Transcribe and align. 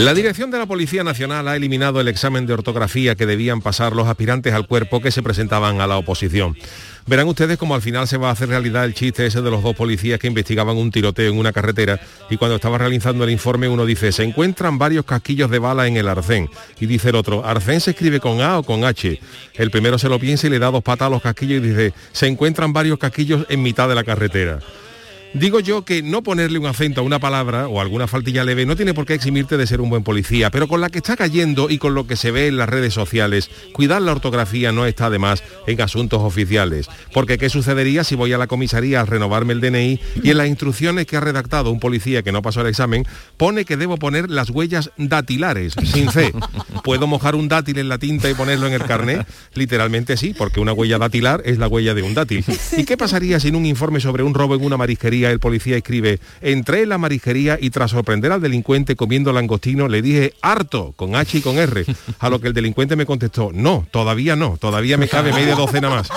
La 0.00 0.14
dirección 0.14 0.50
de 0.50 0.56
la 0.56 0.64
Policía 0.64 1.04
Nacional 1.04 1.46
ha 1.46 1.56
eliminado 1.56 2.00
el 2.00 2.08
examen 2.08 2.46
de 2.46 2.54
ortografía 2.54 3.16
que 3.16 3.26
debían 3.26 3.60
pasar 3.60 3.94
los 3.94 4.08
aspirantes 4.08 4.54
al 4.54 4.66
cuerpo 4.66 5.02
que 5.02 5.10
se 5.10 5.22
presentaban 5.22 5.82
a 5.82 5.86
la 5.86 5.98
oposición. 5.98 6.56
Verán 7.06 7.28
ustedes 7.28 7.58
cómo 7.58 7.74
al 7.74 7.82
final 7.82 8.08
se 8.08 8.16
va 8.16 8.30
a 8.30 8.32
hacer 8.32 8.48
realidad 8.48 8.86
el 8.86 8.94
chiste 8.94 9.26
ese 9.26 9.42
de 9.42 9.50
los 9.50 9.62
dos 9.62 9.76
policías 9.76 10.18
que 10.18 10.26
investigaban 10.26 10.78
un 10.78 10.90
tiroteo 10.90 11.30
en 11.30 11.38
una 11.38 11.52
carretera 11.52 12.00
y 12.30 12.38
cuando 12.38 12.56
estaba 12.56 12.78
realizando 12.78 13.24
el 13.24 13.30
informe 13.30 13.68
uno 13.68 13.84
dice, 13.84 14.10
se 14.10 14.22
encuentran 14.22 14.78
varios 14.78 15.04
casquillos 15.04 15.50
de 15.50 15.58
bala 15.58 15.86
en 15.86 15.98
el 15.98 16.08
arcén. 16.08 16.48
Y 16.80 16.86
dice 16.86 17.10
el 17.10 17.16
otro, 17.16 17.44
arcén 17.44 17.82
se 17.82 17.90
escribe 17.90 18.20
con 18.20 18.40
A 18.40 18.58
o 18.58 18.62
con 18.62 18.84
H. 18.86 19.20
El 19.52 19.70
primero 19.70 19.98
se 19.98 20.08
lo 20.08 20.18
piensa 20.18 20.46
y 20.46 20.50
le 20.50 20.58
da 20.58 20.70
dos 20.70 20.82
patas 20.82 21.08
a 21.08 21.10
los 21.10 21.20
casquillos 21.20 21.62
y 21.62 21.68
dice, 21.68 21.92
se 22.12 22.26
encuentran 22.26 22.72
varios 22.72 22.98
casquillos 22.98 23.44
en 23.50 23.62
mitad 23.62 23.86
de 23.86 23.96
la 23.96 24.04
carretera. 24.04 24.60
Digo 25.32 25.60
yo 25.60 25.84
que 25.84 26.02
no 26.02 26.24
ponerle 26.24 26.58
un 26.58 26.66
acento 26.66 27.00
a 27.00 27.04
una 27.04 27.20
palabra 27.20 27.68
o 27.68 27.80
alguna 27.80 28.08
faltilla 28.08 28.42
leve 28.42 28.66
no 28.66 28.74
tiene 28.74 28.94
por 28.94 29.06
qué 29.06 29.14
eximirte 29.14 29.56
de 29.56 29.66
ser 29.66 29.80
un 29.80 29.88
buen 29.88 30.02
policía, 30.02 30.50
pero 30.50 30.66
con 30.66 30.80
la 30.80 30.88
que 30.88 30.98
está 30.98 31.16
cayendo 31.16 31.70
y 31.70 31.78
con 31.78 31.94
lo 31.94 32.08
que 32.08 32.16
se 32.16 32.32
ve 32.32 32.48
en 32.48 32.56
las 32.56 32.68
redes 32.68 32.94
sociales, 32.94 33.48
cuidar 33.72 34.02
la 34.02 34.10
ortografía 34.10 34.72
no 34.72 34.86
está 34.86 35.06
además 35.06 35.44
en 35.68 35.80
asuntos 35.80 36.20
oficiales. 36.22 36.88
Porque 37.14 37.38
¿qué 37.38 37.48
sucedería 37.48 38.02
si 38.02 38.16
voy 38.16 38.32
a 38.32 38.38
la 38.38 38.48
comisaría 38.48 39.02
a 39.02 39.04
renovarme 39.04 39.52
el 39.52 39.60
DNI 39.60 40.00
y 40.20 40.30
en 40.30 40.36
las 40.36 40.48
instrucciones 40.48 41.06
que 41.06 41.16
ha 41.16 41.20
redactado 41.20 41.70
un 41.70 41.78
policía 41.78 42.24
que 42.24 42.32
no 42.32 42.42
pasó 42.42 42.62
el 42.62 42.66
examen 42.66 43.06
pone 43.36 43.64
que 43.64 43.76
debo 43.76 43.98
poner 43.98 44.30
las 44.30 44.50
huellas 44.50 44.90
datilares, 44.96 45.74
sin 45.84 46.10
C? 46.10 46.32
¿Puedo 46.82 47.06
mojar 47.06 47.36
un 47.36 47.46
dátil 47.46 47.78
en 47.78 47.88
la 47.88 47.98
tinta 47.98 48.28
y 48.28 48.34
ponerlo 48.34 48.66
en 48.66 48.72
el 48.72 48.84
carnet? 48.84 49.28
Literalmente 49.54 50.16
sí, 50.16 50.34
porque 50.36 50.58
una 50.58 50.72
huella 50.72 50.98
datilar 50.98 51.40
es 51.44 51.58
la 51.58 51.68
huella 51.68 51.94
de 51.94 52.02
un 52.02 52.14
dátil. 52.14 52.44
¿Y 52.76 52.84
qué 52.84 52.96
pasaría 52.96 53.38
si 53.38 53.48
en 53.48 53.54
un 53.54 53.66
informe 53.66 54.00
sobre 54.00 54.24
un 54.24 54.34
robo 54.34 54.56
en 54.56 54.64
una 54.64 54.76
marisquería 54.76 55.19
el 55.28 55.40
policía 55.40 55.76
escribe, 55.76 56.20
entré 56.40 56.82
en 56.82 56.88
la 56.88 56.98
marijería 56.98 57.58
y 57.60 57.70
tras 57.70 57.90
sorprender 57.90 58.32
al 58.32 58.40
delincuente 58.40 58.96
comiendo 58.96 59.32
langostino 59.32 59.88
le 59.88 60.00
dije 60.00 60.34
harto 60.40 60.94
con 60.96 61.16
H 61.16 61.38
y 61.38 61.40
con 61.42 61.58
R, 61.58 61.84
a 62.18 62.30
lo 62.30 62.40
que 62.40 62.48
el 62.48 62.54
delincuente 62.54 62.96
me 62.96 63.04
contestó, 63.04 63.50
no, 63.52 63.86
todavía 63.90 64.36
no, 64.36 64.56
todavía 64.58 64.96
me 64.96 65.08
cabe 65.08 65.32
media 65.32 65.54
docena 65.54 65.90
más. 65.90 66.08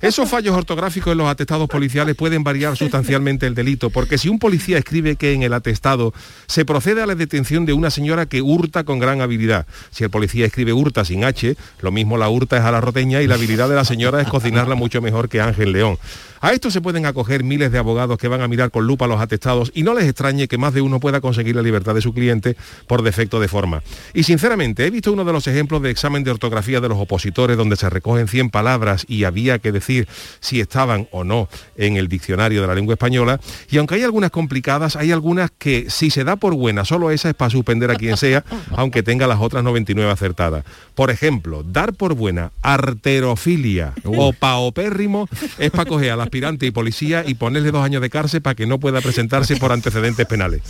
Esos 0.00 0.28
fallos 0.28 0.56
ortográficos 0.56 1.12
en 1.12 1.18
los 1.18 1.28
atestados 1.28 1.68
policiales 1.68 2.14
pueden 2.14 2.44
variar 2.44 2.76
sustancialmente 2.76 3.46
el 3.46 3.54
delito, 3.54 3.90
porque 3.90 4.18
si 4.18 4.28
un 4.28 4.38
policía 4.38 4.78
escribe 4.78 5.16
que 5.16 5.32
en 5.32 5.42
el 5.42 5.52
atestado 5.52 6.14
se 6.46 6.64
procede 6.64 7.02
a 7.02 7.06
la 7.06 7.14
detención 7.14 7.66
de 7.66 7.72
una 7.72 7.90
señora 7.90 8.26
que 8.26 8.42
hurta 8.42 8.84
con 8.84 8.98
gran 8.98 9.20
habilidad, 9.20 9.66
si 9.90 10.04
el 10.04 10.10
policía 10.10 10.46
escribe 10.46 10.72
hurta 10.72 11.04
sin 11.04 11.24
H, 11.24 11.56
lo 11.80 11.90
mismo 11.90 12.16
la 12.16 12.28
hurta 12.28 12.56
es 12.56 12.62
a 12.62 12.70
la 12.70 12.80
roteña 12.80 13.22
y 13.22 13.26
la 13.26 13.34
habilidad 13.34 13.68
de 13.68 13.76
la 13.76 13.84
señora 13.84 14.20
es 14.20 14.28
cocinarla 14.28 14.74
mucho 14.74 15.00
mejor 15.00 15.28
que 15.28 15.40
Ángel 15.40 15.72
León. 15.72 15.98
A 16.42 16.52
esto 16.52 16.70
se 16.70 16.80
pueden 16.80 17.04
acoger 17.04 17.44
miles 17.44 17.70
de 17.70 17.76
abogados 17.76 18.16
que 18.16 18.26
van 18.26 18.40
a 18.40 18.48
mirar 18.48 18.70
con 18.70 18.86
lupa 18.86 19.06
los 19.06 19.20
atestados 19.20 19.70
y 19.74 19.82
no 19.82 19.92
les 19.92 20.04
extrañe 20.04 20.48
que 20.48 20.56
más 20.56 20.72
de 20.72 20.80
uno 20.80 20.98
pueda 20.98 21.20
conseguir 21.20 21.54
la 21.54 21.60
libertad 21.60 21.94
de 21.94 22.00
su 22.00 22.14
cliente 22.14 22.56
por 22.86 23.02
defecto 23.02 23.40
de 23.40 23.48
forma. 23.48 23.82
Y 24.14 24.22
sinceramente, 24.22 24.86
he 24.86 24.90
visto 24.90 25.12
uno 25.12 25.26
de 25.26 25.34
los 25.34 25.46
ejemplos 25.46 25.82
de 25.82 25.90
examen 25.90 26.24
de 26.24 26.30
ortografía 26.30 26.80
de 26.80 26.88
los 26.88 26.98
opositores 26.98 27.58
donde 27.58 27.76
se 27.76 27.90
recogen 27.90 28.26
100 28.26 28.48
palabras 28.48 29.04
y 29.06 29.24
había 29.24 29.58
que 29.58 29.70
decir 29.70 30.08
si 30.40 30.60
estaban 30.60 31.08
o 31.10 31.24
no 31.24 31.50
en 31.76 31.98
el 31.98 32.08
diccionario 32.08 32.62
de 32.62 32.68
la 32.68 32.74
lengua 32.74 32.94
española. 32.94 33.38
Y 33.70 33.76
aunque 33.76 33.96
hay 33.96 34.02
algunas 34.02 34.30
complicadas, 34.30 34.96
hay 34.96 35.12
algunas 35.12 35.50
que 35.50 35.90
si 35.90 36.08
se 36.08 36.24
da 36.24 36.36
por 36.36 36.54
buena, 36.54 36.86
solo 36.86 37.10
esa 37.10 37.28
es 37.28 37.34
para 37.34 37.50
suspender 37.50 37.90
a 37.90 37.96
quien 37.96 38.16
sea, 38.16 38.44
aunque 38.76 39.02
tenga 39.02 39.26
las 39.26 39.40
otras 39.40 39.62
99 39.62 40.10
acertadas. 40.10 40.64
Por 40.94 41.10
ejemplo, 41.10 41.62
dar 41.64 41.92
por 41.92 42.14
buena 42.14 42.52
arterofilia 42.62 43.92
o 44.04 44.32
paopérrimo 44.32 45.28
es 45.58 45.70
para 45.70 45.84
coger 45.84 46.12
a 46.12 46.16
las 46.16 46.29
aspirante 46.30 46.64
y 46.64 46.70
policía 46.70 47.24
y 47.26 47.34
ponerle 47.34 47.72
dos 47.72 47.84
años 47.84 48.00
de 48.00 48.08
cárcel 48.08 48.40
para 48.40 48.54
que 48.54 48.64
no 48.64 48.78
pueda 48.78 49.00
presentarse 49.00 49.56
por 49.56 49.72
antecedentes 49.72 50.24
penales. 50.26 50.62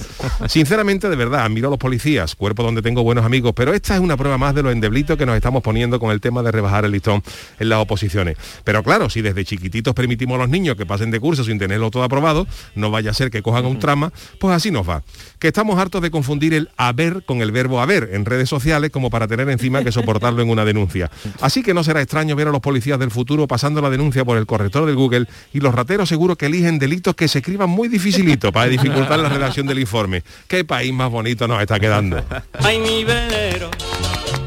Sinceramente, 0.49 1.11
de 1.11 1.17
verdad, 1.17 1.45
admiro 1.45 1.69
a 1.69 1.71
los 1.71 1.79
policías, 1.79 2.35
cuerpo 2.35 2.63
donde 2.63 2.81
tengo 2.81 3.03
buenos 3.03 3.27
amigos, 3.27 3.53
pero 3.55 3.75
esta 3.75 3.95
es 3.95 4.01
una 4.01 4.17
prueba 4.17 4.39
más 4.39 4.55
de 4.55 4.63
lo 4.63 4.71
endeblito 4.71 5.19
que 5.19 5.27
nos 5.27 5.37
estamos 5.37 5.63
poniendo 5.63 6.01
con 6.01 6.13
el 6.13 6.21
tema 6.23 6.43
de 6.43 6.51
rebajar 6.51 6.87
el 6.87 6.93
listón 6.93 7.23
en 7.59 7.69
las 7.69 7.79
oposiciones. 7.79 8.39
Pero 8.65 8.83
claro, 8.83 9.11
si 9.11 9.21
desde 9.21 9.45
chiquititos 9.45 9.95
permitimos 9.95 10.37
a 10.37 10.39
los 10.39 10.49
niños 10.49 10.77
que 10.77 10.87
pasen 10.87 11.11
de 11.11 11.21
curso 11.21 11.45
sin 11.45 11.59
tenerlo 11.59 11.91
todo 11.91 12.05
aprobado, 12.05 12.47
no 12.75 12.91
vaya 12.91 13.11
a 13.11 13.15
ser 13.15 13.31
que 13.31 13.43
cojan 13.43 13.67
un 13.67 13.79
trama, 13.79 14.15
pues 14.39 14.57
así 14.57 14.71
nos 14.71 14.89
va. 14.89 15.03
Que 15.39 15.49
estamos 15.49 15.79
hartos 15.79 16.01
de 16.01 16.11
confundir 16.11 16.55
el 16.55 16.71
haber 16.79 17.23
con 17.25 17.43
el 17.43 17.53
verbo 17.53 17.83
haber 17.83 18.11
en 18.13 18.25
redes 18.25 18.49
sociales 18.49 18.91
como 18.91 19.11
para 19.11 19.29
tener 19.29 19.51
encima 19.51 19.85
que 19.85 19.93
soportarlo 19.93 20.41
en 20.41 20.49
una 20.49 20.65
denuncia. 20.65 21.11
Así 21.43 21.63
que 21.63 21.75
no 21.75 21.85
será 21.85 22.01
extraño 22.01 22.35
ver 22.35 22.49
a 22.49 22.51
los 22.51 22.61
policías 22.61 22.99
del 22.99 23.11
futuro 23.11 23.47
pasando 23.47 23.83
la 23.83 23.91
denuncia 23.91 24.25
por 24.25 24.39
el 24.39 24.47
corrector 24.47 24.87
del 24.87 24.97
Google 24.97 25.27
y 25.53 25.61
los 25.61 25.75
rateros 25.75 26.09
seguro 26.09 26.37
que 26.37 26.47
eligen 26.47 26.79
delitos 26.79 27.15
que 27.15 27.29
se 27.29 27.39
escriban 27.39 27.71
muy 27.71 27.89
dificilito 27.89 28.53
para 28.53 28.69
dificultar 28.69 29.19
la 29.19 29.29
redacción 29.29 29.67
del 29.67 29.79
informe. 29.79 30.23
Qué 30.49 30.65
país 30.65 30.93
más 30.93 31.11
bonito 31.11 31.47
nos 31.49 31.61
está 31.61 31.79
quedando. 31.81 32.25
Ay, 32.63 32.79
mi 32.79 33.05
velero, 33.05 33.71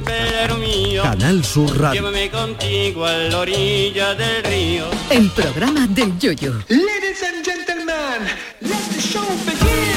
velero 0.05 0.57
mío. 0.57 1.03
Canal 1.03 1.43
Sur 1.43 1.79
Radio. 1.79 2.01
Llévame 2.01 2.29
contigo 2.29 3.05
a 3.05 3.13
la 3.13 3.39
orilla 3.39 4.15
del 4.15 4.43
río. 4.43 4.85
El 5.09 5.29
programa 5.31 5.87
del 5.87 6.17
Yoyo. 6.17 6.53
Ladies 6.69 7.23
and 7.23 7.45
gentlemen, 7.45 8.27
let 8.61 8.95
the 8.95 9.01
show 9.01 9.25
begin. 9.45 9.92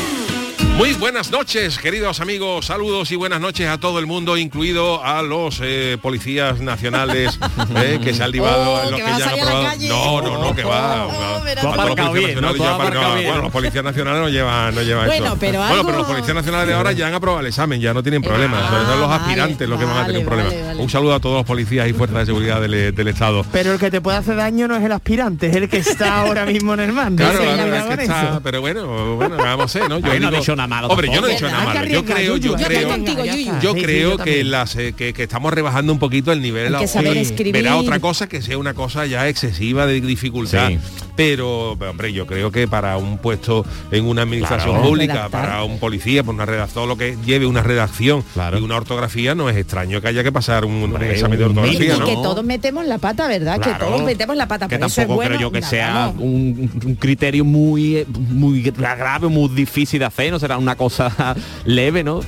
Muy 0.77 0.93
buenas 0.93 1.31
noches, 1.31 1.79
queridos 1.79 2.21
amigos. 2.21 2.67
Saludos 2.67 3.11
y 3.11 3.17
buenas 3.17 3.41
noches 3.41 3.67
a 3.67 3.79
todo 3.79 3.99
el 3.99 4.05
mundo, 4.07 4.37
incluido 4.37 5.03
a 5.03 5.23
los 5.23 5.59
eh, 5.63 5.97
policías 6.03 6.61
nacionales 6.61 7.39
eh, 7.77 7.99
que 8.05 8.13
se 8.13 8.23
han 8.23 8.31
libado, 8.31 8.75
Oh, 8.75 8.91
los 8.91 9.01
que 9.01 9.07
ya 9.07 9.15
han 9.17 9.23
aprobado. 9.41 9.69
No, 9.89 10.21
no, 10.21 10.43
no, 10.45 10.55
que 10.55 10.65
va. 10.65 11.07
Oh, 11.07 12.13
bien. 12.13 12.39
Bueno, 12.43 13.43
los 13.43 13.51
policías 13.53 13.83
nacionales 13.83 14.21
no 14.21 14.29
llevan, 14.29 14.75
no 14.75 14.83
llevan 14.83 15.07
Bueno, 15.07 15.27
eso. 15.29 15.37
pero 15.41 15.61
bueno, 15.61 15.83
pero 15.87 15.99
los 15.99 16.07
policías 16.07 16.35
nacionales 16.35 16.69
de 16.69 16.75
ahora 16.75 16.93
ya 16.93 17.07
han 17.07 17.15
aprobado 17.15 17.41
el 17.41 17.47
examen, 17.47 17.81
ya 17.81 17.95
no 17.95 18.03
tienen 18.03 18.21
problemas. 18.21 18.63
Ah, 18.63 18.85
Son 18.87 19.01
los 19.01 19.09
vale, 19.09 19.23
aspirantes 19.23 19.69
los 19.69 19.79
que 19.79 19.85
van 19.87 19.97
a 19.97 20.07
tener 20.07 20.21
un 20.21 20.27
vale, 20.27 20.43
problema. 20.43 20.51
vale, 20.61 20.67
vale. 20.75 20.83
Un 20.83 20.91
saludo 20.91 21.15
a 21.15 21.21
todos 21.21 21.37
los 21.37 21.47
policías 21.47 21.89
y 21.89 21.95
fuerzas 21.95 22.19
de 22.19 22.27
seguridad 22.27 22.61
del, 22.61 22.95
del 22.95 23.09
Estado. 23.09 23.47
Pero 23.51 23.73
el 23.73 23.79
que 23.79 23.91
te 23.91 24.03
puede 24.03 24.19
hacer 24.19 24.37
daño 24.37 24.69
no 24.69 24.77
es 24.77 24.85
el 24.85 24.93
aspirante, 24.93 25.47
es 25.49 25.57
el 25.57 25.71
que 25.71 25.79
está 25.79 26.21
ahora 26.21 26.45
mismo 26.45 26.75
en 26.75 26.81
el 26.81 26.93
mando. 26.93 27.23
Claro, 27.25 27.43
la 27.45 27.65
verdad 27.65 27.91
es 27.93 27.97
que 27.97 28.05
está, 28.05 28.41
pero 28.43 28.61
bueno, 28.61 29.17
bueno, 29.17 29.37
vamos 29.39 29.75
a 29.75 29.79
ver, 29.79 29.89
¿no? 29.89 29.99
Yo 30.01 30.13
digo- 30.13 30.66
nada 30.67 30.83
malo 30.83 30.89
Hombre, 30.89 31.09
yo 31.09 31.21
no 31.21 31.27
he 31.27 31.35
tampoco. 31.35 31.47
dicho 31.47 31.51
nada 31.51 31.75
malo. 31.75 31.89
Yo 31.89 32.05
creo, 32.05 32.37
yo 32.37 32.55
creo, 32.55 33.61
yo 33.61 33.75
creo 33.75 34.19
que, 34.19 34.45
las, 34.45 34.77
eh, 34.77 34.93
que, 34.97 35.13
que 35.13 35.23
estamos 35.25 35.53
rebajando 35.53 35.93
un 35.93 35.99
poquito 35.99 36.33
el 36.33 36.41
nivel. 36.43 36.75
Hay 36.75 36.83
que 36.83 36.89
saber 36.89 37.13
Oye, 37.13 37.21
escribir. 37.21 37.53
Verá 37.53 37.77
otra 37.77 37.99
cosa 38.01 38.29
que 38.29 38.43
sea 38.43 38.59
una 38.59 38.75
cosa 38.75 39.07
ya 39.07 39.29
excesiva 39.29 39.87
de 39.87 40.01
dificultad. 40.01 40.69
Sí. 40.69 40.79
Pero, 41.17 41.73
hombre, 41.73 42.13
yo 42.13 42.27
creo 42.27 42.51
que 42.51 42.69
para 42.69 42.99
un 42.99 43.17
puesto 43.19 43.65
en 43.91 44.05
una 44.05 44.23
administración 44.23 44.73
Claro. 44.75 44.89
pública, 44.89 45.13
Redactar. 45.15 45.43
para 45.43 45.65
un 45.65 45.79
policía, 45.79 46.23
por 46.23 46.35
una 46.35 46.45
redacción, 46.45 46.75
todo 46.75 46.87
lo 46.87 46.97
que 46.99 47.17
lleve 47.25 47.47
una 47.47 47.63
redacción 47.63 48.23
Claro. 48.35 48.59
y 48.59 48.63
una 48.63 48.77
ortografía, 48.77 49.35
no 49.35 49.49
es 49.49 49.57
extraño 49.57 50.01
que 50.03 50.09
haya 50.09 50.23
que 50.23 50.31
pasar 50.33 50.65
un, 50.67 50.73
un 50.75 50.83
Hombre, 50.93 51.13
examen 51.13 51.39
de 51.39 51.45
ortografía, 51.47 51.95
y 51.97 51.99
¿no? 51.99 52.05
que 52.05 52.13
todos 52.15 52.45
metemos 52.45 52.85
la 52.87 52.99
pata, 52.99 53.29
¿verdad? 53.29 53.59
Que 53.61 53.71
todos 53.83 54.03
metemos 54.03 54.37
la 54.37 54.47
pata. 54.47 54.69
que 54.69 54.77
pero 54.77 54.87
eso 54.87 54.93
es 55.01 55.07
tampoco 55.07 55.17
bueno. 55.17 55.37
creo 55.37 55.41
yo 55.41 55.53
que 55.53 55.61
Nada, 55.61 55.71
sea 55.71 56.13
un, 56.19 56.71
un 56.85 56.95
criterio 56.97 57.45
muy 57.47 57.97
eh, 57.97 58.07
muy 58.29 58.61
grave, 58.63 59.29
muy 59.29 59.49
difícil 59.49 60.01
de 60.01 60.05
hacer, 60.05 60.31
no 60.31 60.39
será 60.39 60.56
una 60.59 60.77
cosa 60.77 61.35
leve, 61.65 62.05
¿no? 62.05 62.21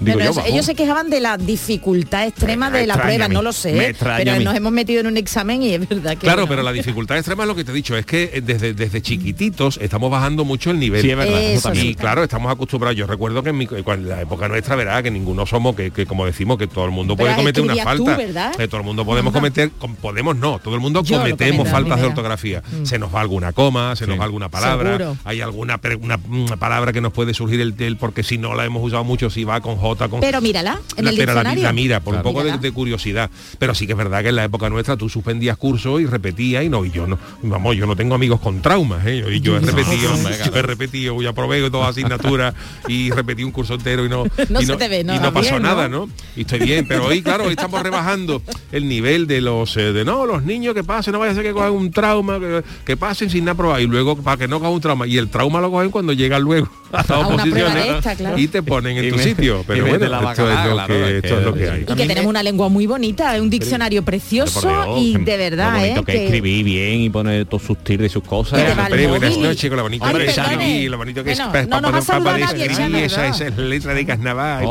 Digo 0.00 0.18
Pero 0.18 0.32
yo, 0.32 0.40
ellos 0.46 0.64
se 0.66 0.74
quejaban 0.74 1.10
de 1.10 1.20
la 1.20 1.36
dificultad 1.36 2.26
extrema 2.26 2.70
Me 2.70 2.78
de 2.80 2.86
la 2.86 2.96
prueba, 2.96 3.28
no 3.28 3.42
lo 3.42 3.52
sé, 3.52 3.90
¿eh? 3.90 3.96
pero 3.98 4.40
nos 4.40 4.54
hemos 4.54 4.72
metido 4.72 5.00
en 5.00 5.06
un 5.08 5.16
examen 5.16 5.62
y 5.62 5.74
es 5.74 5.88
verdad 5.88 6.12
que... 6.12 6.18
Claro, 6.18 6.46
pero 6.48 6.62
la 6.62 6.72
dificultad 6.78 7.16
extrema 7.18 7.42
es 7.44 7.48
lo 7.48 7.54
que 7.54 7.64
te 7.64 7.72
he 7.72 7.74
dicho, 7.74 7.96
es 7.96 8.06
que 8.06 8.30
eh, 8.34 8.40
desde, 8.40 8.74
desde 8.74 9.02
chiquititos 9.02 9.78
estamos 9.82 10.10
bajando 10.10 10.44
mucho 10.44 10.70
el 10.70 10.78
nivel. 10.78 11.02
Sí, 11.02 11.10
es 11.10 11.16
verdad, 11.16 11.40
eso 11.40 11.58
Eso 11.58 11.68
también. 11.68 11.86
Y 11.88 11.94
claro, 11.94 12.22
estamos 12.22 12.52
acostumbrados. 12.52 12.96
Yo 12.96 13.06
recuerdo 13.06 13.42
que 13.42 13.50
en, 13.50 13.58
mi, 13.58 13.68
en 13.70 14.08
la 14.08 14.20
época 14.22 14.48
nuestra, 14.48 14.76
¿verdad? 14.76 15.02
Que 15.02 15.10
ninguno 15.10 15.46
somos, 15.46 15.74
que, 15.74 15.90
que 15.90 16.06
como 16.06 16.24
decimos, 16.26 16.58
que 16.58 16.66
todo 16.66 16.84
el 16.84 16.90
mundo 16.90 17.16
puede 17.16 17.30
Pero 17.30 17.38
cometer 17.42 17.62
una 17.64 17.74
tú, 17.74 17.80
falta. 17.80 18.16
¿verdad? 18.16 18.54
Que 18.56 18.68
todo 18.68 18.80
el 18.80 18.86
mundo 18.86 19.04
podemos 19.04 19.32
Ajá. 19.32 19.40
cometer, 19.40 19.70
com- 19.78 19.96
podemos 19.96 20.36
no, 20.36 20.58
todo 20.58 20.74
el 20.74 20.80
mundo 20.80 21.02
Yo 21.02 21.18
cometemos 21.18 21.68
faltas 21.68 22.00
de 22.00 22.06
ortografía. 22.06 22.62
Se 22.84 22.98
nos 22.98 23.14
va 23.14 23.20
alguna 23.20 23.52
coma, 23.52 23.96
se 23.96 24.06
nos 24.06 24.18
va 24.18 24.24
alguna 24.24 24.48
palabra, 24.48 24.96
Seguro. 24.96 25.16
hay 25.24 25.40
alguna 25.40 25.78
pre- 25.78 25.96
una, 25.96 26.18
una 26.28 26.56
palabra 26.56 26.92
que 26.92 27.00
nos 27.00 27.12
puede 27.12 27.34
surgir 27.34 27.60
el, 27.60 27.74
el 27.78 27.96
porque 27.96 28.22
si 28.22 28.38
no 28.38 28.54
la 28.54 28.64
hemos 28.64 28.82
usado 28.84 29.04
mucho, 29.04 29.30
si 29.30 29.44
va 29.44 29.60
con 29.60 29.76
J 29.88 30.08
con... 30.08 30.20
Pero 30.20 30.40
mírala, 30.40 30.80
en 30.96 31.04
la, 31.04 31.10
el 31.10 31.16
pero 31.16 31.34
la, 31.34 31.40
diccionario. 31.40 31.64
la 31.64 31.72
mira, 31.72 32.00
por 32.00 32.14
un 32.14 32.22
poco 32.22 32.42
de, 32.44 32.72
curiosidad. 32.72 33.30
Pero 33.58 33.74
sí 33.74 33.86
que 33.86 33.92
es 33.92 33.98
verdad 33.98 34.22
que 34.22 34.28
en 34.28 34.36
la 34.36 34.44
época 34.44 34.68
nuestra 34.70 34.96
tú 34.96 35.08
suspendías 35.08 35.56
cursos 35.56 36.00
y 36.00 36.06
repetías 36.06 36.64
y 36.64 36.68
no, 36.68 36.84
y 36.84 36.90
yo 36.90 37.06
no, 37.06 37.18
vamos, 37.42 37.76
yo 37.76 37.86
no 37.86 37.96
tengo 37.96 38.14
amigos 38.14 38.40
con 38.40 38.60
traumas, 38.62 39.06
¿eh? 39.06 39.24
y 39.32 39.40
yo 39.40 39.56
he 39.56 39.60
repetido, 39.60 40.10
yo 40.44 40.54
he 40.56 40.62
repetido, 40.62 41.22
yo 41.22 41.30
aprobé 41.30 41.68
todas 41.70 41.90
asignaturas 41.90 42.54
y 42.86 43.10
repetí 43.10 43.42
un 43.44 43.52
curso 43.52 43.74
entero 43.74 44.04
y 44.04 44.08
no, 44.08 44.24
No 44.48 44.60
y 44.60 44.66
se 44.66 44.76
te 44.76 44.88
ve, 44.88 45.04
no, 45.04 45.14
y 45.14 45.18
no 45.18 45.32
pasó 45.32 45.58
nada, 45.58 45.88
¿no? 45.88 46.08
Y 46.36 46.42
estoy 46.42 46.60
bien, 46.60 46.86
pero 46.88 47.06
hoy, 47.06 47.22
claro, 47.22 47.44
hoy 47.44 47.50
estamos 47.50 47.82
rebajando 47.82 48.42
el 48.72 48.88
nivel 48.88 49.26
de 49.26 49.40
los 49.40 49.76
eh, 49.76 49.92
de 49.92 50.04
no, 50.04 50.26
los 50.26 50.42
niños 50.42 50.74
que 50.74 50.84
pasen, 50.84 51.12
no 51.12 51.18
vaya 51.18 51.32
a 51.32 51.34
ser 51.34 51.44
que 51.44 51.52
cojan 51.52 51.72
un 51.72 51.90
trauma, 51.90 52.38
que, 52.38 52.62
que 52.84 52.96
pasen 52.96 53.30
sin 53.30 53.44
nada 53.44 53.56
probar, 53.56 53.80
y 53.80 53.86
luego 53.86 54.16
para 54.16 54.36
que 54.36 54.48
no 54.48 54.58
cojan 54.58 54.74
un 54.74 54.80
trauma. 54.80 55.06
Y 55.06 55.18
el 55.18 55.28
trauma 55.28 55.60
lo 55.60 55.70
cogen 55.70 55.90
cuando 55.90 56.12
llegan 56.12 56.42
luego 56.42 56.68
a 56.92 57.00
A 57.00 57.18
una 57.28 57.42
prueba 57.44 57.68
oposiciones 57.70 57.74
de 57.84 57.98
esta, 57.98 58.16
claro. 58.16 58.38
y 58.38 58.48
te 58.48 58.62
ponen 58.62 58.96
en 58.98 59.04
Y 59.06 59.10
tu 59.10 59.16
me- 59.16 59.22
sitio. 59.22 59.64
y 59.74 59.77
Pero 59.82 59.92
mete 59.92 60.08
bueno, 60.08 60.22
la 60.22 60.30
esto, 60.32 60.48
es 60.48 60.54
bacala, 60.54 60.66
lo, 60.66 60.74
claro, 60.74 60.94
que, 60.94 61.08
es 61.18 61.24
esto 61.24 61.38
es 61.38 61.44
lo 61.44 61.54
que- 61.54 61.60
que 61.60 61.70
hay. 61.70 61.82
Y 61.82 61.84
que 61.84 62.06
tenemos 62.06 62.26
una 62.30 62.42
lengua 62.42 62.68
muy 62.68 62.86
bonita, 62.86 63.40
un 63.40 63.50
diccionario 63.50 64.02
precioso 64.04 64.60
Dios, 64.60 64.86
y 64.98 65.12
de 65.18 65.32
Lo 65.32 65.38
verdad, 65.38 65.74
bonito 65.74 66.00
¿eh? 66.00 66.04
que, 66.04 66.24
escribí 66.24 66.62
bien 66.62 67.00
y 67.00 67.10
poner 67.10 67.46
todos 67.46 67.62
sus 67.62 67.76
y 68.06 68.08
sus 68.08 68.22
cosas. 68.22 68.62
Que 68.62 68.72
Hombre, 68.72 69.06
buenas 69.06 69.36
noches, 69.38 69.60
con 69.60 69.60
que 69.60 69.66
es 69.66 69.72
lo 69.72 69.82
bonito 69.82 71.24
que 71.24 73.04
esa 73.04 73.26
es 73.46 73.56
letra 73.56 73.94
de 73.94 74.06
carnaval, 74.06 74.64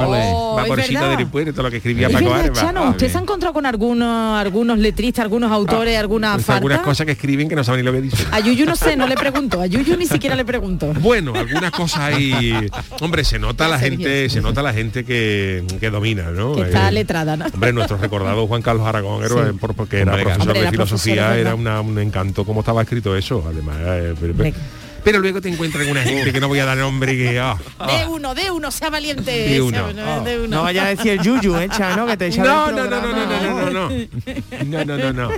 del 1.17 1.27
puerto, 1.27 1.63
lo 1.63 1.71
que 1.71 1.77
escribía 1.77 2.09
Paco 2.09 2.33
Arba. 2.33 2.73
Ah, 2.77 2.89
¿usted 2.89 3.11
se 3.11 3.17
ha 3.17 3.21
encontrado 3.21 3.53
con 3.53 3.65
algunos, 3.65 4.39
algunos 4.39 4.77
letristas, 4.77 5.23
algunos 5.23 5.51
autores, 5.51 5.97
alguna 5.97 6.33
Pues 6.33 6.45
farta? 6.45 6.57
algunas 6.57 6.79
cosas 6.81 7.05
que 7.05 7.13
escriben 7.13 7.49
que 7.49 7.55
no 7.55 7.63
saben 7.63 7.81
ni 7.81 7.85
lo 7.85 7.91
que 7.91 8.01
dicen. 8.01 8.27
A 8.31 8.39
Yuyu 8.39 8.65
no 8.65 8.75
sé, 8.75 8.95
no 8.95 9.07
le 9.07 9.15
pregunto. 9.15 9.61
A 9.61 9.67
Yuyu 9.67 9.97
ni 9.97 10.05
siquiera 10.05 10.35
le 10.35 10.45
pregunto. 10.45 10.93
Bueno, 10.99 11.33
algunas 11.35 11.71
cosas 11.71 11.99
ahí. 11.99 12.53
Hombre, 13.01 13.23
se 13.23 13.39
nota 13.39 13.67
la 13.67 13.79
gente, 13.79 14.29
se 14.29 14.41
nota 14.41 14.61
la 14.61 14.73
gente 14.73 14.96
que, 15.03 15.63
que 15.79 15.89
domina, 15.89 16.31
¿no? 16.31 16.55
Que 16.55 16.63
está 16.63 16.89
Eh, 16.89 16.91
letrada, 16.91 17.35
¿no? 17.37 17.45
Hombre, 17.53 17.73
nuestro 17.73 17.97
recordado 17.97 18.45
Juan 18.47 18.61
Carlos 18.61 18.85
Aragón 18.87 19.23
era, 19.23 19.49
Sí. 19.51 19.57
por- 19.59 19.73
porque 19.75 19.97
era 20.01 20.11
Hombre, 20.11 20.23
profesor 20.23 20.47
Hombre, 20.49 20.61
de 20.63 20.69
filosofía, 20.71 21.37
era 21.37 21.55
una- 21.55 21.81
un 21.81 21.97
encanto 21.99 22.45
cómo 22.45 22.59
estaba 22.61 22.81
escrito 22.81 23.15
eso, 23.15 23.43
además. 23.47 23.77
eh, 23.81 24.13
pero, 25.03 25.19
luego 25.19 25.39
te 25.39 25.47
encuentras 25.47 25.83
con 25.83 25.91
una 25.91 26.01
gente 26.03 26.33
que 26.33 26.39
no 26.41 26.49
voy 26.49 26.59
a 26.59 26.65
dar 26.65 26.77
nombre 26.77 27.15
que. 27.15 27.39
ah, 27.39 27.57
De 27.87 28.05
uno, 28.07 28.35
de 28.35 28.51
uno, 28.51 28.71
sea 28.71 28.89
valiente. 28.89 29.31
De 29.31 29.61
uno. 29.61 29.91
sea- 29.93 30.19
de 30.19 30.39
uno. 30.39 30.47
No 30.57 30.63
vaya 30.63 30.85
a 30.85 30.89
decir 30.89 31.13
el 31.13 31.21
yuyu, 31.21 31.55
¿eh, 31.57 31.69
Chano? 31.69 32.05
Que 32.05 32.17
te 32.17 32.27
echa 32.27 32.43
No, 32.43 32.71
no, 32.71 32.83
no, 32.85 33.01
no, 33.01 33.01
no, 33.01 33.25
no, 33.25 33.41
no, 33.41 33.71
no, 33.71 33.89
no. 33.89 34.85
No, 34.85 34.97
no, 34.97 35.13
no, 35.13 35.29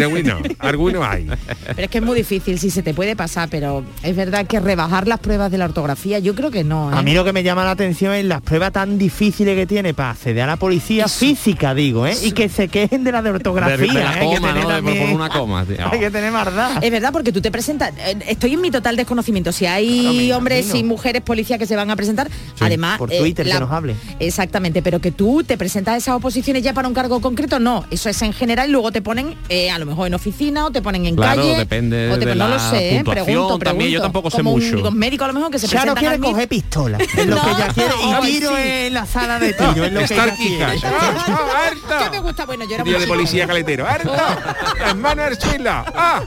no. 0.00 0.08
Pero 0.08 0.10
bueno, 0.10 0.38
algunos 0.58 1.04
hay. 1.06 1.28
Pero 1.66 1.82
es 1.82 1.88
que 1.90 1.98
es 1.98 2.04
muy 2.04 2.16
difícil, 2.16 2.58
si 2.58 2.70
se 2.70 2.82
te 2.82 2.94
puede 2.94 3.16
pasar, 3.16 3.48
pero 3.50 3.84
es 4.02 4.16
verdad 4.16 4.46
que 4.46 4.60
rebajar 4.60 5.08
las 5.08 5.20
pruebas 5.20 5.50
de 5.50 5.58
la 5.58 5.66
ortografía, 5.66 6.18
yo 6.18 6.34
creo 6.34 6.50
que 6.50 6.64
no. 6.64 6.90
¿eh? 6.90 6.94
A 6.96 7.02
mí 7.02 7.14
lo 7.14 7.24
que 7.24 7.32
me 7.32 7.42
llama 7.42 7.64
la 7.64 7.72
atención 7.72 8.12
es 8.14 8.24
las 8.24 8.42
pruebas 8.42 8.72
tan 8.72 8.98
difíciles 8.98 9.56
que 9.56 9.66
tiene 9.66 9.94
para 9.94 10.10
acceder 10.10 10.42
a 10.42 10.46
la 10.46 10.56
policía 10.56 11.08
física, 11.08 11.74
digo, 11.74 12.06
¿eh? 12.06 12.16
Y 12.22 12.32
que 12.32 12.48
se 12.48 12.68
quejen 12.68 13.04
de 13.04 13.12
la 13.12 13.22
de 13.22 13.30
ortografía. 13.30 13.76
de 13.78 13.88
¿eh? 13.88 14.40
la 14.40 14.80
por 14.82 15.14
una 15.14 15.28
coma. 15.28 15.64
tío. 15.64 15.76
Hay 15.92 15.98
que 16.00 16.10
tener 16.10 16.32
maldad. 16.32 16.82
Es 16.82 16.90
verdad, 16.90 17.12
porque 17.12 17.32
tú 17.32 17.40
te 17.40 17.50
presentas, 17.50 17.92
eh, 17.98 18.16
estoy 18.28 18.54
en 18.54 18.60
mi 18.60 18.70
total 18.70 18.96
desconocimiento, 18.96 19.52
si 19.52 19.66
hay 19.66 20.26
Claro, 20.26 20.38
hombres 20.38 20.66
imagino. 20.66 20.86
y 20.86 20.88
mujeres 20.88 21.22
policías 21.22 21.58
que 21.58 21.66
se 21.66 21.76
van 21.76 21.90
a 21.90 21.96
presentar, 21.96 22.30
además... 22.60 22.98
por 22.98 23.12
eh, 23.12 23.18
Twitter, 23.18 23.46
que 23.46 23.54
nos 23.60 23.70
hable. 23.70 23.94
Exactamente, 24.18 24.82
pero 24.82 25.00
que 25.00 25.10
tú 25.10 25.42
te 25.44 25.56
presentas 25.58 25.94
a 25.94 25.96
esas 25.96 26.14
oposiciones 26.14 26.62
ya 26.62 26.72
para 26.72 26.88
un 26.88 26.94
cargo 26.94 27.20
concreto, 27.20 27.58
no, 27.58 27.84
eso 27.90 28.08
es 28.08 28.20
en 28.22 28.32
general 28.32 28.68
y 28.68 28.72
luego 28.72 28.92
te 28.92 29.02
ponen 29.02 29.34
eh, 29.48 29.70
a 29.70 29.78
lo 29.84 29.90
mejor 29.90 30.06
en 30.06 30.14
oficina 30.14 30.66
o 30.66 30.70
te 30.70 30.80
ponen 30.82 31.06
en 31.06 31.16
Claro, 31.16 31.42
calle. 31.42 31.56
depende 31.56 32.10
o 32.10 32.14
te 32.18 32.20
de 32.26 32.32
ponen- 32.32 32.38
no 32.38 32.48
la 32.48 32.54
lo 32.56 32.70
sé, 32.70 32.90
eh, 32.90 32.96
puntuación 32.96 33.24
pregunto, 33.26 33.58
también, 33.58 33.90
yo 33.90 34.00
tampoco 34.00 34.30
sé 34.30 34.36
Como 34.38 34.50
mucho. 34.52 34.76
los 34.76 34.92
médicos 34.94 35.24
a 35.24 35.28
lo 35.28 35.34
mejor 35.34 35.50
que 35.50 35.58
se 35.58 35.68
quiere 35.68 36.18
coger 36.18 36.48
pistola. 36.48 36.98
Es 36.98 37.26
lo 37.26 37.36
No, 37.36 37.42
que 37.44 37.50
ella 37.50 37.68
quiere. 37.74 37.94
Y 38.02 38.32
tiro 38.32 38.50
sí. 38.56 38.62
en 38.64 38.94
la 38.94 39.06
sala 39.06 39.38
de 39.38 39.52
tiro. 39.52 39.84
Es 39.84 39.92
lo 39.92 39.98
que 39.98 40.04
Estar 40.04 40.28
ella 40.28 40.36
quiere. 40.36 40.74
quijas. 40.74 40.84
¡Ah, 40.84 41.70
ah, 41.90 42.00
¿Qué 42.04 42.10
me 42.10 42.18
gusta? 42.20 42.46
Bueno, 42.46 42.64
yo 42.64 42.74
era 42.74 42.84
Día 42.84 42.98
de 42.98 43.06
policía 43.06 43.46
caletero. 43.46 43.86
¡Harta! 43.86 44.56
Las 44.80 44.96
manos 44.96 45.26
al 45.26 45.40
suelo. 45.40 45.70
¡Ah! 45.70 46.22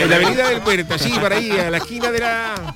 En 0.00 0.10
la 0.10 0.16
avenida 0.16 0.48
del 0.48 0.60
puerto, 0.60 0.98
sí, 0.98 1.10
por 1.20 1.32
ahí, 1.32 1.50
a 1.50 1.70
la 1.70 1.78
esquina 1.78 2.10
de 2.10 2.18
la... 2.20 2.74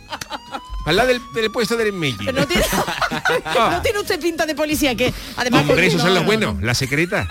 Al 0.85 0.97
lado 0.97 1.09
del, 1.09 1.23
del 1.33 1.51
puesto 1.51 1.77
del 1.77 1.93
Meiji. 1.93 2.27
No 2.27 2.47
tiene, 2.47 2.65
no 3.55 3.83
tiene 3.83 3.99
usted 4.01 4.21
pinta 4.21 4.47
de 4.47 4.55
policía 4.55 4.95
que 4.95 5.13
además 5.37 5.63
Hombre, 5.63 5.87
esos 5.87 5.99
no, 5.99 6.05
son 6.07 6.15
los 6.15 6.23
no, 6.23 6.27
buenos, 6.27 6.55
no. 6.57 6.67
la 6.67 6.75
secreta. 6.75 7.29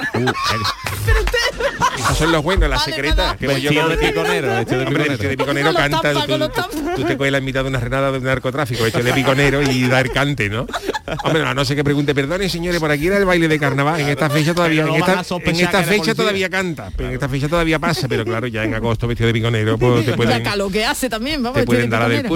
esos 1.98 2.18
son 2.18 2.32
los 2.32 2.44
buenos, 2.44 2.70
la 2.70 2.78
Vale, 2.78 2.92
secreta. 2.92 3.36
Que 3.38 3.62
yo 3.62 3.74
con- 3.82 3.90
de 3.90 3.98
piconero, 3.98 4.48
vestido 4.56 4.80
de 4.80 4.86
Hombre, 4.88 5.04
piconero. 5.04 5.30
de 5.30 5.38
piconero 5.38 5.74
canta, 5.74 6.14
tú, 6.96 7.04
te 7.06 7.18
coges 7.18 7.32
la 7.32 7.42
mitad 7.42 7.64
de 7.64 7.70
una 7.70 7.80
renada 7.80 8.12
de 8.12 8.20
narcotráfico, 8.22 8.86
hecho 8.86 9.04
de 9.04 9.14
piconero 9.14 9.62
y 9.62 9.88
dar 9.88 10.10
cante, 10.12 10.50
¿no? 10.50 10.66
Hombre, 11.24 11.44
a 11.46 11.54
no 11.54 11.66
sé 11.66 11.76
que 11.76 11.84
pregunte, 11.84 12.14
perdone 12.14 12.48
señores, 12.48 12.80
por 12.80 12.92
aquí 12.92 13.08
era 13.08 13.18
el 13.18 13.26
baile 13.26 13.48
de 13.48 13.60
carnaval, 13.60 14.00
en 14.02 14.08
esta 14.10 14.30
fecha 14.30 14.54
todavía, 14.54 14.82
en 14.82 14.88
no 14.88 14.96
esta, 14.98 15.14
en 15.14 15.86
fecha 15.86 16.14
todavía 16.16 16.50
canta, 16.50 16.92
pero 16.96 17.10
en 17.10 17.16
esta 17.16 17.28
fecha 17.28 17.48
todavía 17.50 17.80
pasa, 17.80 18.08
pero 18.08 18.24
claro, 18.24 18.48
ya 18.48 18.64
en 18.64 18.74
agosto 18.76 19.08
vestido 19.08 19.28
de 19.28 19.34
piconero, 19.34 19.78
pues 19.78 20.06
te 20.06 20.12
La 20.12 20.18
pueden, 20.18 20.44
calo 20.44 20.70
que 20.70 20.86
hace 20.86 21.10
también, 21.10 21.42
vamos. 21.44 21.60
te 21.60 21.66
pueden 21.66 21.90
de 21.90 21.98
dar 21.98 22.04
a 22.04 22.08
del. 22.10 22.28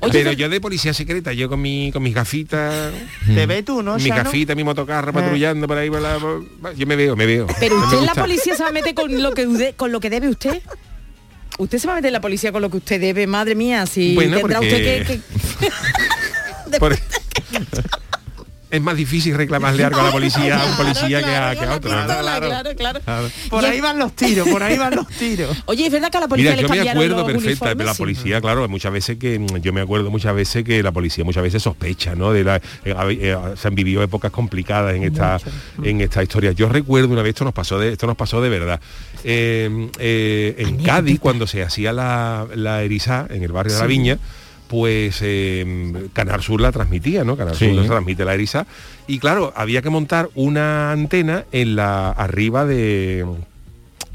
Oye, 0.00 0.12
Pero 0.12 0.32
yo 0.32 0.48
de 0.48 0.60
policía 0.60 0.92
secreta, 0.94 1.32
yo 1.32 1.48
con 1.48 1.60
mi 1.60 1.92
con 1.92 2.02
mis 2.02 2.14
gafitas, 2.14 2.92
Te 3.26 3.46
ves 3.46 3.64
tú, 3.64 3.82
¿no, 3.82 3.96
mi 3.96 4.08
Chano? 4.08 4.24
gafita, 4.24 4.54
mi 4.54 4.64
motocarro 4.64 5.12
patrullando 5.12 5.66
por 5.68 5.76
ahí, 5.78 5.90
por 5.90 6.00
la- 6.00 6.18
por- 6.18 6.44
yo 6.76 6.86
me 6.86 6.96
veo, 6.96 7.14
me 7.14 7.26
veo. 7.26 7.46
Pero 7.60 7.76
No 7.76 7.84
usted 7.84 7.98
en 7.98 8.06
la 8.06 8.14
policía 8.14 8.54
se 8.56 8.62
va 8.62 8.70
a 8.70 8.72
meter 8.72 8.94
con 8.94 9.22
lo 9.22 9.32
que 9.32 9.74
con 9.76 9.92
lo 9.92 10.00
que 10.00 10.10
debe 10.10 10.28
usted. 10.28 10.60
Usted 11.58 11.78
se 11.78 11.86
va 11.86 11.94
a 11.94 11.96
meter 11.96 12.08
en 12.08 12.12
la 12.14 12.20
policía 12.20 12.52
con 12.52 12.62
lo 12.62 12.70
que 12.70 12.76
usted 12.78 13.00
debe, 13.00 13.26
madre 13.26 13.54
mía, 13.54 13.84
si 13.86 14.14
Bueno, 14.14 14.38
tendrá 14.38 14.58
porque- 14.60 14.74
usted 14.74 15.06
que, 15.06 15.20
es 18.70 18.82
más 18.82 18.96
difícil 18.96 19.34
reclamarle 19.34 19.84
algo 19.84 20.00
a 20.00 20.04
la 20.04 20.10
policía 20.10 20.60
a 20.60 20.66
un 20.66 20.76
policía 20.76 21.22
que 21.22 21.36
a, 21.36 21.56
que 21.56 21.64
a 21.64 21.76
otro. 21.76 21.90
¿no? 21.90 22.04
Claro, 22.04 22.46
claro, 22.46 23.00
claro. 23.02 23.30
Por 23.48 23.64
ahí 23.64 23.80
van 23.80 23.98
los 23.98 24.12
tiros, 24.14 24.46
por 24.48 24.62
ahí 24.62 24.76
van 24.76 24.94
los 24.94 25.08
tiros. 25.08 25.56
Oye, 25.66 25.86
es 25.86 25.92
verdad 25.92 26.10
que 26.10 26.18
a 26.18 26.20
la 26.20 26.28
policía 26.28 26.54
Mira, 26.54 26.68
yo 26.68 26.84
me 26.84 26.90
acuerdo 26.90 27.26
perfecta 27.26 27.74
la? 27.74 27.94
Sí. 27.94 27.98
policía, 27.98 28.40
claro, 28.40 28.68
muchas 28.68 28.92
veces 28.92 29.16
que 29.16 29.38
mm, 29.38 29.56
yo 29.58 29.72
me 29.72 29.80
acuerdo 29.80 30.10
muchas 30.10 30.34
veces 30.34 30.64
que 30.64 30.82
la 30.82 30.92
policía 30.92 31.24
muchas 31.24 31.42
veces 31.42 31.62
sospecha, 31.62 32.14
¿no? 32.14 32.32
De 32.32 32.44
la, 32.44 32.56
eh, 32.56 32.62
eh, 32.84 33.36
se 33.56 33.68
han 33.68 33.74
vivido 33.74 34.02
épocas 34.02 34.30
complicadas 34.30 34.94
en 34.94 35.04
esta 35.04 35.38
en 35.82 36.00
esta 36.00 36.22
historia. 36.22 36.52
Yo 36.52 36.68
recuerdo 36.68 37.08
una 37.08 37.22
vez 37.22 37.30
esto 37.30 37.44
nos 37.44 37.54
pasó 37.54 37.78
de 37.78 37.92
esto 37.92 38.06
nos 38.06 38.16
pasó 38.16 38.42
de 38.42 38.48
verdad. 38.50 38.80
Eh, 39.24 39.90
eh, 39.98 40.54
en 40.58 40.82
Cádiz 40.82 41.18
cuando 41.18 41.46
se 41.46 41.62
hacía 41.62 41.92
la, 41.92 42.46
la 42.54 42.82
erizá 42.82 43.26
en 43.30 43.42
el 43.42 43.52
barrio 43.52 43.74
de 43.74 43.80
la 43.80 43.86
Viña 43.86 44.18
pues 44.68 45.18
eh, 45.22 46.08
Canal 46.12 46.42
Sur 46.42 46.60
la 46.60 46.70
transmitía, 46.70 47.24
¿no? 47.24 47.36
Canal 47.36 47.56
Sí. 47.56 47.74
Sur 47.74 47.86
transmite 47.86 48.24
la 48.24 48.34
eriza. 48.34 48.66
Y 49.06 49.18
claro, 49.18 49.52
había 49.56 49.82
que 49.82 49.90
montar 49.90 50.28
una 50.34 50.92
antena 50.92 51.44
en 51.50 51.76
la 51.76 52.10
arriba 52.10 52.64
de 52.66 53.26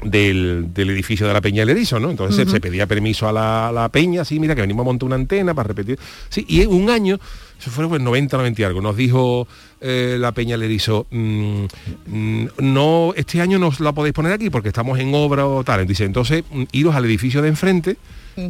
del, 0.04 0.66
del 0.72 0.90
edificio 0.90 1.26
de 1.26 1.32
la 1.32 1.40
Peña 1.40 1.62
del 1.62 1.70
Erizo, 1.70 1.98
¿no? 1.98 2.10
Entonces 2.10 2.44
se- 2.46 2.50
se 2.50 2.60
pedía 2.60 2.86
permiso 2.86 3.28
a 3.28 3.32
la, 3.32 3.68
a 3.68 3.72
la 3.72 3.88
Peña, 3.88 4.24
sí, 4.24 4.38
mira 4.38 4.54
que 4.54 4.60
venimos 4.60 4.82
a 4.82 4.84
montar 4.84 5.06
una 5.06 5.16
antena 5.16 5.54
para 5.54 5.68
repetir. 5.68 5.98
Sí, 6.28 6.44
y 6.48 6.60
en 6.62 6.70
un 6.72 6.90
año, 6.90 7.18
eso 7.58 7.70
fue 7.70 7.88
pues 7.88 8.00
90, 8.02 8.36
90 8.36 8.60
y 8.60 8.64
algo, 8.64 8.80
nos 8.80 8.96
dijo 8.96 9.48
eh, 9.80 10.16
la 10.20 10.32
Peña 10.32 10.52
del 10.56 10.64
Erizo, 10.64 11.06
mm, 11.10 11.64
mm, 12.06 12.46
no, 12.60 13.12
este 13.16 13.40
año 13.40 13.58
no 13.58 13.68
os 13.68 13.80
la 13.80 13.92
podéis 13.92 14.12
poner 14.14 14.32
aquí 14.32 14.50
porque 14.50 14.68
estamos 14.68 14.98
en 14.98 15.14
obra 15.14 15.46
o 15.46 15.64
tal. 15.64 15.86
Dice, 15.86 16.04
entonces 16.04 16.44
mm, 16.50 16.64
iros 16.72 16.94
al 16.94 17.04
edificio 17.04 17.42
de 17.42 17.48
enfrente 17.48 17.96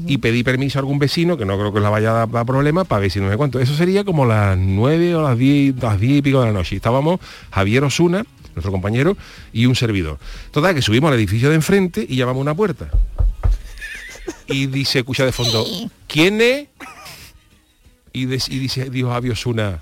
y 0.06 0.16
pedí 0.16 0.42
permiso 0.42 0.78
a 0.78 0.80
algún 0.80 0.98
vecino, 0.98 1.36
que 1.36 1.44
no 1.44 1.58
creo 1.58 1.70
que 1.70 1.76
os 1.78 1.82
la 1.82 1.90
vaya 1.90 2.22
a 2.22 2.26
dar, 2.26 2.46
problema, 2.46 2.84
para 2.84 3.00
ver 3.02 3.10
si 3.10 3.20
no 3.20 3.30
sé 3.30 3.36
cuánto. 3.36 3.60
Eso 3.60 3.74
sería 3.74 4.02
como 4.02 4.24
las 4.24 4.56
9 4.56 5.14
o 5.14 5.22
las 5.22 5.36
10, 5.36 5.76
las 5.82 6.00
10 6.00 6.18
y 6.18 6.22
pico 6.22 6.40
de 6.40 6.46
la 6.46 6.52
noche. 6.54 6.76
Estábamos 6.76 7.20
Javier 7.50 7.84
Osuna, 7.84 8.24
nuestro 8.54 8.72
compañero, 8.72 9.16
y 9.52 9.66
un 9.66 9.76
servidor. 9.76 10.18
Total, 10.50 10.74
que 10.74 10.82
subimos 10.82 11.08
al 11.08 11.18
edificio 11.18 11.48
de 11.48 11.56
enfrente 11.56 12.06
y 12.08 12.16
llamamos 12.16 12.40
a 12.40 12.42
una 12.42 12.54
puerta. 12.54 12.90
Y 14.46 14.66
dice, 14.66 15.00
escucha 15.00 15.24
de 15.24 15.32
fondo, 15.32 15.66
¿quién 16.06 16.40
es? 16.40 16.68
Y, 18.12 18.26
dice, 18.26 18.90
dijo 18.90 19.10
Javier 19.10 19.32
Osuna, 19.32 19.80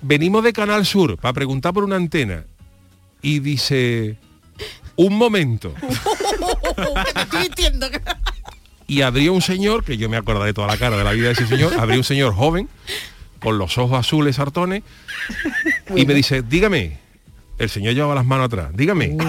venimos 0.00 0.42
de 0.42 0.52
Canal 0.52 0.86
Sur 0.86 1.18
para 1.18 1.34
preguntar 1.34 1.74
por 1.74 1.84
una 1.84 1.96
antena. 1.96 2.44
Y 3.20 3.40
dice, 3.40 4.16
un 4.96 5.16
momento. 5.16 5.74
y 8.86 9.02
abrió 9.02 9.34
un 9.34 9.42
señor, 9.42 9.84
que 9.84 9.98
yo 9.98 10.08
me 10.08 10.16
acuerdo 10.16 10.44
de 10.44 10.54
toda 10.54 10.66
la 10.66 10.76
cara 10.76 10.96
de 10.96 11.04
la 11.04 11.12
vida 11.12 11.26
de 11.26 11.32
ese 11.32 11.46
señor, 11.46 11.74
abrió 11.78 11.98
un 11.98 12.04
señor 12.04 12.34
joven, 12.34 12.68
con 13.38 13.58
los 13.58 13.76
ojos 13.78 13.98
azules 13.98 14.36
sartones, 14.36 14.82
y 15.94 16.06
me 16.06 16.14
dice, 16.14 16.42
dígame, 16.42 16.98
el 17.58 17.68
señor 17.68 17.94
llevaba 17.94 18.14
las 18.14 18.26
manos 18.26 18.46
atrás, 18.46 18.70
dígame. 18.74 19.16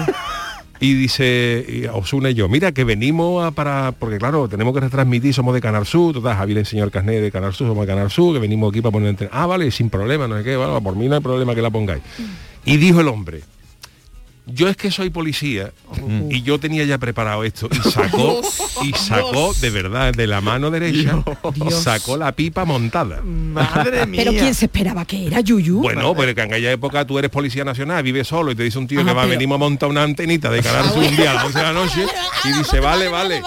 Y 0.82 0.94
dice 0.94 1.62
y 1.68 1.84
Osuna 1.88 2.30
y 2.30 2.34
yo, 2.34 2.48
mira 2.48 2.72
que 2.72 2.84
venimos 2.84 3.44
a 3.44 3.50
para, 3.50 3.92
porque 3.92 4.16
claro, 4.16 4.48
tenemos 4.48 4.72
que 4.72 4.80
retransmitir, 4.80 5.34
somos 5.34 5.52
de 5.52 5.60
Canal 5.60 5.84
Sur, 5.84 6.14
total, 6.14 6.38
Javier 6.38 6.56
el 6.56 6.64
señor 6.64 6.90
Carnet 6.90 7.20
de 7.20 7.30
Canal 7.30 7.52
Sur, 7.52 7.68
somos 7.68 7.86
de 7.86 7.92
Canal 7.92 8.10
Sur, 8.10 8.32
que 8.32 8.40
venimos 8.40 8.70
aquí 8.70 8.80
para 8.80 8.92
poner 8.92 9.10
entre. 9.10 9.28
Ah, 9.30 9.44
vale, 9.44 9.70
sin 9.72 9.90
problema, 9.90 10.26
no 10.26 10.38
sé 10.38 10.42
qué, 10.42 10.56
bueno, 10.56 10.82
por 10.82 10.96
mí 10.96 11.06
no 11.06 11.16
hay 11.16 11.20
problema 11.20 11.54
que 11.54 11.60
la 11.60 11.68
pongáis. 11.68 12.02
Y 12.64 12.78
dijo 12.78 13.02
el 13.02 13.08
hombre, 13.08 13.42
yo 14.52 14.68
es 14.68 14.76
que 14.76 14.90
soy 14.90 15.10
policía 15.10 15.72
y 16.30 16.42
yo 16.42 16.58
tenía 16.60 16.84
ya 16.84 16.98
preparado 16.98 17.44
esto 17.44 17.68
y 17.72 17.90
sacó 17.90 18.40
y 18.82 18.92
sacó 18.92 19.52
de 19.60 19.70
verdad 19.70 20.12
de 20.12 20.26
la 20.26 20.40
mano 20.40 20.70
derecha 20.70 21.22
sacó 21.70 22.16
la 22.16 22.32
pipa 22.32 22.64
montada. 22.64 23.20
Madre 23.22 24.06
mía. 24.06 24.22
Pero 24.24 24.32
¿quién 24.38 24.54
se 24.54 24.66
esperaba 24.66 25.04
que 25.04 25.26
era 25.26 25.40
Yuyu? 25.40 25.80
Bueno, 25.80 26.14
pero 26.14 26.34
que 26.34 26.40
en 26.42 26.52
aquella 26.52 26.72
época 26.72 27.06
tú 27.06 27.18
eres 27.18 27.30
policía 27.30 27.64
nacional, 27.64 28.02
vives 28.02 28.28
solo 28.28 28.52
y 28.52 28.54
te 28.54 28.62
dice 28.62 28.78
un 28.78 28.86
tío 28.86 29.00
Ah, 29.00 29.04
que 29.04 29.12
va 29.12 29.22
a 29.22 29.24
pero- 29.24 29.38
venir 29.38 29.54
a 29.54 29.58
montar 29.58 29.88
una 29.88 30.02
antenita 30.02 30.50
de 30.50 30.62
Canal 30.62 30.92
un 30.96 31.16
día 31.16 31.30
a 31.32 31.34
las 31.34 31.44
11 31.44 31.58
de 31.58 31.64
la 31.64 31.72
noche 31.72 32.06
y 32.44 32.52
dice, 32.58 32.80
vale, 32.80 33.08
vale. 33.08 33.42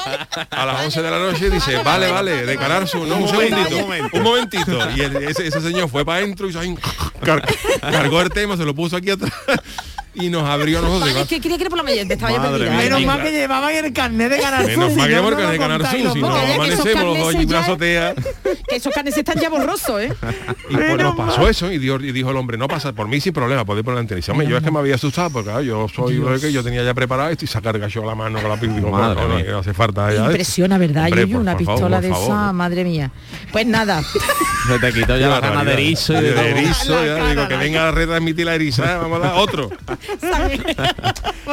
A 0.52 0.66
las 0.66 0.86
11 0.86 1.02
de 1.02 1.12
la 1.12 1.20
noche 1.20 1.50
dice, 1.50 1.82
vale, 1.84 2.10
vale, 2.12 2.46
de 2.46 2.58
Canal 2.58 2.88
Sur, 2.88 3.08
no, 3.08 3.18
un 3.18 3.28
segundito, 3.28 3.78
un 4.14 4.24
momentito. 4.24 4.80
Y 4.96 5.02
el- 5.02 5.16
ese, 5.18 5.48
ese 5.48 5.62
señor 5.62 5.90
fue 5.90 6.06
para 6.06 6.20
adentro 6.20 6.50
y 6.50 6.54
cargó 7.82 8.22
el 8.22 8.30
tema, 8.30 8.58
se 8.58 8.66
lo 8.66 8.74
puso 8.74 8.96
aquí 8.98 9.10
atrás 9.10 9.32
y 10.16 10.30
nos 10.30 10.48
abrió 10.48 10.80
a 10.80 10.82
nosotros. 10.82 11.10
Vale, 11.10 11.22
es 11.22 11.28
que 11.28 11.40
creía 11.42 11.58
que 11.58 11.64
era 11.64 11.70
por 11.70 11.78
la 11.78 11.84
mañana, 11.84 12.14
estaba 12.14 12.32
ya 12.32 12.38
Madre 12.40 12.52
perdida. 12.60 12.72
mía. 12.72 12.84
Menos 12.84 13.06
mal 13.06 13.22
que 13.24 13.32
llevaban 13.32 13.74
el 13.74 13.94
carnet 13.94 14.30
de 14.30 14.38
ganar 14.40 14.66
Menos 14.66 14.94
mal 14.96 15.08
que 15.10 15.16
hemos 15.16 15.36
que 15.36 15.42
de 15.44 15.58
Canal 15.58 15.82
Sur, 15.82 16.14
si 16.14 16.22
no 16.22 16.28
amanecemos 16.36 17.04
los 17.04 17.18
dos 17.18 17.28
allí 17.36 17.44
en 17.44 17.50
una 17.50 17.62
carneses 17.62 17.94
ya- 17.94 18.10
azotea. 18.10 18.14
Que 18.68 18.78
esos 18.78 18.94
carnes 18.94 19.18
están 19.18 19.40
ya 19.40 19.50
borrosos, 19.50 20.02
¿eh? 20.02 20.14
Y 20.70 20.76
pues 20.76 20.98
nos 20.98 21.16
pasó 21.16 21.50
eso 21.50 21.72
y, 21.72 21.78
dio- 21.80 22.00
y 22.00 22.12
dijo 22.12 22.32
el 22.32 22.38
hombre, 22.38 22.58
no 22.58 22.68
pasa 22.68 22.94
por 22.94 23.08
mí 23.08 23.20
sin 23.20 23.34
problema, 23.34 23.66
podéis 23.66 23.84
poner 23.84 23.96
la 23.96 24.02
antena. 24.02 24.18
Y 24.18 24.22
dice, 24.22 24.32
hombre, 24.32 24.48
yo 24.48 24.56
es 24.58 24.64
que 24.64 24.72
me 24.72 24.80
había 24.80 24.96
asustado 24.96 25.30
porque 25.32 25.50
claro, 25.50 25.62
yo 25.64 25.88
soy 25.94 26.16
lo 26.16 26.40
que 26.40 26.52
yo 26.52 26.64
tenía 26.64 26.84
ya 26.84 26.94
preparado 26.94 27.30
esto 27.30 27.44
y 27.46 27.48
sacar 27.48 27.74
yo 27.88 28.06
la 28.06 28.16
mano 28.16 28.40
con 28.40 28.50
la. 28.50 28.56
Digo, 28.56 28.90
Madre 28.90 29.44
no, 29.52 29.58
hace 29.60 29.74
falta 29.74 30.14
ya. 30.14 30.26
Impresiona, 30.26 30.78
¿verdad, 30.78 31.06
Hombre, 31.06 31.26
Una 31.36 31.58
pistola 31.58 32.00
de 32.00 32.10
esa, 32.10 32.54
madre 32.54 32.84
mía. 32.84 33.12
Pues 33.52 33.66
nada, 33.66 34.02
Se 34.68 34.80
te 34.80 34.94
quitó 34.94 35.18
ya 35.18 35.28
la 35.28 35.40
gana 35.42 35.64
de 35.66 35.74
erizo 35.74 36.14
y 36.14 36.22
de 36.22 36.34
de 36.34 36.50
erizo, 36.52 37.06
ya 37.06 37.30
digo, 37.30 37.48
que 37.50 37.58
venga 37.58 37.90
a 37.90 37.92
retransmitir 37.92 38.46
la 38.46 38.56
eriza, 38.56 38.98
vamos 38.98 39.20
a 39.20 39.28
dar 39.28 39.34
otro. 39.38 39.70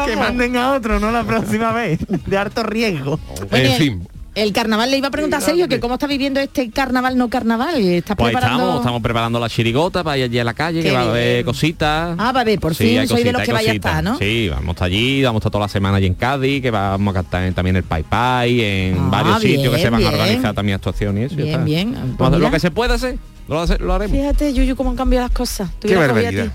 Que 0.07 0.17
manden 0.17 0.57
a 0.57 0.73
otro, 0.73 0.99
no 1.01 1.11
la 1.11 1.25
próxima 1.25 1.73
vez. 1.73 1.99
De 2.27 2.37
harto 2.39 2.63
riesgo. 2.63 3.19
En 3.51 3.67
el- 3.67 3.73
fin. 3.73 4.09
El 4.33 4.53
carnaval 4.53 4.89
le 4.93 4.97
iba 4.99 5.09
a 5.09 5.11
preguntar 5.11 5.43
a 5.43 5.45
Sergio 5.45 5.67
que 5.69 5.81
cómo 5.81 5.95
está 5.95 6.07
viviendo 6.07 6.39
este 6.39 6.71
carnaval 6.71 7.19
no 7.19 7.29
carnaval. 7.29 7.75
¿Estás 7.81 8.17
Pues 8.17 8.31
preparando? 8.31 8.63
estamos, 8.63 8.81
estamos 8.81 9.03
preparando 9.03 9.41
la 9.41 9.49
chirigota 9.49 10.05
para 10.05 10.19
ir 10.19 10.25
allí 10.25 10.39
a 10.39 10.45
la 10.45 10.55
calle, 10.55 10.83
que 10.85 10.93
va 10.93 11.01
a 11.01 11.11
haber 11.11 11.45
cositas. 11.45 12.15
Ah, 12.17 12.31
va 12.31 12.43
a 12.43 12.45
ver, 12.45 12.61
por 12.61 12.77
Sí, 12.77 12.97
fin 12.97 13.09
soy 13.09 13.25
de 13.25 13.33
los 13.33 13.43
que 13.43 13.53
vaya 13.53 13.73
a 13.73 13.75
estar, 13.75 14.05
¿no? 14.05 14.17
Sí, 14.19 14.49
vamos 14.49 14.69
a 14.69 14.71
estar 14.71 14.87
allí, 14.87 15.23
vamos 15.25 15.39
a 15.39 15.41
estar 15.41 15.51
toda 15.53 15.65
la 15.65 15.69
semana 15.69 15.97
allí 15.97 16.07
en 16.07 16.15
Cádiz, 16.15 16.63
que 16.63 16.71
vamos 16.71 17.11
a 17.13 17.23
cantar 17.23 17.53
también 17.55 17.75
el 17.75 17.83
Pai 17.83 18.05
Pai, 18.05 18.61
en 18.63 18.99
Ah, 18.99 19.09
varios 19.11 19.41
sitios 19.43 19.75
que 19.75 19.81
se 19.83 19.91
van 19.91 20.05
a 20.05 20.09
organizar 20.09 20.55
también 20.55 20.77
actuaciones 20.77 21.33
y 21.33 21.35
eso. 21.35 21.37
Bien, 21.43 21.49
está. 21.49 21.65
bien. 21.65 21.93
Pues 22.17 22.29
hacer 22.29 22.31
lo 22.31 22.39
mira. 22.39 22.51
que 22.53 22.61
se 22.61 22.71
puede 22.71 22.95
hacer, 22.95 23.19
lo, 23.49 23.61
hace- 23.61 23.79
lo 23.79 23.93
haremos. 23.95 24.17
Fíjate, 24.17 24.55
Yuyu, 24.55 24.77
cómo 24.77 24.91
han 24.91 24.97
cambiado 24.97 25.27
las 25.27 25.37
cosas. 25.37 25.71
Qué 25.81 25.97
barbaridad. 25.97 26.53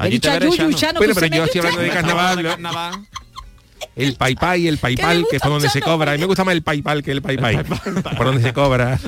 He 0.00 0.04
Allí 0.04 0.12
dicho 0.12 0.30
a 0.30 0.38
Yuyu, 0.38 0.70
Bueno, 0.96 1.14
pero 1.14 1.26
yo 1.26 1.44
estoy 1.44 1.58
hablando 1.60 1.80
de 1.80 1.88
carnaval. 1.90 2.36
De 2.36 2.42
carnaval. 2.44 2.94
El 3.98 4.14
pai, 4.14 4.68
el 4.68 4.78
pai 4.78 4.94
Que 4.94 5.36
es 5.36 5.42
por 5.42 5.50
donde 5.50 5.68
se 5.68 5.80
cobra. 5.82 6.12
A 6.12 6.14
mí 6.14 6.20
me 6.20 6.26
gusta 6.26 6.44
más 6.44 6.54
el 6.54 6.62
pai 6.62 6.82
pal 6.82 7.02
que 7.02 7.10
el 7.10 7.20
pai. 7.20 7.36
Por 8.16 8.26
donde 8.26 8.42
se 8.42 8.52
cobra. 8.52 8.98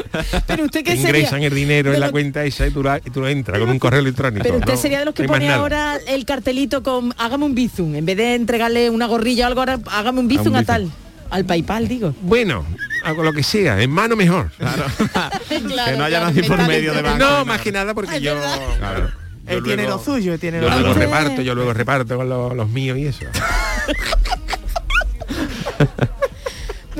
Pero 0.48 0.64
usted 0.64 0.82
Te 0.82 0.84
qué 0.84 0.90
sería. 0.96 1.08
ingresan 1.08 1.42
el 1.44 1.54
dinero 1.54 1.94
en 1.94 2.00
la 2.00 2.10
cuenta 2.10 2.44
esa 2.44 2.66
y 2.66 2.72
tú, 2.72 2.82
la, 2.82 2.98
y 2.98 3.10
tú 3.10 3.24
entras 3.26 3.60
con 3.60 3.70
un 3.70 3.78
correo 3.78 4.00
electrónico. 4.00 4.42
Pero 4.42 4.56
usted 4.58 4.74
No, 4.74 4.80
sería 4.80 4.98
de 4.98 5.04
los 5.04 5.14
que 5.14 5.24
pone 5.24 5.48
ahora 5.50 5.96
el 6.08 6.24
cartelito 6.24 6.82
con 6.82 7.14
hágame 7.18 7.44
un 7.44 7.54
bizum. 7.54 7.94
En 7.94 8.04
vez 8.04 8.16
de 8.16 8.34
entregarle 8.34 8.90
una 8.90 9.06
gorrilla 9.06 9.44
o 9.44 9.48
algo, 9.48 9.60
ahora 9.60 9.78
hágame 9.92 10.18
un 10.20 10.28
bizum 10.28 10.48
un 10.48 10.56
a 10.56 10.64
tal. 10.64 10.90
Al 11.30 11.44
PayPal, 11.44 11.86
digo. 11.86 12.12
Bueno, 12.22 12.66
hago 13.04 13.22
lo 13.22 13.32
que 13.32 13.44
sea, 13.44 13.80
en 13.80 13.90
mano 13.90 14.16
mejor. 14.16 14.50
que 15.48 15.60
no 15.60 16.04
haya 16.04 16.18
nadie 16.20 16.42
por 16.42 16.66
medio 16.66 16.92
de 16.92 17.02
banco. 17.02 17.18
No, 17.24 17.44
más 17.44 17.60
que 17.60 17.70
nada 17.70 17.94
porque 17.94 18.20
yo, 18.20 18.36
claro, 18.78 19.12
yo 19.50 19.56
Él 19.58 19.62
tiene 19.64 19.82
luego- 19.84 19.98
lo 19.98 20.04
suyo, 20.04 20.32
él 20.34 20.40
tiene 20.40 20.60
Yo 20.60 20.68
lo 20.70 20.78
luego 20.78 20.94
reparto, 20.94 21.42
yo 21.42 21.54
luego 21.54 21.72
reparto 21.74 22.16
con 22.16 22.28
lo- 22.28 22.54
los 22.54 22.68
míos 22.68 22.98
y 22.98 23.06
eso. 23.06 23.24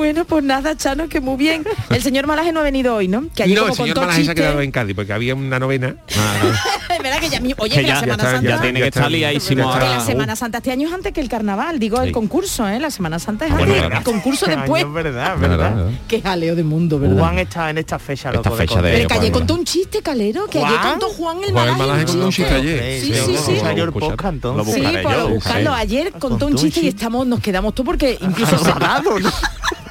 Bueno, 0.00 0.24
pues 0.24 0.42
nada, 0.42 0.74
Chano, 0.78 1.10
que 1.10 1.20
muy 1.20 1.36
bien. 1.36 1.62
El 1.90 2.02
señor 2.02 2.26
Malaje 2.26 2.52
no 2.52 2.60
ha 2.60 2.62
venido 2.62 2.94
hoy, 2.94 3.06
¿no? 3.06 3.24
Que 3.34 3.42
ayer 3.42 3.54
no, 3.54 3.64
como 3.64 3.72
el 3.72 3.76
señor 3.76 3.94
contó 3.96 4.00
Malaje 4.06 4.24
se 4.24 4.30
ha 4.30 4.34
quedado 4.34 4.62
en 4.62 4.70
Cádiz 4.70 4.96
porque 4.96 5.12
había 5.12 5.34
una 5.34 5.58
novena. 5.58 5.94
Es 6.08 7.02
verdad 7.02 7.20
que 7.20 7.28
ya 7.28 7.38
Oye, 7.58 7.74
Que 7.74 7.80
que 7.82 7.86
ya- 7.86 7.94
la 7.96 8.00
Semana 8.00 8.22
Santa... 8.30 8.48
Ya 8.48 8.60
tiene 8.62 8.80
que 8.80 8.86
estar 8.86 9.10
liadísimo 9.10 9.70
ahora. 9.70 9.90
la 9.98 10.00
Semana 10.00 10.36
Santa 10.36 10.56
este 10.58 10.72
año 10.72 10.88
es 10.88 10.94
antes 10.94 11.12
que 11.12 11.20
el 11.20 11.28
carnaval, 11.28 11.78
digo 11.78 12.00
el 12.00 12.06
Sí. 12.08 12.12
concurso, 12.12 12.66
¿eh? 12.66 12.80
La 12.80 12.90
Semana 12.90 13.18
Santa 13.18 13.44
es 13.44 13.52
Ah, 13.52 13.56
antes, 13.58 13.68
bueno, 13.68 13.96
el 13.98 14.02
concurso 14.02 14.46
Este 14.46 14.56
después. 14.58 14.84
año, 14.84 14.92
verdad, 14.94 15.36
Verdad. 15.38 15.86
Qué 16.08 16.22
jaleo 16.22 16.56
de 16.56 16.62
mundo, 16.64 16.98
¿verdad? 16.98 17.18
Juan 17.18 17.38
está 17.38 17.68
en 17.68 17.76
esta 17.78 17.98
fecha, 17.98 18.30
Esta 18.30 18.48
loco. 18.48 18.56
fecha 18.56 18.74
comer. 18.76 18.90
de- 18.92 18.96
Pero 18.96 19.08
que 19.08 19.14
ayer 19.14 19.30
Juan. 19.32 19.40
contó 19.40 19.54
un 19.54 19.64
chiste, 19.66 20.00
Calero, 20.02 20.46
que 20.46 20.64
ayer 20.64 20.80
contó 20.80 21.08
Juan 21.10 21.38
el 21.40 21.44
el 21.44 21.52
Malaje. 21.52 22.04
Contó 22.06 22.24
un 22.24 22.32
chiste 22.32 22.54
ayer. 22.54 23.00
Sí, 23.02 23.06
sí, 23.14 23.20
Sí, 23.26 23.36
sí. 23.36 23.52
el 23.52 23.92
por 23.92 25.30
buscarlo. 25.30 25.72
Ayer 25.74 26.12
contó 26.12 26.46
un 26.46 26.54
chiste 26.54 26.80
y 26.80 26.84
chiste. 26.84 26.88
estamos, 26.96 27.26
nos 27.26 27.40
quedamos 27.40 27.74
todos 27.74 27.84
porque 27.86 28.16
incluso. 28.22 28.56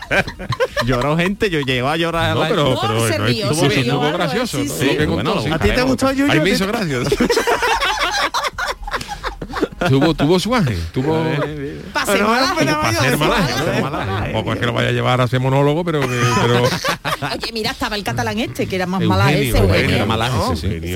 Lloró 0.85 1.17
gente, 1.17 1.49
yo 1.49 1.59
llego 1.61 1.87
a 1.89 1.97
llorar. 1.97 2.35
No, 2.35 2.43
la- 2.43 2.49
pero, 2.49 2.69
No, 2.75 2.81
pero 2.81 3.07
se 3.07 3.17
no, 3.19 3.25
rió, 3.25 3.51
estuvo, 3.51 3.69
se 3.69 3.79
estuvo 3.81 4.11
gracioso. 4.11 4.57
sí, 4.57 4.65
¿no? 4.67 4.73
sí. 4.73 5.05
Bueno, 5.05 5.43
¿A 5.51 5.59
ti 5.59 5.69
te 5.71 5.81
gustó 5.83 6.11
Yuyu? 6.11 6.31
A 6.31 6.35
mí 6.35 6.39
me 6.39 6.45
¿Te- 6.45 6.55
hizo 6.55 6.67
gracia. 6.67 6.99
tuvo, 9.87 10.13
tuvo 10.13 10.39
su 10.39 10.53
ángel, 10.55 10.79
tuvo... 10.93 11.23
Para 11.93 12.05
ser 12.11 12.23
malaje, 12.23 12.59
su 12.59 12.65
¿no? 12.65 12.81
ángel, 12.81 13.17
Malaje. 13.17 13.81
malaje. 13.81 14.23
Tampoco 14.33 14.53
es 14.53 14.59
que 14.59 14.65
lo 14.65 14.73
vaya 14.73 14.89
a 14.89 14.91
llevar 14.91 15.21
a 15.21 15.23
hacer 15.25 15.39
monólogo, 15.39 15.83
pero... 15.85 16.01
que- 16.01 16.07
pero 16.41 16.63
Oye, 17.21 17.51
mira, 17.53 17.71
estaba 17.71 17.95
el 17.95 18.03
catalán 18.03 18.39
este, 18.39 18.65
que 18.67 18.75
era 18.75 18.85
más 18.85 19.01
Eugenio, 19.01 19.17
malaje 19.17 19.49
ese, 19.49 19.57
Eugenio, 19.57 19.73
Eugenio. 19.75 19.95
Era 19.95 20.05
malaje, 20.05 20.37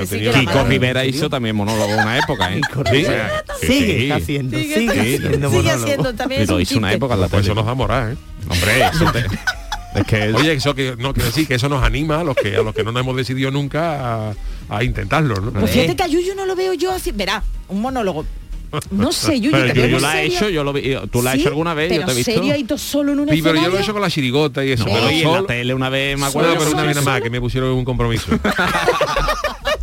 Ese 0.02 0.32
Kiko. 0.32 0.64
Rivera 0.64 1.06
hizo 1.06 1.30
también 1.30 1.56
monólogo 1.56 1.94
una 1.94 2.18
época, 2.18 2.54
¿eh? 2.54 2.62
Kiko 2.68 2.84
Sí, 2.86 2.92
Rivera. 2.92 3.44
sí, 3.60 3.68
Sigue 3.68 4.14
haciendo, 4.14 4.58
Sigue, 4.58 4.76
haciendo 4.90 5.28
sigue 5.30 5.38
monólogo. 5.40 5.84
haciendo 5.84 6.14
también 6.14 6.48
lo 6.48 6.56
un 6.56 6.62
hizo 6.62 6.78
una 6.78 6.94
época 6.94 7.14
en 7.16 7.22
la 7.22 7.28
Pues 7.28 7.42
eso 7.42 7.50
tele. 7.54 7.56
nos 7.62 7.66
da 7.66 7.74
moral, 7.74 8.14
¿eh? 8.14 8.18
Hombre, 8.50 8.86
eso 8.94 9.12
te- 9.12 10.00
es 10.00 10.06
que 10.08 10.34
Oye, 10.34 10.54
eso 10.54 10.74
que 10.74 10.96
no 10.98 11.14
quiero 11.14 11.28
decir 11.28 11.48
que 11.48 11.56
eso 11.56 11.70
nos 11.70 11.84
anima 11.84 12.22
a 12.22 12.24
los 12.24 12.36
que 12.36 12.56
a 12.56 12.62
los 12.64 12.74
que 12.74 12.84
no 12.84 12.92
nos 12.92 13.02
hemos 13.04 13.16
decidido 13.16 13.52
nunca 13.52 14.30
a, 14.30 14.34
a 14.70 14.84
intentarlo, 14.84 15.36
¿no? 15.36 15.52
Pues 15.52 15.70
fíjate 15.72 15.96
que 15.96 16.04
a 16.04 16.08
Yuyu 16.08 16.34
no 16.36 16.46
lo 16.48 16.56
veo 16.56 16.74
yo 16.74 16.92
así. 16.92 17.12
Verá, 17.12 17.44
un 17.68 17.82
monólogo. 17.82 18.26
No 18.92 19.12
sé, 19.12 19.40
Yuyu, 19.40 19.52
Pero 19.52 19.74
te 19.74 19.80
yo, 19.82 19.86
yo 19.88 20.00
la 20.00 20.22
he 20.22 20.26
hecho, 20.26 20.50
yo 20.50 20.64
lo 20.64 20.74
vi, 20.74 20.96
tú 21.12 21.22
la 21.22 21.32
has 21.32 21.36
Sí, 21.36 21.42
hecho 21.42 21.50
alguna 21.50 21.74
vez, 21.74 21.90
yo 21.92 21.96
pero 21.98 22.06
te 22.08 22.12
he 22.12 22.16
visto. 22.16 22.32
serio 22.32 22.56
y 22.56 22.64
tú 22.64 22.78
solo 22.78 23.12
en 23.14 23.20
un 23.20 23.30
Sí, 23.30 23.42
pero 23.42 23.56
yo 23.62 23.68
lo 23.70 23.78
he 23.78 23.82
hecho 23.82 23.94
con 23.94 24.02
la 24.02 24.10
chirigota 24.10 24.64
y 24.66 24.72
eso. 24.72 24.86
Pero 24.86 24.98
pero 24.98 25.12
y 25.12 25.22
en 25.22 25.32
la 25.34 25.44
tele 25.46 25.74
una 25.74 25.90
vez 25.90 26.18
me 26.18 26.26
acuerdo 26.26 26.56
pero 26.58 26.72
una 26.72 26.84
vez 26.84 26.96
nada 26.96 27.06
más 27.12 27.22
que 27.22 27.30
me 27.30 27.40
pusieron 27.40 27.72
un 27.72 27.86
compromiso. 27.86 28.28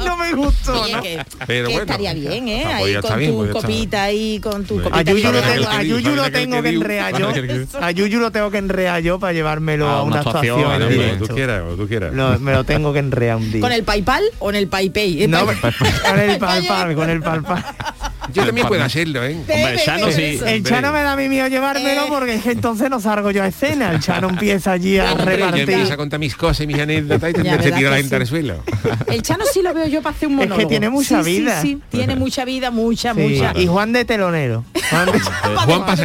No 0.04 0.16
me 0.16 0.32
gustó, 0.32 0.80
Oye, 0.82 0.94
¿no? 0.96 1.02
que, 1.02 1.18
Pero 1.46 1.68
que 1.68 1.74
bueno, 1.74 1.80
estaría 1.82 2.14
bien, 2.14 2.48
¿eh? 2.48 2.64
ah, 2.66 2.76
Ahí 2.76 2.94
con 3.02 3.18
bien, 3.18 3.32
tu 3.32 3.50
copita 3.52 4.02
ahí, 4.04 4.40
con 4.40 4.64
tu 4.64 4.76
copita. 4.80 4.96
A 4.98 5.02
Yuyu 5.02 5.30
lo 5.30 5.40
¿Sabes 5.40 5.54
tengo, 5.54 5.68
a? 5.68 5.82
Yuyu 5.82 6.10
lo 6.10 6.16
¿Sabes 6.16 6.20
aquel 6.28 6.40
tengo 6.50 6.62
que 6.62 6.68
enrear 6.70 7.10
¿Sabes 7.20 7.68
yo. 7.72 7.78
A 7.82 7.90
Yuyu 7.90 8.18
lo 8.18 8.32
tengo 8.32 8.50
que 8.50 8.58
enrear 8.58 9.02
yo 9.02 9.18
para 9.18 9.32
llevármelo 9.34 9.86
A 9.88 9.98
a 9.98 10.02
una 10.02 10.12
una 10.12 10.20
actuación, 10.20 10.88
directo. 10.88 11.26
tú 11.26 11.34
quieras, 11.34 11.62
tú 11.76 11.86
quieras. 11.86 12.40
Me 12.40 12.52
lo 12.52 12.64
tengo 12.64 12.92
que 12.94 12.98
enrear 13.00 13.36
un 13.36 13.52
día. 13.52 13.60
¿Con 13.60 13.72
el 13.72 13.84
PayPal 13.84 14.24
o 14.38 14.48
en 14.48 14.56
el 14.56 14.68
PayPay? 14.68 15.26
No, 15.28 15.44
con 16.08 16.18
el 16.18 16.38
palpal, 16.38 16.94
con 16.94 17.10
el 17.10 17.20
palpal. 17.20 17.64
Yo 18.32 18.44
también 18.46 18.66
puedo 18.66 18.82
hacerlo, 18.82 19.24
¿eh? 19.24 19.36
Hombre, 19.36 19.76
Chano 19.84 20.10
sí. 20.10 20.22
Eso. 20.22 20.46
El 20.46 20.62
Chano 20.64 20.92
me 20.92 21.02
da 21.02 21.12
a 21.12 21.16
mí 21.16 21.28
miedo 21.28 21.48
llevármelo 21.48 22.02
Eh. 22.04 22.06
porque 22.08 22.34
es 22.36 22.42
que 22.42 22.52
entonces 22.52 22.88
no 22.90 23.00
salgo 23.00 23.30
yo 23.30 23.42
a 23.42 23.46
escena. 23.48 23.92
El 23.92 24.00
Chano 24.00 24.28
empieza 24.28 24.72
allí 24.72 24.98
a 24.98 25.12
Hombre, 25.12 25.38
yo 25.38 25.44
repartir. 25.46 25.70
empiezo 25.70 25.92
a 25.92 25.96
contar 25.96 26.20
mis 26.20 26.36
cosas 26.36 26.60
y 26.60 26.66
mis 26.66 26.78
anécdotas 26.78 27.30
y 27.30 27.32
te 27.34 27.42
¿verdad 27.42 27.76
tira 27.76 27.90
la 27.90 27.96
gente 27.96 28.08
sí? 28.16 28.20
al 28.22 28.26
suelo. 28.26 28.62
El 29.06 29.22
Chano 29.22 29.44
sí 29.52 29.62
lo 29.62 29.72
veo 29.74 29.86
yo 29.86 30.02
para 30.02 30.14
hacer 30.16 30.28
un 30.28 30.34
Es 30.34 30.40
que 30.40 30.46
monólogo. 30.48 30.68
tiene 30.68 30.90
mucha 30.90 31.22
Sí, 31.22 31.40
vida. 31.40 31.60
Sí, 31.62 31.78
tiene 31.90 32.16
mucha 32.16 32.44
vida, 32.44 32.70
mucha, 32.70 33.14
Sí, 33.14 33.20
mucha. 33.20 33.52
Y 33.58 33.66
Juan 33.66 33.92
de 33.92 34.04
telonero. 34.04 34.64
Juan 34.90 35.06
de... 35.06 35.20
Juan 35.20 35.96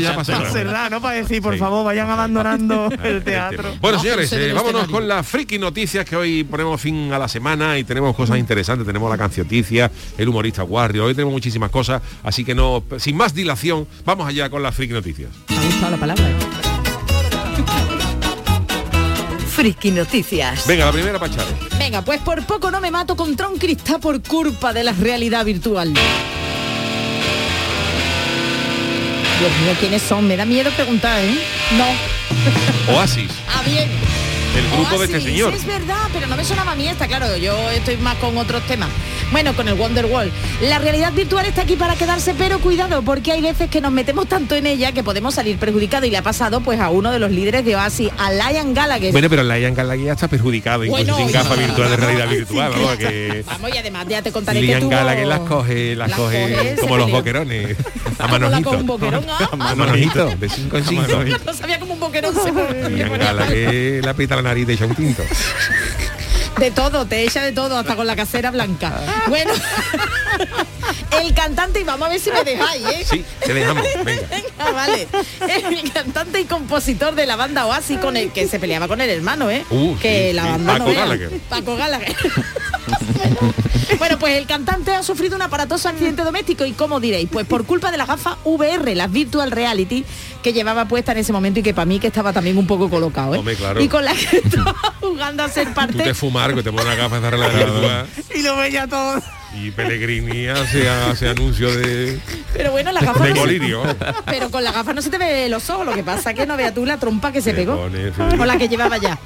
ya 0.00 0.14
Para 0.16 0.90
¿no? 0.90 1.00
Para 1.00 1.14
decir, 1.16 1.42
por 1.42 1.54
Sí. 1.54 1.58
favor, 1.58 1.84
vayan 1.84 2.08
abandonando 2.10 2.88
el 3.02 3.22
teatro. 3.22 3.64
Bueno, 3.80 3.98
No, 3.98 4.02
señores, 4.02 4.32
eh, 4.32 4.52
vámonos 4.52 4.88
con 4.88 5.06
las 5.06 5.26
friki 5.26 5.58
noticias 5.58 6.04
que 6.04 6.16
hoy 6.16 6.44
ponemos 6.44 6.80
fin 6.80 7.12
a 7.12 7.18
la 7.18 7.28
semana 7.28 7.78
y 7.78 7.84
tenemos 7.84 8.14
cosas 8.16 8.38
interesantes. 8.38 8.86
Tenemos 8.86 9.10
la 9.10 9.18
cancioticia, 9.18 9.90
el 10.18 10.28
humorista 10.28 10.64
Warrior, 10.64 11.06
hoy 11.06 11.14
tenemos 11.14 11.31
muchísimas 11.32 11.70
cosas, 11.70 12.02
así 12.22 12.44
que 12.44 12.54
no, 12.54 12.84
sin 12.98 13.16
más 13.16 13.34
dilación, 13.34 13.86
vamos 14.04 14.28
allá 14.28 14.48
con 14.50 14.62
las 14.62 14.74
friki 14.74 14.92
noticias. 14.92 15.30
Me 15.48 15.56
ha 15.56 15.62
gustado 15.64 15.90
la 15.90 15.96
palabra. 15.98 16.30
¿eh? 16.30 16.34
Friki 19.54 19.90
Noticias. 19.90 20.66
Venga, 20.66 20.86
la 20.86 20.92
primera 20.92 21.18
Pacharo. 21.18 21.50
Venga, 21.78 22.02
pues 22.02 22.20
por 22.22 22.44
poco 22.46 22.70
no 22.70 22.80
me 22.80 22.90
mato 22.90 23.14
contra 23.14 23.48
un 23.48 23.58
cristal 23.58 24.00
por 24.00 24.22
culpa 24.22 24.72
de 24.72 24.82
la 24.82 24.92
realidad 24.92 25.44
virtual. 25.44 25.92
Dios 29.38 29.52
mío, 29.62 29.76
¿quiénes 29.78 30.02
son? 30.02 30.26
Me 30.26 30.36
da 30.36 30.46
miedo 30.46 30.70
preguntar, 30.70 31.22
¿eh? 31.22 31.38
No. 31.76 32.94
Oasis. 32.94 33.30
Ah, 33.54 33.62
bien. 33.66 33.88
Del 34.54 34.68
grupo 34.70 34.98
de 34.98 35.04
este 35.04 35.16
Oasis, 35.16 35.30
señor. 35.30 35.54
Es 35.54 35.66
verdad, 35.66 36.08
pero 36.12 36.26
no 36.26 36.36
me 36.36 36.44
sonaba 36.44 36.72
a 36.72 36.74
mí 36.74 36.86
esta, 36.88 37.06
claro, 37.06 37.36
yo 37.36 37.70
estoy 37.70 37.96
más 37.98 38.16
con 38.16 38.36
otros 38.36 38.62
temas. 38.66 38.88
Bueno, 39.30 39.54
con 39.54 39.66
el 39.66 39.74
Wonderwall. 39.74 40.30
La 40.60 40.78
realidad 40.78 41.12
virtual 41.12 41.46
está 41.46 41.62
aquí 41.62 41.76
para 41.76 41.94
quedarse, 41.96 42.34
pero 42.36 42.58
cuidado, 42.58 43.02
porque 43.02 43.32
hay 43.32 43.40
veces 43.40 43.70
que 43.70 43.80
nos 43.80 43.90
metemos 43.92 44.26
tanto 44.28 44.54
en 44.54 44.66
ella 44.66 44.92
que 44.92 45.02
podemos 45.02 45.34
salir 45.34 45.56
perjudicados 45.56 46.06
y 46.06 46.10
le 46.10 46.18
ha 46.18 46.22
pasado 46.22 46.60
pues 46.60 46.78
a 46.80 46.90
uno 46.90 47.10
de 47.10 47.18
los 47.18 47.30
líderes 47.30 47.64
de 47.64 47.76
Oasis, 47.76 48.10
a 48.18 48.30
Lion 48.32 48.74
Gallagher. 48.74 49.12
Bueno, 49.12 49.30
pero 49.30 49.42
la 49.42 49.58
Ian 49.58 49.74
Gallagher 49.74 50.04
ya 50.04 50.12
está 50.12 50.28
perjudicado, 50.28 50.84
incluso 50.84 51.04
Bueno, 51.04 51.16
sin 51.16 51.28
ya. 51.28 51.42
gafas 51.42 51.58
virtuales 51.58 51.90
de 51.90 51.96
realidad 51.96 52.28
virtual, 52.28 52.72
vamos, 52.72 52.96
que 52.96 53.44
Vamos, 53.46 53.70
y 53.74 53.78
además 53.78 54.06
ya 54.08 54.22
te 54.22 54.32
contaré 54.32 54.60
que 54.60 54.66
Lian 54.66 54.80
tuvo... 54.80 54.90
Gallagher 54.90 55.26
las 55.26 55.40
coge, 55.40 55.96
las 55.96 56.10
las 56.10 56.18
coge 56.18 56.76
como 56.80 56.96
los 56.98 57.10
boquerones, 57.10 57.76
a 58.18 58.28
Como 58.28 58.38
la 58.38 58.38
manojito. 58.38 58.70
con 58.70 58.80
un 58.80 58.86
boquerón, 58.86 59.24
ah, 59.28 59.38
A 59.40 59.70
ah. 59.70 59.74
manojito, 59.74 60.26
de 60.36 60.48
5 60.48 60.76
en 60.76 60.84
5. 60.84 61.02
No 61.46 61.54
sabía 61.54 61.78
como 61.80 61.94
un 61.94 62.00
boquerón 62.00 62.34
se 62.34 62.52
Lian 62.90 63.18
Gallagher 63.18 64.04
la 64.42 64.50
nariz 64.50 64.66
de 64.66 64.74
echa 64.74 64.86
un 64.86 64.94
tinto. 64.94 65.22
De 66.58 66.70
todo, 66.70 67.06
te 67.06 67.22
echa 67.22 67.42
de 67.42 67.52
todo, 67.52 67.78
hasta 67.78 67.96
con 67.96 68.06
la 68.06 68.14
casera 68.14 68.50
blanca. 68.50 68.92
Bueno, 69.26 69.52
el 71.22 71.32
cantante, 71.34 71.80
y 71.80 71.84
vamos 71.84 72.06
a 72.06 72.10
ver 72.10 72.20
si 72.20 72.30
me 72.30 72.44
dejáis, 72.44 72.86
¿eh? 72.86 73.06
Sí, 73.08 73.24
te 73.40 73.54
dejamos, 73.54 73.84
venga. 74.04 74.22
Venga, 74.28 74.72
vale. 74.72 75.08
El 75.48 75.90
cantante 75.92 76.40
y 76.40 76.44
compositor 76.44 77.14
de 77.14 77.26
la 77.26 77.36
banda 77.36 77.66
Oasis 77.66 77.98
con 77.98 78.16
el 78.16 78.32
que 78.32 78.46
se 78.48 78.58
peleaba 78.58 78.86
con 78.86 79.00
el 79.00 79.10
hermano, 79.10 79.50
¿eh? 79.50 79.64
Uh, 79.70 79.96
que 79.96 80.28
sí, 80.28 80.34
la 80.34 80.42
sí. 80.42 80.48
banda 80.50 80.72
Paco 80.72 80.84
no 80.84 80.90
vea. 80.90 81.00
Gallagher. 81.06 81.30
Paco 81.48 81.76
Gallagher. 81.76 82.16
bueno, 83.98 84.18
pues 84.18 84.36
el 84.36 84.46
cantante 84.46 84.94
ha 84.94 85.02
sufrido 85.02 85.36
un 85.36 85.42
aparatoso 85.42 85.88
accidente 85.88 86.22
doméstico 86.22 86.64
y 86.64 86.72
¿cómo 86.72 87.00
diréis? 87.00 87.28
Pues 87.30 87.46
por 87.46 87.64
culpa 87.64 87.90
de 87.90 87.96
las 87.96 88.08
gafas 88.08 88.36
VR, 88.44 88.94
las 88.94 89.10
Virtual 89.10 89.50
Reality, 89.50 90.04
que 90.42 90.52
llevaba 90.52 90.86
puesta 90.86 91.12
en 91.12 91.18
ese 91.18 91.32
momento 91.32 91.60
y 91.60 91.62
que 91.62 91.74
para 91.74 91.86
mí 91.86 91.98
que 92.00 92.08
estaba 92.08 92.32
también 92.32 92.58
un 92.58 92.66
poco 92.66 92.90
colocado, 92.90 93.34
¿eh? 93.34 93.38
Hombre, 93.38 93.56
claro. 93.56 93.80
Y 93.80 93.88
con 93.88 94.04
la 94.04 94.14
que 94.14 94.36
estaba 94.44 94.74
jugando 95.00 95.44
a 95.44 95.48
ser 95.48 95.68
Tú 95.68 95.74
parte 95.74 96.02
te 96.02 96.14
fumar, 96.14 96.54
que 96.54 96.62
te 96.62 96.70
pones 96.70 96.86
una 96.86 96.94
gafa 96.94 97.20
de 97.20 97.30
realidad 97.30 97.54
virtual 97.54 98.06
Y 98.34 98.42
lo 98.42 98.56
veía 98.56 98.86
todo. 98.86 99.22
y 99.54 99.70
Pellegrini 99.70 100.48
hace, 100.48 100.88
hace 100.88 101.28
anuncio 101.28 101.74
de, 101.74 102.18
Pero 102.52 102.72
bueno, 102.72 102.90
las 102.92 103.04
gafas 103.04 103.22
de 103.22 103.34
no 103.34 103.44
se-. 103.46 103.96
Pero 104.26 104.50
con 104.50 104.64
la 104.64 104.72
gafa 104.72 104.92
no 104.92 105.02
se 105.02 105.10
te 105.10 105.18
ve 105.18 105.48
los 105.48 105.68
ojos, 105.70 105.86
lo 105.86 105.92
que 105.94 106.02
pasa 106.02 106.34
que 106.34 106.46
no 106.46 106.56
veas 106.56 106.74
tú 106.74 106.84
la 106.84 106.98
trompa 106.98 107.32
que 107.32 107.40
se 107.42 107.54
pegó. 107.54 107.76
pone, 107.76 108.08
sí. 108.08 108.36
Con 108.36 108.46
la 108.46 108.56
que 108.56 108.68
llevaba 108.68 108.96
ya. 108.98 109.18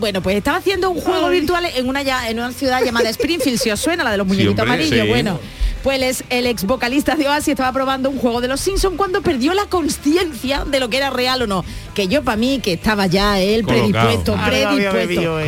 Bueno, 0.00 0.20
pues 0.22 0.36
estaba 0.36 0.56
haciendo 0.58 0.90
un 0.90 1.00
juego 1.00 1.28
virtual 1.28 1.64
en 1.76 1.88
una, 1.88 2.02
ya- 2.02 2.28
en 2.28 2.38
una 2.38 2.52
ciudad 2.52 2.82
llamada 2.84 3.08
Springfield, 3.10 3.58
si 3.58 3.70
os 3.70 3.78
suena, 3.80 4.02
la 4.04 4.10
de 4.10 4.16
los 4.18 4.26
muñequitos 4.26 4.58
hombre, 4.60 4.84
amarillos. 4.84 5.04
sí. 5.04 5.08
Bueno, 5.08 5.38
pues 5.84 6.24
el 6.30 6.46
ex 6.46 6.64
vocalista 6.64 7.14
de 7.16 7.26
Oasis 7.28 7.48
estaba 7.48 7.72
probando 7.72 8.08
un 8.10 8.18
juego 8.18 8.40
de 8.40 8.48
los 8.48 8.60
Simpsons 8.60 8.96
cuando 8.96 9.20
perdió 9.22 9.52
la 9.54 9.66
conciencia 9.66 10.64
de 10.64 10.80
lo 10.80 10.88
que 10.88 10.96
era 10.96 11.10
real 11.10 11.42
o 11.42 11.46
no. 11.46 11.64
Que 11.94 12.08
yo 12.08 12.22
para 12.22 12.36
mí, 12.36 12.60
que 12.62 12.72
estaba 12.74 13.06
ya 13.06 13.38
él 13.40 13.62
Colocado. 13.64 13.90
predispuesto, 14.08 14.36
bebido, 14.50 14.90
predispuesto. 14.92 15.40
eh. 15.40 15.44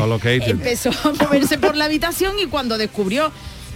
Empezó 0.50 0.90
a 0.90 1.12
moverse 1.24 1.58
por 1.58 1.76
la 1.76 1.84
habitación 1.86 2.38
y 2.38 2.46
cuando 2.46 2.78
descubrió 2.78 3.32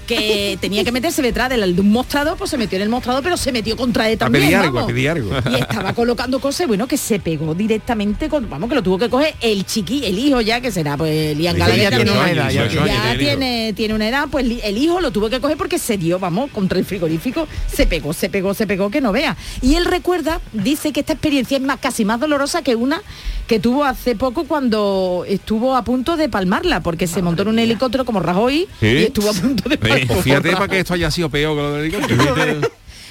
que 0.08 0.58
tenía 0.60 0.82
que 0.82 0.90
meterse 0.90 1.22
detrás 1.22 1.48
del- 1.50 1.76
de 1.76 1.80
un 1.80 1.92
mostrador, 1.92 2.36
pues 2.36 2.50
se 2.50 2.58
metió 2.58 2.76
en 2.76 2.82
el 2.82 2.88
mostrador, 2.88 3.22
pero 3.22 3.36
se 3.36 3.52
metió 3.52 3.76
contra 3.76 4.08
él 4.08 4.14
A 4.16 4.18
también. 4.18 4.44
pedir 4.46 4.56
algo, 4.56 4.72
vamos. 4.72 4.90
a 4.90 4.94
pedir 4.94 5.10
algo. 5.10 5.30
Y 5.52 5.60
estaba 5.60 5.92
colocando 5.92 6.40
cosas, 6.40 6.66
bueno, 6.66 6.88
que 6.88 6.96
se 6.96 7.20
pegó 7.20 7.54
directamente 7.54 8.28
con, 8.28 8.48
vamos, 8.50 8.68
que 8.68 8.74
lo 8.74 8.82
tuvo 8.82 8.98
que 8.98 9.08
coger 9.08 9.34
el 9.40 9.64
chiqui, 9.66 10.04
el 10.06 10.18
hijo 10.18 10.40
ya, 10.40 10.60
que 10.60 10.72
será, 10.72 10.96
pues 10.96 11.36
Sí, 11.36 11.42
Gallagher 11.44 11.76
ya 11.80 11.88
tiene 11.90 12.04
también. 12.04 12.16
una 12.18 12.30
edad, 12.32 12.50
ya 12.50 12.66
ya, 12.66 13.18
tiene- 13.18 13.72
tiene, 13.74 13.94
una 13.94 14.08
edad, 14.08 14.24
pues 14.30 14.44
el 14.64 14.78
hijo 14.78 15.00
lo 15.00 15.10
tuvo 15.10 15.28
que 15.30 15.38
coger 15.40 15.56
porque 15.56 15.78
se 15.78 15.96
dio, 15.98 16.18
vamos, 16.18 16.50
contra 16.50 16.78
el 16.78 16.84
frigorífico, 16.84 17.46
se 17.72 17.86
pegó, 17.86 18.12
se 18.14 18.28
pegó, 18.30 18.54
se 18.54 18.66
pegó, 18.66 18.90
que 18.90 19.00
no 19.00 19.12
vea. 19.12 19.36
Y 19.60 19.74
él 19.74 19.84
recuerda, 19.84 20.40
dice 20.52 20.92
que 20.92 21.00
esta 21.00 21.12
experiencia 21.12 21.56
es 21.58 21.62
más, 21.62 21.78
casi 21.78 22.04
más 22.04 22.18
dolorosa 22.18 22.62
que 22.62 22.74
una 22.74 23.02
que 23.48 23.58
tuvo 23.58 23.84
hace 23.84 24.14
poco 24.14 24.44
cuando 24.44 25.24
estuvo 25.26 25.74
a 25.74 25.82
punto 25.82 26.16
de 26.16 26.28
palmarla, 26.28 26.80
porque 26.80 27.06
se 27.08 27.22
montó 27.22 27.42
en 27.42 27.48
un 27.48 27.58
helicóptero 27.58 28.04
como 28.04 28.20
Rajoy 28.20 28.68
¿Sí? 28.78 28.86
y 28.86 28.96
estuvo 29.04 29.30
a 29.30 29.32
punto 29.32 29.68
de 29.68 29.78
palmarla. 29.78 30.06
Pues 30.06 30.20
fíjate 30.22 30.52
para 30.52 30.68
que 30.68 30.78
esto 30.80 30.94
haya 30.94 31.10
sido 31.10 31.30
peor 31.30 31.56
que 31.56 31.62
lo 31.62 31.72
del 31.72 31.94
helicóptero. 31.94 32.60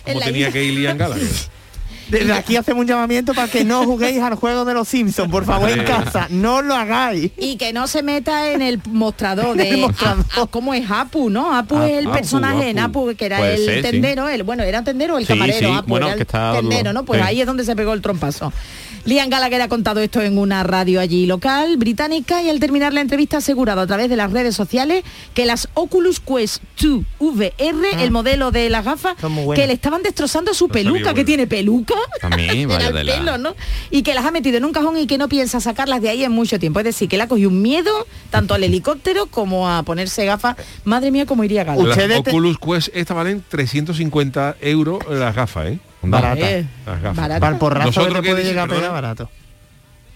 Como 0.06 0.20
tenía 0.22 0.51
que 0.51 0.63
ir 0.63 0.74
Liam 0.75 0.98
Gallagher. 0.98 1.27
Desde 2.10 2.32
aquí 2.32 2.56
hacemos 2.56 2.79
un 2.84 2.88
llamamiento 2.88 3.34
para 3.34 3.50
que 3.50 3.65
no 3.65 3.84
juguéis 3.84 4.22
al 4.22 4.36
juego 4.36 4.63
de 4.63 4.74
los 4.74 4.88
Simpsons, 4.88 5.29
por 5.29 5.44
favor, 5.44 5.70
en 5.70 5.84
casa. 5.84 6.27
No 6.29 6.62
lo 6.62 6.74
hagáis. 6.74 7.32
Y 7.38 7.58
que 7.58 7.74
no 7.74 7.86
se 7.88 8.01
meta 8.01 8.50
en 8.53 8.62
el 8.62 8.79
mostrador 8.89 9.58
de 9.58 9.70
El 9.72 9.82
mostrador. 9.82 10.24
a- 10.38 10.41
a- 10.44 10.46
¿cómo 10.48 10.74
es 10.74 10.89
Apu, 10.89 11.29
no? 11.29 11.53
Apu 11.53 11.77
es 11.82 11.91
el 11.98 12.06
Apu, 12.08 12.15
personaje 12.15 12.70
en 12.70 12.79
Apu. 12.79 13.13
Que 13.17 13.25
era 13.25 13.39
Puede 13.39 13.56
el 13.56 13.65
ser, 13.65 13.75
sí. 13.84 13.91
tendero, 13.91 14.29
el 14.29 14.44
bueno, 14.44 14.63
era 14.63 14.84
tendero 14.86 15.15
o 15.15 15.17
el 15.17 15.25
Sí, 15.25 15.34
camarero, 15.34 15.60
sí, 15.67 15.75
Apu 15.75 15.89
bueno, 15.89 16.06
era 16.06 16.13
el 16.13 16.17
que 16.20 16.24
está- 16.24 16.53
tendero, 16.53 16.94
¿no? 16.94 17.03
Pues 17.03 17.20
sí. 17.22 17.27
ahí 17.27 17.41
es 17.41 17.46
donde 17.48 17.65
se 17.65 17.75
pegó 17.75 17.91
el 17.91 18.01
trompazo. 18.01 18.53
Liam 19.08 19.30
Gallagher 19.30 19.62
ha 19.62 19.70
contado 19.70 20.02
esto 20.02 20.22
en 20.22 20.38
una 20.38 20.64
radio 20.64 21.00
allí 21.00 21.28
local, 21.28 21.78
británica, 21.78 22.44
y 22.44 22.50
al 22.50 22.60
terminar 22.60 22.92
la 22.94 23.00
entrevista 23.00 23.38
ha 23.38 23.40
asegurado 23.40 23.80
a 23.80 23.88
través 23.88 24.10
de 24.10 24.18
las 24.18 24.34
redes 24.34 24.54
sociales 24.54 25.06
que 25.34 25.46
las 25.46 25.70
Oculus 25.76 26.20
Quest 26.20 26.62
2 26.82 27.04
VR, 27.18 28.04
el 28.04 28.12
modelo 28.12 28.52
de 28.52 28.70
las 28.70 28.84
gafas, 28.84 29.16
que 29.56 29.66
le 29.66 29.72
estaban 29.72 30.04
destrozando 30.04 30.54
su 30.54 30.68
sabía, 30.68 30.92
peluca, 30.92 31.14
que 31.14 31.24
tiene 31.24 31.48
peluca. 31.48 31.96
También, 32.20 32.50
Era 32.70 32.76
vaya 32.76 32.88
el 32.89 32.93
de 32.96 33.04
la- 33.06 33.15
pelo, 33.15 33.38
¿no? 33.38 33.56
Y 33.91 34.04
que 34.04 34.13
las 34.13 34.26
ha 34.26 34.32
metido 34.32 34.58
en 34.58 34.65
un 34.65 34.74
cajón 34.74 34.98
y 34.98 35.08
que 35.08 35.17
no 35.17 35.30
piensa 35.30 35.62
sacarlas 35.62 36.02
de 36.02 36.10
ahí 36.10 36.26
en 36.26 36.34
mucho 36.34 36.60
tiempo. 36.60 36.80
Es 36.82 36.86
decir, 36.86 37.08
que 37.08 37.15
le 37.15 37.24
ha 37.24 37.28
cogido 37.30 37.48
un 37.50 37.62
miedo 37.62 38.06
tanto 38.30 38.56
al 38.56 38.63
helicóptero 38.65 39.28
como 39.28 39.70
a 39.70 39.84
ponerse 39.84 40.26
gafas. 40.26 40.58
Madre 40.84 41.12
mía, 41.12 41.26
cómo 41.26 41.46
iría 41.46 41.63
Galo. 41.63 41.86
Las 41.88 41.98
Oculus 42.20 42.58
Quest 42.60 42.89
esta 42.93 43.13
valen 43.13 43.41
350 43.48 44.58
euros 44.60 45.00
las 45.10 45.34
gafas, 45.34 45.67
¿eh? 45.67 45.80
Barata. 46.02 46.52
Eh, 46.52 46.66
Las 46.86 47.16
barata. 47.16 47.40
Para 47.40 47.54
el 47.54 47.60
porrazo 47.60 47.90
que 47.92 47.96
¿Nosotros 47.98 48.14
te 48.16 48.22
qué 48.22 48.30
puede 48.30 48.42
dice, 48.44 48.50
llegar 48.54 48.72
a 48.72 48.76
pegar 48.76 48.92
barato. 48.92 49.30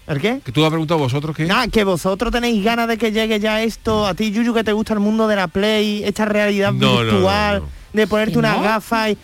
¿El 0.06 0.20
qué? 0.20 0.40
Que 0.44 0.50
tú 0.52 0.64
has 0.64 0.70
preguntado 0.70 0.98
vosotros 0.98 1.36
qué. 1.36 1.44
Nada, 1.46 1.68
que 1.68 1.84
vosotros 1.84 2.32
tenéis 2.32 2.64
ganas 2.64 2.88
de 2.88 2.98
que 2.98 3.12
llegue 3.12 3.38
ya 3.40 3.62
esto, 3.62 4.06
a 4.06 4.14
ti 4.14 4.30
Yuyu 4.32 4.52
que 4.52 4.64
te 4.64 4.72
gusta 4.72 4.94
el 4.94 5.00
mundo 5.00 5.28
de 5.28 5.36
la 5.36 5.46
Play, 5.48 6.02
esta 6.04 6.24
realidad 6.24 6.72
No, 6.72 6.78
no, 6.86 7.04
no, 7.04 7.12
virtual, 7.12 7.60
no. 7.60 7.68
de 7.92 8.06
ponerte 8.06 8.32
¿Que 8.32 8.38
unas 8.38 8.56
no? 8.56 8.62
gafas 8.62 9.10
y... 9.10 9.18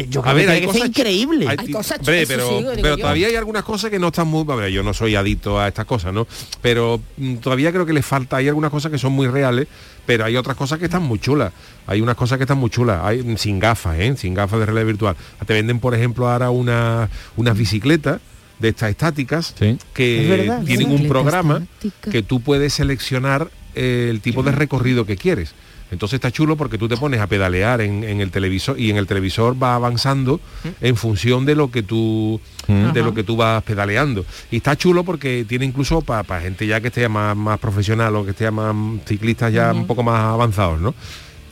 eh, 0.00 0.06
Yo 0.10 0.22
creo 0.22 0.30
A 0.32 0.34
ver, 0.34 0.46
que 0.46 0.52
hay 0.52 0.60
que 0.60 0.66
cosas 0.66 0.88
increíble. 0.88 1.46
hay- 1.48 1.56
Hay 1.58 1.70
cosas 1.72 1.98
Hombre, 1.98 2.26
chulas, 2.26 2.28
pero, 2.28 2.48
sí, 2.48 2.54
digo 2.58 2.70
pero 2.82 2.96
todavía 2.96 3.26
hay 3.28 3.34
algunas 3.36 3.62
cosas 3.64 3.90
que 3.90 3.98
no 3.98 4.08
están 4.08 4.28
muy 4.28 4.44
a 4.50 4.54
ver, 4.54 4.70
yo 4.70 4.82
no 4.82 4.94
soy 4.94 5.14
adicto 5.14 5.60
a 5.60 5.68
estas 5.68 5.84
cosas 5.86 6.12
no 6.12 6.26
pero 6.62 7.00
mm, 7.16 7.34
todavía 7.36 7.70
creo 7.72 7.84
que 7.86 7.92
le 7.92 8.02
falta 8.02 8.36
hay 8.36 8.48
algunas 8.48 8.70
cosas 8.70 8.90
que 8.90 8.98
son 8.98 9.12
muy 9.12 9.26
reales 9.28 9.66
pero 10.06 10.24
hay 10.24 10.36
otras 10.36 10.56
cosas 10.56 10.78
que 10.78 10.86
están 10.86 11.02
muy 11.02 11.18
chulas 11.18 11.52
hay 11.86 12.00
unas 12.00 12.16
cosas 12.16 12.38
que 12.38 12.44
están 12.44 12.58
muy 12.58 12.70
chulas 12.70 13.00
hay 13.04 13.22
mm, 13.22 13.36
sin 13.36 13.58
gafas 13.58 13.98
¿eh? 13.98 14.14
sin 14.16 14.34
gafas 14.34 14.58
de 14.60 14.66
realidad 14.66 14.86
virtual 14.86 15.16
te 15.46 15.52
venden 15.54 15.78
por 15.80 15.94
ejemplo 15.94 16.28
ahora 16.28 16.50
una, 16.50 17.08
unas 17.36 17.56
bicicletas 17.56 18.20
de 18.58 18.68
estas 18.68 18.90
estáticas 18.90 19.54
Sí. 19.58 19.78
que 19.94 20.22
Es 20.22 20.28
verdad. 20.28 20.62
tienen 20.64 20.90
un 20.92 21.08
programa 21.08 21.62
estática. 21.82 22.10
que 22.10 22.22
tú 22.22 22.40
puedes 22.40 22.74
seleccionar 22.74 23.50
eh, 23.74 24.08
el 24.10 24.20
tipo 24.20 24.42
de 24.42 24.50
recorrido 24.52 25.06
que 25.06 25.16
quieres. 25.16 25.54
Entonces 25.90 26.14
está 26.14 26.30
chulo 26.30 26.56
porque 26.56 26.78
tú 26.78 26.88
te 26.88 26.96
pones 26.96 27.20
a 27.20 27.26
pedalear 27.26 27.80
en, 27.80 28.04
en 28.04 28.20
el 28.20 28.30
televisor 28.30 28.78
y 28.78 28.90
en 28.90 28.96
el 28.96 29.06
televisor 29.06 29.60
va 29.60 29.74
avanzando 29.74 30.40
en 30.80 30.96
función 30.96 31.44
de 31.44 31.54
lo 31.54 31.70
que 31.70 31.82
tú 31.82 32.40
de 32.66 33.02
lo 33.02 33.14
que 33.14 33.24
tú 33.24 33.36
vas 33.36 33.62
pedaleando. 33.64 34.24
Y 34.50 34.58
está 34.58 34.76
chulo 34.76 35.02
porque 35.02 35.44
tiene 35.48 35.64
incluso 35.64 36.02
para 36.02 36.40
gente 36.40 36.66
ya 36.66 36.80
que 36.80 36.88
esté 36.88 37.08
más, 37.08 37.36
más 37.36 37.58
profesional 37.58 38.14
o 38.14 38.24
que 38.24 38.30
esté 38.30 38.50
más 38.50 38.74
ciclistas 39.06 39.52
ya 39.52 39.72
un 39.72 39.86
poco 39.86 40.02
más 40.02 40.20
avanzados, 40.22 40.80
¿no? 40.80 40.94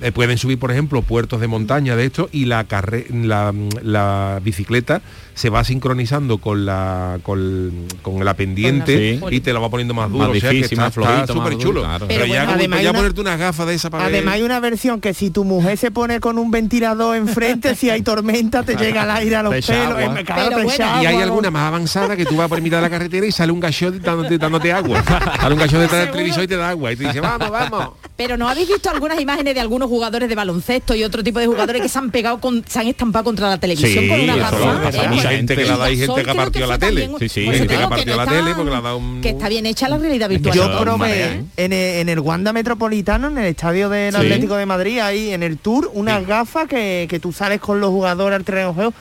Eh, 0.01 0.12
pueden 0.12 0.38
subir, 0.38 0.61
por 0.61 0.70
ejemplo, 0.70 1.03
puertos 1.03 1.40
de 1.40 1.48
montaña 1.48 1.96
de 1.96 2.05
esto 2.05 2.29
y 2.31 2.44
la, 2.44 2.62
carre 2.64 3.07
la, 3.11 3.53
la 3.83 4.40
bicicleta 4.44 5.03
se 5.38 5.51
va 5.51 5.62
sincronizando 5.62 6.38
con 6.38 6.66
la 6.66 7.18
con, 7.22 7.87
con 8.03 8.24
la 8.24 8.35
pendiente 8.35 9.20
Sí. 9.20 9.24
y 9.37 9.40
te 9.40 9.53
la 9.53 9.61
va 9.61 9.70
poniendo 9.70 9.94
más 9.94 10.11
duro. 10.11 10.29
Más 10.29 10.37
o 10.37 10.40
sea 10.40 10.51
que 10.51 10.57
difícil, 10.57 10.72
está- 10.79 10.85
más 10.87 10.94
flojito, 10.94 11.20
está 11.20 11.33
súper 11.33 11.59
chulo. 11.59 11.81
claro. 11.83 12.07
Pero, 12.09 12.20
Pero 12.22 12.35
ya, 12.35 12.40
bueno, 12.44 12.53
además 12.59 12.79
ya 12.79 12.81
hay 12.81 12.90
una- 12.90 12.98
ponerte 12.98 13.20
unas 13.20 13.38
gafas 13.38 13.66
de 13.68 13.74
esa 13.74 13.88
para 13.90 14.05
ver- 14.07 14.14
Además 14.14 14.35
hay 14.35 14.42
una 14.42 14.59
versión 14.59 15.01
que 15.01 15.14
si 15.14 15.31
tu 15.31 15.44
mujer 15.44 15.79
se 15.79 15.92
pone 15.92 16.18
con 16.18 16.38
un 16.38 16.51
ventilador 16.51 17.16
enfrente, 17.16 17.77
si 17.77 17.88
hay 17.88 18.03
tormenta, 18.03 18.64
te 18.64 18.74
llega 18.74 19.05
el 19.05 19.11
aire 19.11 19.37
a 19.37 19.42
los 19.44 19.53
pelos. 19.55 19.70
eh, 19.70 20.09
bueno. 20.09 21.03
y 21.03 21.07
hay 21.07 21.22
alguna 21.22 21.51
más 21.53 21.62
avanzada 21.68 22.16
que 22.16 22.24
tú 22.24 22.37
vas 22.37 22.48
por 22.48 22.61
mitad 22.61 22.79
de 22.79 22.83
la 22.83 22.90
carretera 22.90 23.24
y 23.24 23.31
sale 23.33 23.53
un 23.53 23.61
gachón 23.61 24.01
dándote, 24.03 24.38
dándote 24.38 24.72
agua. 24.72 25.03
Sale 25.40 25.55
un 25.55 25.61
gachón 25.61 25.81
detrás 25.81 26.01
del 26.03 26.11
televisor 26.11 26.42
y 26.42 26.48
te 26.48 26.57
da 26.57 26.70
agua. 26.70 26.92
Y 26.92 26.96
te 26.96 27.05
dice, 27.05 27.20
vamos, 27.20 27.48
vamos. 27.51 27.90
Pero 28.16 28.37
¿no 28.37 28.48
habéis 28.48 28.66
visto 28.68 28.90
algunas 28.90 29.20
imágenes 29.20 29.55
de 29.55 29.61
algunos 29.61 29.88
jugadores 29.88 30.29
de 30.29 30.35
baloncesto 30.35 30.94
y 30.96 31.05
otro 31.05 31.22
tipo 31.22 31.38
de 31.38 31.46
jugadores 31.46 31.81
que 31.81 31.88
se 31.88 31.96
han 31.98 32.11
pegado 32.11 32.40
con, 32.40 32.64
se 32.66 32.81
han 32.81 32.88
estampado 32.88 33.24
contra 33.27 33.48
la 33.48 33.59
televisión 33.59 34.03
Sí, 34.03 34.09
con 34.09 34.20
una 34.20 34.35
gafa? 34.37 35.27
Pues- 35.28 35.36
gente 35.38 35.56
que 35.56 35.64
la 35.64 35.76
da 35.76 35.90
y 35.90 35.96
gente 35.96 36.24
que 36.24 36.30
ha 36.30 36.34
partido 36.34 36.66
la 36.66 36.78
tele. 36.78 37.10
Sí, 37.18 37.28
sí, 37.28 37.44
gente 37.44 37.66
que 37.68 37.74
ha 37.74 37.78
digo 37.78 37.90
partido 37.90 38.16
no 38.16 38.24
la 38.24 38.24
está- 38.24 38.36
tele 38.44 38.54
porque 38.54 38.70
le 38.70 38.76
ha 38.76 38.80
dado 38.80 38.96
un- 38.98 39.20
Que 39.20 39.28
está 39.30 39.48
bien 39.48 39.66
hecha 39.66 39.88
la 39.88 39.98
realidad 39.98 40.28
virtual. 40.28 40.54
Yo 40.54 40.78
probé 40.80 41.24
¿eh? 41.24 41.44
en 41.56 42.08
el, 42.08 42.20
Wanda 42.20 42.52
Metropolitano, 42.52 43.28
en 43.28 43.38
el 43.38 43.46
estadio 43.46 43.88
del. 43.88 44.14
Atlético 44.16 44.56
de 44.56 44.66
Madrid, 44.66 44.98
ahí 44.98 45.30
en 45.32 45.42
el 45.42 45.58
Tour, 45.58 45.90
unas 45.94 46.26
gafas 46.26 46.68
que, 46.68 47.06
que 47.08 47.18
tú 47.20 47.32
sales 47.32 47.60
con 47.60 47.80
los 47.80 47.90
jugadores 47.90 48.36
al 48.36 48.44
terreno 48.44 48.68
de 48.68 48.74
juego 48.74 48.94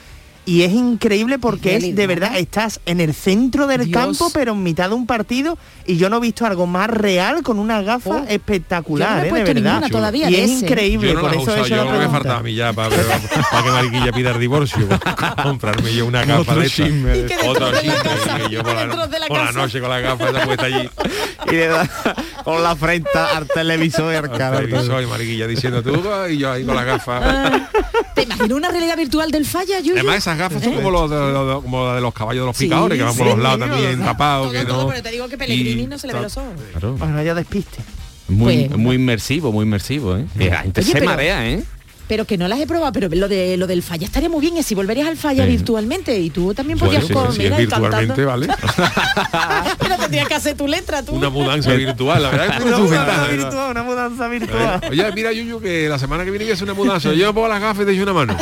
y 0.48 0.62
es 0.62 0.72
increíble 0.72 1.38
porque 1.38 1.76
es 1.76 1.94
de 1.94 2.06
verdad, 2.06 2.36
estás 2.38 2.80
en 2.86 3.00
el 3.00 3.12
centro 3.12 3.66
del 3.66 3.84
Dios. 3.84 4.02
campo, 4.02 4.30
pero 4.32 4.52
en 4.52 4.62
mitad 4.62 4.88
de 4.88 4.94
un 4.94 5.06
partido, 5.06 5.58
y 5.86 5.96
yo 5.98 6.08
no 6.08 6.16
he 6.16 6.20
visto 6.20 6.46
algo 6.46 6.66
más 6.66 6.88
real 6.88 7.42
con 7.42 7.58
una 7.58 7.82
gafa 7.82 7.98
Oh, 8.10 8.24
espectacular, 8.28 9.24
yo 9.26 9.28
no 9.28 9.32
me 9.34 9.38
he 9.40 9.42
¿eh? 9.42 9.44
de 9.54 9.54
verdad. 9.60 9.88
todavía 9.90 10.30
y 10.30 10.32
de 10.32 10.44
es 10.44 10.50
ese. 10.50 10.64
increíble, 10.66 11.08
Yo 11.08 11.14
no 11.14 11.20
por 11.20 11.34
eso 11.34 11.54
he 11.56 11.60
hecho 11.60 11.68
yo 11.68 11.84
la 11.84 11.90
creo 11.90 12.00
que 12.00 12.08
faltaba 12.08 12.38
a 12.38 12.42
mí 12.42 12.54
ya 12.54 12.72
para, 12.72 12.96
para 13.50 13.62
que 13.62 13.70
Mariquilla 13.70 14.12
pida 14.12 14.30
el 14.30 14.40
divorcio. 14.40 14.88
comprarme 15.42 15.94
yo 15.94 16.06
una 16.06 16.24
gafa 16.24 16.40
Otro 16.40 16.60
de 16.60 16.66
esta. 16.66 16.84
chisme 16.84 17.10
de- 17.10 17.18
Y 17.18 17.26
que 17.26 17.48
Otro 17.48 17.66
de 17.66 17.72
la 17.72 17.80
chisme, 17.80 17.94
casa, 18.02 18.38
y 18.48 18.52
yo 18.52 18.62
por 18.62 18.74
la, 18.74 19.06
de 19.06 19.18
la 19.18 19.26
por 19.26 19.38
la 19.44 19.52
noche 19.52 19.80
con 19.80 19.90
la 19.90 20.00
gafa 20.00 20.30
esa 20.30 20.44
puesta 20.46 20.64
allí. 20.66 20.88
y 21.46 21.50
le 21.50 21.66
da 21.66 21.88
con 22.44 22.62
la 22.62 22.74
frente 22.74 23.10
al 23.18 23.46
televisor 23.46 24.14
al 24.14 24.30
televisor 24.30 25.02
y 25.02 25.06
Mariquilla 25.06 25.46
diciendo 25.46 25.82
tú 25.82 26.00
y 26.30 26.38
yo 26.38 26.52
ahí 26.52 26.64
con 26.64 26.74
la 26.74 26.84
gafa. 26.84 27.68
¿Te 28.14 28.22
imaginas 28.22 28.50
una 28.50 28.68
realidad 28.70 28.96
virtual 28.96 29.30
del 29.30 29.44
falla? 29.44 29.78
Además 29.78 30.16
esas 30.16 30.37
gafas 30.38 30.62
son 30.62 30.74
como, 30.74 30.90
los 30.90 31.10
de, 31.10 31.16
los- 31.16 31.62
como 31.62 31.86
la 31.86 31.94
de 31.96 32.00
los 32.00 32.14
caballos 32.14 32.42
de 32.42 32.46
los 32.46 32.56
picadores 32.56 32.96
que 32.98 33.04
van 33.04 33.16
por 33.16 33.26
sí, 33.26 33.32
los 33.34 33.42
lados 33.42 33.58
también 33.68 33.98
tapados 34.00 34.52
que 34.52 34.64
todo, 34.64 34.82
no 34.84 34.88
pero 34.88 35.02
te 35.02 35.10
digo 35.10 35.28
que 35.28 35.36
Pellegrini 35.36 35.82
y- 35.82 35.86
no 35.86 35.98
se 35.98 36.06
le 36.06 36.14
ve 36.14 36.20
los 36.22 36.36
ojos. 36.36 36.52
Claro. 36.72 36.94
Bueno, 36.94 37.22
ya 37.22 37.34
despiste. 37.34 37.78
Muy, 38.28 38.66
Pues- 38.68 38.78
muy 38.78 38.96
inmersivo, 38.96 39.52
muy 39.52 39.64
inmersivo, 39.64 40.16
¿eh? 40.16 40.26
La 40.36 40.58
gente 40.58 40.80
Oye, 40.80 40.86
se 40.92 40.98
pero- 40.98 41.06
marea, 41.06 41.48
¿eh? 41.48 41.62
Pero 42.08 42.24
que 42.24 42.38
no 42.38 42.48
las 42.48 42.58
he 42.58 42.66
probado, 42.66 42.92
pero 42.92 43.08
lo 43.10 43.28
de 43.28 43.56
lo 43.56 43.66
del 43.66 43.82
falla 43.82 44.06
estaría 44.06 44.28
muy 44.28 44.40
bien, 44.40 44.56
y 44.56 44.62
si 44.62 44.74
volverías 44.74 45.06
al 45.08 45.16
falla 45.16 45.44
Sí. 45.44 45.50
virtualmente 45.50 46.18
y 46.18 46.30
tú 46.30 46.54
también 46.54 46.78
Bueno, 46.78 47.00
podías 47.06 47.34
sí, 47.34 47.36
sí, 47.40 47.46
es 47.46 47.56
virtualmente. 47.56 48.24
¿vale? 48.24 48.48
pero 49.78 49.96
tendrías 49.96 50.26
que 50.28 50.34
hacer 50.34 50.56
tu 50.56 50.66
letra 50.66 51.02
tú. 51.02 51.12
Una 51.12 51.28
mudanza 51.30 51.72
virtual, 51.74 52.22
la 52.22 52.30
verdad 52.30 52.46
que 52.58 52.62
tiene 52.62 52.76
Una 52.76 52.84
mudanza 52.84 53.26
virtual, 53.28 53.70
una 53.70 53.82
mudanza 53.82 54.28
virtual. 54.28 54.80
Oye, 54.90 55.12
mira 55.12 55.32
Yuyu 55.32 55.60
que 55.60 55.88
la 55.88 55.98
semana 55.98 56.24
que 56.24 56.30
viene 56.30 56.50
a 56.50 56.54
hacer 56.54 56.64
una 56.64 56.74
mudanza. 56.74 57.12
Yo 57.12 57.26
me 57.28 57.32
pongo 57.34 57.48
las 57.48 57.60
gafas 57.60 57.82
y 57.82 57.86
te 57.86 57.92
echo 57.92 58.02
una 58.02 58.12
mano. 58.14 58.36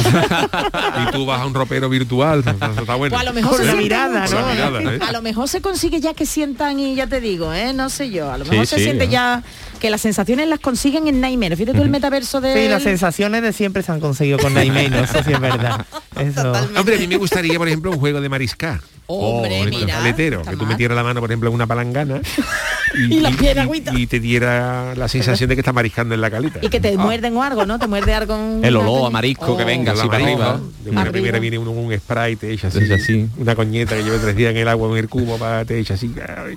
y 1.09 1.13
tú 1.13 1.27
vas 1.27 1.41
a 1.41 1.47
un 1.47 1.55
ropero 1.55 1.89
virtual. 1.89 2.41
Está 2.47 2.95
bueno. 2.95 3.15
Pues 3.17 3.21
a 3.21 3.25
lo 3.25 3.33
mejor 3.33 3.51
Con 3.57 3.61
se 3.61 3.67
la 3.67 3.75
mirada, 3.75 4.27
la 4.27 4.83
¿eh? 4.95 4.99
A 5.07 5.13
lo 5.13 5.23
mejor 5.23 5.49
se 5.49 5.61
consigue 5.61 6.01
ya 6.01 6.15
que 6.15 6.27
sientan 6.27 6.79
y 6.81 6.95
ya 6.95 7.07
te 7.07 7.21
digo, 7.21 7.53
¿eh? 7.53 7.73
No 7.73 7.89
sé 7.91 8.11
yo. 8.11 8.31
A 8.31 8.39
lo 8.39 8.45
Sí, 8.45 8.51
mejor 8.53 8.67
se 8.67 8.77
sí, 8.77 8.85
siente 8.85 9.07
¿no? 9.07 9.13
ya 9.13 9.43
que 9.77 9.91
las 9.91 10.01
sensaciones 10.01 10.49
las 10.49 10.61
consiguen 10.61 11.07
en 11.09 11.21
Nightmare. 11.21 11.57
Fíjate 11.57 11.77
tú 11.79 11.83
el 11.85 11.91
metaverso 11.91 12.41
de. 12.41 12.55
Sí, 12.55 12.69
las 12.69 12.83
sensaciones 12.83 13.43
de 13.43 13.53
siempre 13.53 13.83
se 13.83 13.93
han 13.93 14.01
conseguido 14.01 14.39
con 14.39 14.55
Nightmare, 14.55 15.03
eso 15.05 15.23
sí 15.25 15.33
es 15.33 15.41
verdad. 15.41 15.85
Eso. 16.19 16.53
Hombre, 16.79 16.97
a 16.97 16.99
mí 16.99 17.07
me 17.07 17.17
gustaría, 17.17 17.57
por 17.59 17.69
ejemplo, 17.69 17.91
un 17.93 17.99
juego 17.99 18.21
de 18.21 18.29
mariscar. 18.29 18.81
Hombre, 19.09 19.61
Oh, 19.62 19.65
mira. 19.67 19.99
paletero, 19.99 20.43
que 20.43 20.57
tú 20.57 20.67
metieras 20.67 20.97
la 20.97 21.05
mano, 21.05 21.21
por 21.21 21.31
ejemplo, 21.31 21.49
en 21.49 21.55
una 21.55 21.65
palangana 21.69 22.21
Y 23.09 23.21
la 23.21 23.31
pierna 23.31 23.62
agüita. 23.62 23.93
y 23.95 24.09
te 24.09 24.19
diera 24.19 24.97
la 24.97 25.07
sensación 25.07 25.49
de 25.49 25.55
que 25.55 25.61
está 25.61 25.73
mariscando 25.73 26.12
en 26.15 26.21
la 26.21 26.29
calita. 26.29 26.59
Y 26.61 26.69
que 26.71 26.81
te 26.81 26.97
muerden 26.97 27.37
o 27.37 27.43
algo, 27.45 27.67
¿no? 27.67 27.79
Te 27.79 27.87
muerde 27.87 28.15
algo. 28.15 28.35
en 28.35 28.65
El 28.65 28.75
olor 28.77 29.07
a 29.07 29.11
marisco 29.11 29.57
que 29.57 29.62
Oh. 29.62 29.67
venga. 29.67 29.95
la 29.95 30.01
así 30.01 30.09
para 30.09 30.25
arriba. 30.25 30.61
De 30.83 30.91
una 30.91 31.03
Arriba. 31.03 31.12
primera 31.12 31.39
viene 31.39 31.59
un, 31.59 31.69
un 31.69 31.97
spray, 31.97 32.35
te 32.35 32.51
echa 32.51 32.67
así, 32.69 33.29
una 33.37 33.55
coñeta 33.55 33.95
que 33.95 34.03
lleve 34.03 34.19
tres 34.19 34.35
días 34.35 34.51
en 34.51 34.57
el 34.57 34.67
agua 34.69 34.91
en 34.91 34.97
el 34.97 35.09
cubo 35.09 35.37
para 35.39 35.65
te 35.65 35.79
echa 35.79 35.95
así. 35.95 36.12
Ay, 36.37 36.57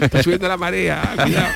está 0.00 0.22
subiendo 0.22 0.46
la 0.46 0.56
marea, 0.56 1.14
cuidado. 1.20 1.48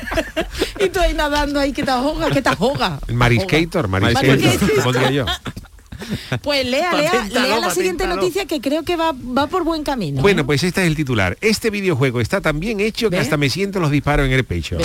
Y 0.79 0.89
tú 0.89 0.99
ahí 0.99 1.13
nadando 1.13 1.59
ahí 1.59 1.73
que 1.73 1.83
te 1.83 1.91
ahogas, 1.91 2.31
que 2.31 2.41
te 2.41 2.49
ahogas. 2.49 2.99
El 3.07 3.15
mariscator, 3.15 3.87
mariscator, 3.87 4.37
te 4.37 4.81
pondría 4.81 5.11
yo. 5.11 5.25
Pues 6.41 6.65
lea, 6.65 6.93
lea, 6.93 7.11
Paténtalo, 7.11 7.47
lea 7.47 7.59
la 7.59 7.69
siguiente 7.71 8.07
noticia 8.07 8.45
que 8.45 8.61
creo 8.61 8.83
que 8.83 8.95
va, 8.95 9.11
va 9.11 9.47
por 9.47 9.63
buen 9.63 9.83
camino. 9.83 10.21
Bueno, 10.21 10.41
¿eh? 10.41 10.45
pues 10.45 10.63
este 10.63 10.81
es 10.81 10.87
el 10.87 10.95
titular. 10.95 11.37
Este 11.41 11.69
videojuego 11.69 12.21
está 12.21 12.41
tan 12.41 12.59
bien 12.59 12.79
hecho 12.79 13.09
que 13.09 13.17
hasta 13.17 13.37
me 13.37 13.49
siento 13.49 13.79
los 13.79 13.91
disparos 13.91 14.25
en 14.25 14.31
el 14.31 14.45
pecho. 14.45 14.77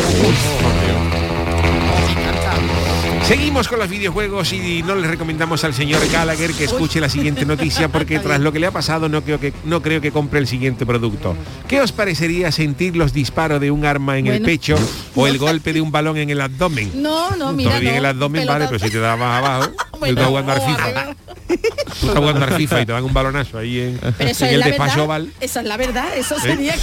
Seguimos 3.26 3.68
con 3.68 3.78
los 3.78 3.88
videojuegos 3.88 4.52
y 4.52 4.82
no 4.82 4.94
le 4.94 5.08
recomendamos 5.08 5.64
al 5.64 5.72
señor 5.72 6.06
Gallagher 6.12 6.52
que 6.52 6.64
escuche 6.64 7.00
la 7.00 7.08
siguiente 7.08 7.46
noticia 7.46 7.88
porque 7.88 8.18
tras 8.20 8.38
lo 8.38 8.52
que 8.52 8.58
le 8.58 8.66
ha 8.66 8.70
pasado 8.70 9.08
no 9.08 9.22
creo 9.22 9.40
que 9.40 9.54
no 9.64 9.80
creo 9.80 10.02
que 10.02 10.12
compre 10.12 10.40
el 10.40 10.46
siguiente 10.46 10.84
producto. 10.84 11.34
¿Qué 11.66 11.80
os 11.80 11.90
parecería 11.90 12.52
sentir 12.52 12.96
los 12.96 13.14
disparos 13.14 13.62
de 13.62 13.70
un 13.70 13.86
arma 13.86 14.18
en 14.18 14.26
el 14.26 14.42
pecho 14.42 14.76
o 15.14 15.26
el 15.26 15.38
golpe 15.38 15.72
de 15.72 15.80
un 15.80 15.90
balón 15.90 16.18
en 16.18 16.28
el 16.28 16.40
abdomen? 16.42 16.90
No, 17.02 17.34
no, 17.34 17.54
mira. 17.54 17.70
Todavía 17.70 17.90
en 17.90 17.94
no, 17.94 18.00
el 18.00 18.06
abdomen 18.06 18.46
vale, 18.46 18.66
pero 18.66 18.78
si 18.78 18.90
te 18.90 18.98
da 18.98 19.16
más 19.16 19.42
abajo, 19.42 19.72
tú 19.98 20.06
estás 20.06 20.26
jugando 20.26 20.52
al 20.52 20.60
FIFA. 20.60 21.14
Tú 21.46 22.06
estás 22.06 22.16
jugando 22.18 22.44
al 22.44 22.54
FIFA 22.54 22.80
y 22.80 22.86
te 22.86 22.92
dan 22.92 23.04
un 23.04 23.12
balonazo 23.14 23.58
ahí 23.58 23.80
en, 23.80 23.98
Pero 24.18 24.30
eso 24.30 24.44
en 24.44 24.48
es 24.50 24.54
el 24.54 24.60
la 24.60 24.66
despacho 24.66 24.90
verdad. 24.92 25.04
oval. 25.06 25.32
Esa 25.40 25.60
es 25.60 25.66
la 25.66 25.76
verdad, 25.76 26.16
eso 26.16 26.38
sería 26.40 26.74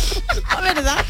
la 0.51 0.61
verdad. 0.61 1.05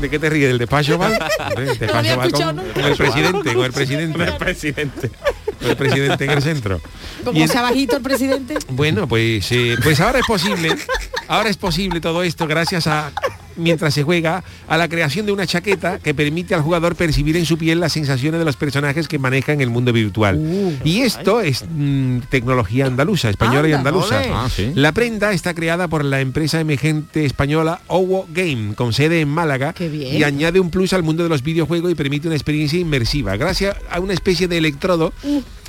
¿De 0.00 0.10
qué 0.10 0.18
te 0.18 0.28
ríes? 0.28 0.48
¿Del 0.48 0.58
despacho 0.58 0.96
oval? 0.96 1.18
El 1.56 1.78
despacho 1.78 2.14
oval 2.14 2.30
con, 2.32 2.56
con 2.56 2.84
el 2.84 2.96
presidente, 2.96 3.54
con 3.54 3.64
el 3.64 3.72
presidente. 3.72 4.24
El 4.24 4.36
presidente. 4.36 5.10
Con 5.60 5.70
el 5.70 5.76
presidente 5.76 6.24
en 6.24 6.30
el 6.30 6.42
centro. 6.42 6.80
Como 7.24 7.38
Y 7.38 7.42
en- 7.42 7.48
sea 7.48 7.62
bajito 7.62 7.96
el 7.96 8.02
presidente. 8.02 8.54
Bueno, 8.68 9.06
pues, 9.08 9.50
eh, 9.52 9.76
pues 9.82 10.00
ahora 10.00 10.18
es 10.18 10.26
posible, 10.26 10.76
ahora 11.28 11.48
es 11.48 11.56
posible 11.56 12.00
todo 12.00 12.22
esto 12.22 12.46
gracias 12.46 12.86
a, 12.86 13.10
mientras 13.56 13.94
se 13.94 14.02
juega, 14.02 14.44
a 14.68 14.76
la 14.76 14.88
creación 14.88 15.26
de 15.26 15.32
una 15.32 15.46
chaqueta 15.46 15.98
que 15.98 16.14
permite 16.14 16.54
al 16.54 16.62
jugador 16.62 16.96
percibir 16.96 17.36
en 17.36 17.46
su 17.46 17.58
piel 17.58 17.80
las 17.80 17.92
sensaciones 17.92 18.38
de 18.38 18.44
los 18.44 18.56
personajes 18.56 19.08
que 19.08 19.18
maneja 19.18 19.52
en 19.52 19.60
el 19.60 19.70
mundo 19.70 19.92
virtual. 19.92 20.78
y 20.84 21.02
esto 21.02 21.40
es 21.40 21.64
mm, 21.68 22.20
tecnología 22.30 22.86
andaluza, 22.86 23.30
española 23.30 23.68
y 23.68 23.72
Anda, 23.72 23.90
andaluza. 23.90 24.22
Ah, 24.32 24.48
sí. 24.54 24.72
La 24.74 24.92
prenda 24.92 25.32
está 25.32 25.54
creada 25.54 25.88
por 25.88 26.04
la 26.04 26.20
empresa 26.20 26.60
emergente 26.60 27.24
española 27.24 27.80
Owo 27.86 28.26
Game, 28.32 28.74
con 28.74 28.92
sede 28.92 29.20
en 29.20 29.28
Málaga, 29.28 29.74
y 29.78 30.22
añade 30.22 30.60
un 30.60 30.70
plus 30.70 30.92
al 30.92 31.02
mundo 31.02 31.22
de 31.22 31.28
los 31.28 31.42
videojuegos 31.42 31.90
y 31.90 31.94
permite 31.94 32.28
una 32.28 32.36
experiencia 32.36 32.78
inmersiva, 32.78 33.36
gracias 33.36 33.76
a 33.90 34.00
una 34.00 34.12
especie 34.12 34.48
de 34.48 34.58
electrodo 34.58 35.12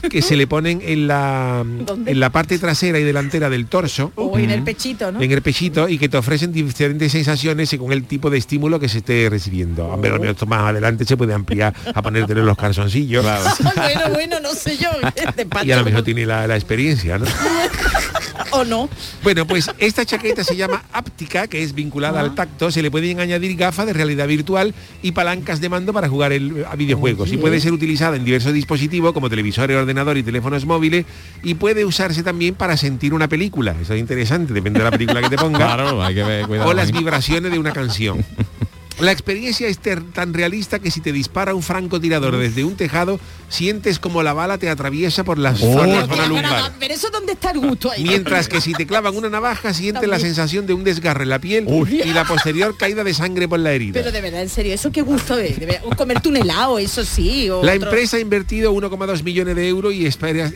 que 0.09 0.21
se 0.21 0.35
le 0.35 0.47
ponen 0.47 0.81
en 0.83 1.07
la, 1.07 1.63
¿Dónde? 1.65 2.11
en 2.11 2.19
la 2.19 2.29
parte 2.29 2.59
trasera 2.59 2.99
y 2.99 3.03
delantera 3.03 3.49
del 3.49 3.67
torso. 3.67 4.11
O 4.15 4.37
en 4.37 4.51
el 4.51 4.63
pechito, 4.63 5.11
¿no? 5.11 5.21
En 5.21 5.31
el 5.31 5.41
pechito 5.41 5.89
y 5.89 5.97
que 5.97 6.09
te 6.09 6.17
ofrecen 6.17 6.51
diferentes 6.51 7.11
sensaciones 7.11 7.69
según 7.69 7.91
el 7.93 8.03
tipo 8.03 8.29
de 8.29 8.37
estímulo 8.37 8.79
que 8.79 8.89
se 8.89 8.99
esté 8.99 9.29
recibiendo. 9.29 9.87
Hombre, 9.87 10.11
lo 10.11 10.19
mío, 10.19 10.31
esto 10.31 10.45
más 10.45 10.61
adelante 10.61 11.05
se 11.05 11.17
puede 11.17 11.33
ampliar 11.33 11.73
a 11.93 12.01
ponértelo 12.01 12.41
en 12.41 12.45
los 12.45 12.57
calzoncillos. 12.57 13.25
bueno, 13.75 14.01
bueno, 14.13 14.39
no 14.39 14.53
sé 14.53 14.77
yo. 14.77 14.89
Despacho, 15.35 15.65
Y 15.65 15.71
a 15.71 15.77
lo 15.77 15.85
mejor 15.85 16.03
tiene 16.03 16.25
la, 16.25 16.47
la 16.47 16.55
experiencia, 16.55 17.17
¿no? 17.17 17.25
O 18.51 18.63
no. 18.63 18.89
Bueno, 19.23 19.45
pues 19.45 19.69
esta 19.77 20.05
chaqueta 20.05 20.43
se 20.43 20.55
llama 20.55 20.83
áptica, 20.93 21.47
que 21.47 21.61
es 21.63 21.73
vinculada 21.73 22.19
al 22.21 22.33
tacto. 22.35 22.71
Se 22.71 22.81
le 22.81 22.89
pueden 22.91 23.19
añadir 23.19 23.55
gafas 23.55 23.85
de 23.85 23.93
realidad 23.93 24.27
virtual 24.27 24.73
y 25.01 25.11
palancas 25.11 25.59
de 25.61 25.69
mando 25.69 25.93
para 25.93 26.07
jugar 26.09 26.31
el- 26.33 26.65
a 26.69 26.75
videojuegos. 26.75 27.31
Y 27.31 27.37
puede 27.37 27.59
ser 27.59 27.73
utilizada 27.73 28.15
en 28.15 28.25
diversos 28.25 28.53
dispositivos 28.53 29.13
como 29.13 29.29
televisores, 29.29 29.75
ordenador 29.77 30.17
y 30.17 30.23
teléfonos 30.23 30.65
móviles. 30.65 31.05
Y 31.43 31.55
puede 31.55 31.85
usarse 31.85 32.23
también 32.23 32.55
para 32.55 32.77
sentir 32.77 33.13
una 33.13 33.27
película. 33.27 33.75
Eso 33.81 33.93
es 33.93 33.99
interesante, 33.99 34.53
depende 34.53 34.79
de 34.79 34.85
la 34.85 34.91
película 34.91 35.21
que 35.21 35.29
te 35.29 35.37
ponga. 35.37 35.57
Claro, 35.77 36.01
hay 36.01 36.15
que 36.15 36.23
ver, 36.23 36.47
cuidado. 36.47 36.69
o 36.69 36.73
las 36.73 36.87
ahí. 36.87 36.93
vibraciones 36.93 37.51
de 37.51 37.59
una 37.59 37.71
canción. 37.73 38.23
La 38.99 39.11
experiencia 39.11 39.67
es 39.67 39.77
tan 39.79 40.33
realista 40.33 40.79
que 40.79 40.89
si 40.89 41.01
te 41.01 41.11
dispara 41.11 41.53
un 41.53 41.61
francotirador 41.61 42.35
desde 42.37 42.63
un 42.63 42.75
tejado, 42.75 43.19
sientes 43.47 43.99
como 43.99 44.23
la 44.23 44.33
bala 44.33 44.57
te 44.57 44.69
atraviesa 44.69 45.23
por 45.23 45.37
las 45.37 45.61
Oh. 45.61 45.85
la 45.85 46.07
Pero, 46.07 46.25
lumbar. 46.27 46.71
pero 46.79 46.93
eso 46.95 47.09
dónde 47.11 47.33
está 47.33 47.51
el 47.51 47.59
gusto 47.59 47.91
ahí. 47.91 48.03
Mientras 48.03 48.47
que 48.47 48.59
si 48.59 48.73
te 48.73 48.87
clavan 48.87 49.15
una 49.15 49.29
navaja, 49.29 49.73
sientes 49.73 50.07
la 50.09 50.19
sensación 50.19 50.65
de 50.65 50.73
un 50.73 50.83
desgarre 50.83 51.23
en 51.23 51.29
la 51.29 51.39
piel 51.39 51.67
y 51.89 52.11
la 52.11 52.25
posterior 52.25 52.75
caída 52.75 53.03
de 53.03 53.13
sangre 53.13 53.47
por 53.47 53.59
la 53.59 53.71
herida. 53.71 53.93
Pero 53.93 54.11
de 54.11 54.19
verdad, 54.19 54.41
en 54.41 54.49
serio, 54.49 54.73
eso 54.73 54.91
qué 54.91 55.01
gusto 55.03 55.37
es. 55.37 55.59
De 55.59 55.65
verdad, 55.67 55.81
o 55.85 55.95
comerte 55.95 56.27
un 56.29 56.37
helado, 56.37 56.79
eso 56.79 57.05
sí. 57.05 57.49
o 57.51 57.63
La 57.63 57.73
otro- 57.73 57.89
empresa 57.89 58.17
ha 58.17 58.19
invertido 58.19 58.71
1,2 58.71 59.21
millones 59.23 59.55
de 59.55 59.67
euros 59.67 59.93
y 59.93 60.05
espera- 60.07 60.51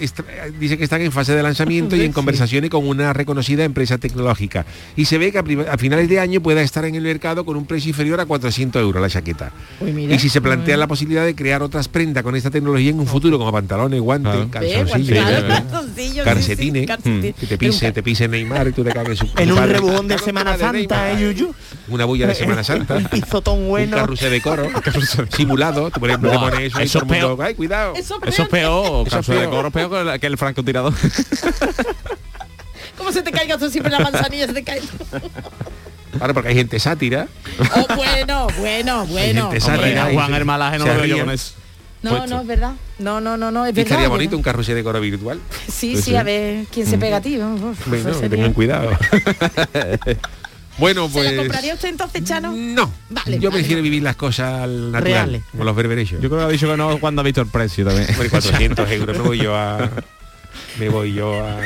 dice 0.59 0.77
que 0.79 0.83
están 0.83 1.01
en 1.01 1.11
fase 1.11 1.35
de 1.35 1.43
lanzamiento 1.43 1.95
y 1.95 2.01
en 2.01 2.11
conversaciones 2.11 2.69
con 2.71 2.87
una 2.87 3.13
reconocida 3.13 3.63
empresa 3.63 3.99
tecnológica. 3.99 4.65
Y 4.95 5.05
se 5.05 5.17
ve 5.19 5.31
que 5.31 5.37
a 5.37 5.77
finales 5.77 6.09
de 6.09 6.19
año 6.19 6.41
pueda 6.41 6.61
estar 6.63 6.85
en 6.85 6.95
el 6.95 7.03
mercado 7.03 7.45
con 7.45 7.55
un 7.55 7.65
precio 7.67 7.89
inferior 7.89 8.19
a 8.19 8.25
400 8.31 8.81
euros 8.81 9.01
la 9.01 9.09
chaqueta. 9.09 9.51
Uy, 9.81 9.91
mira. 9.91 10.15
Y 10.15 10.19
si 10.19 10.29
se 10.29 10.39
plantea 10.41 10.77
la 10.77 10.87
posibilidad 10.87 11.25
de 11.25 11.35
crear 11.35 11.61
otras 11.61 11.87
prendas 11.89 12.23
con 12.23 12.35
esta 12.35 12.49
tecnología 12.49 12.89
en 12.91 12.99
un 12.99 13.07
futuro, 13.07 13.37
como 13.37 13.51
pantalones, 13.51 13.99
guantes, 13.99 14.47
calzoncillos, 14.49 14.87
sí, 14.97 15.05
sí. 15.05 15.13
calzoncillos, 15.13 16.15
sí, 16.15 16.21
calcetines, 16.23 16.81
sí, 16.81 16.87
calcetines. 16.87 17.35
que 17.35 17.45
te 17.47 17.53
un 17.55 17.59
pise, 17.59 17.91
te 17.91 18.03
pise 18.03 18.27
Neymar 18.27 18.67
y 18.69 18.71
tú 18.71 18.83
te 18.83 19.15
su 19.15 19.27
En 19.37 19.51
un 19.51 19.63
rebujón 19.67 20.07
de 20.07 20.17
Semana 20.17 20.57
Santa, 20.57 20.71
Neymar. 20.71 21.21
¿eh, 21.21 21.33
Yuyu? 21.33 21.53
Una 21.89 22.05
bulla 22.05 22.27
de 22.27 22.35
Semana 22.35 22.63
Santa. 22.65 22.95
Un 22.95 23.05
pisotón 23.05 23.67
bueno. 23.67 23.97
Un 23.97 24.01
carrusel 24.03 24.31
de 24.31 24.41
coro. 24.41 24.67
simulado. 25.35 25.91
Tú, 25.91 25.99
por 25.99 26.09
ejemplo, 26.09 26.31
Buah, 26.31 26.45
te 26.51 26.51
pones 26.51 26.73
eso 26.79 26.99
mundo, 26.99 27.13
peor. 27.35 27.41
Ay, 27.43 27.55
cuidado. 27.55 27.93
Eso, 27.95 28.15
es 28.25 28.47
peor, 28.47 29.07
Eso 29.07 29.19
es 29.19 29.27
caso 29.27 29.33
de 29.33 29.49
coro 29.49 29.71
peor 29.71 29.89
que 29.91 30.11
el- 30.13 30.19
que 30.21 30.27
el 30.27 30.37
francotirador. 30.37 30.93
¿Cómo 32.97 33.11
se 33.11 33.21
te 33.23 33.31
caiga 33.31 33.57
tú 33.57 33.69
siempre 33.69 33.91
la 33.91 33.99
manzanilla? 33.99 34.47
Se 34.47 34.53
te 34.53 34.63
cae. 34.63 34.81
Claro, 36.17 36.33
porque 36.33 36.49
hay 36.49 36.55
gente 36.55 36.79
sátira. 36.79 37.27
Oh, 37.75 37.95
bueno, 37.95 38.47
bueno, 38.59 39.05
bueno. 39.07 39.41
gente 39.49 39.59
sátira. 39.61 40.01
Hombre, 40.01 40.13
y 40.13 40.15
Juan 40.15 40.31
se- 40.31 40.37
el 40.37 40.45
malaje 40.45 40.77
no 40.77 40.85
se 40.85 40.93
lo 40.93 41.01
veo 41.01 41.05
yo 41.17 41.25
con 41.25 41.33
eso. 41.33 41.53
No, 42.03 42.09
puesto. 42.11 42.27
no, 42.35 42.41
es 42.41 42.47
verdad. 42.47 42.71
No, 42.97 43.21
no, 43.21 43.37
no, 43.37 43.51
no, 43.51 43.65
es 43.65 43.75
verdad. 43.75 43.91
estaría 43.91 44.07
bonito 44.09 44.35
un 44.35 44.41
carrusel 44.41 44.73
de 44.75 44.83
coro 44.83 44.99
virtual. 44.99 45.39
Sí, 45.71 45.91
Pues 45.93 46.03
sí, 46.05 46.11
sí. 46.11 46.15
a 46.15 46.23
ver 46.23 46.65
quién 46.73 46.87
se 46.87 46.97
pega 46.97 47.17
a 47.17 47.21
ti. 47.21 47.37
Uf, 47.37 47.87
Bueno, 47.87 48.11
tengan 48.27 48.53
cuidado. 48.53 48.89
bueno, 50.77 51.07
¿Se 51.07 51.13
pues... 51.13 51.31
la 51.31 51.37
compraría 51.43 51.73
usted 51.75 51.89
entonces, 51.89 52.23
Chano? 52.23 52.53
No, 52.55 52.91
Vale, 53.09 53.37
yo 53.39 53.49
vale. 53.51 53.61
prefiero 53.61 53.83
vivir 53.83 54.01
las 54.01 54.15
cosas 54.15 54.63
al 54.63 54.91
natural, 54.91 55.03
Reales. 55.13 55.43
como 55.51 55.63
los 55.63 55.75
berberechos. 55.75 56.19
Yo 56.21 56.29
creo 56.29 56.39
que 56.41 56.45
ha 56.45 56.49
dicho 56.49 56.67
que 56.67 56.77
no 56.77 56.97
cuando 56.99 57.21
ha 57.21 57.23
visto 57.23 57.41
el 57.41 57.47
precio 57.47 57.85
también. 57.85 58.09
Hombre, 58.09 58.29
400 58.29 58.89
euros 58.93 59.17
me 59.17 59.23
voy 59.23 59.37
yo 59.37 59.55
a... 59.55 59.89
Me 60.79 60.89
voy 60.89 61.13
yo 61.13 61.45
a... 61.45 61.57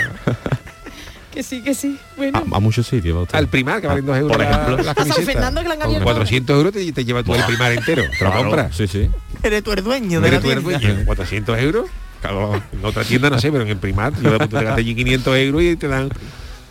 Que 1.36 1.43
sí, 1.43 1.62
que 1.62 1.76
sí. 1.76 2.00
Bueno. 2.15 2.43
A, 2.52 2.58
a 2.58 2.60
muchos 2.60 2.88
sitios. 2.88 3.28
Al 3.34 3.48
primar, 3.50 3.82
que 3.82 3.88
valen 3.88 4.06
dos 4.06 4.17
euros 4.17 4.32
por 4.38 4.41
ejemplo. 4.45 4.78
la, 4.78 4.93
San. 4.95 5.26
Fernando, 5.26 5.62
que 5.62 5.67
la 5.67 5.74
han 5.74 5.80
Con 5.82 5.88
abierto. 5.89 6.06
400 6.06 6.56
euros 6.58 6.74
te, 6.74 6.91
te 6.93 7.06
lleva 7.06 7.21
tú 7.24 7.36
el 7.36 7.43
primar 7.43 7.74
entero. 7.74 8.04
Te 8.04 8.24
lo 8.24 8.32
Claro, 8.32 8.38
compras. 8.38 8.76
Sí, 8.76 8.88
sí. 8.88 9.10
Eres 9.43 9.62
tú 9.63 9.74
el 9.74 9.84
dueño 9.84 10.21
de 10.21 10.28
Eres 10.30 10.39
la 10.39 10.43
tú 10.45 10.52
el 10.52 10.63
dueño. 10.63 11.06
400 11.06 11.60
euros. 11.60 11.86
Claro, 12.21 12.56
en 12.71 12.86
otra 12.86 13.04
tienda 13.04 13.30
no 13.30 13.38
sé, 13.39 13.52
pero 13.52 13.63
en 13.65 13.69
el 13.69 13.78
primar 13.78 14.13
yo 14.19 14.38
te 14.39 14.48
gasté 14.48 14.80
allí 14.82 14.95
500 14.95 15.38
euros 15.38 15.62
y 15.62 15.76
te 15.76 15.88
dan 15.89 16.10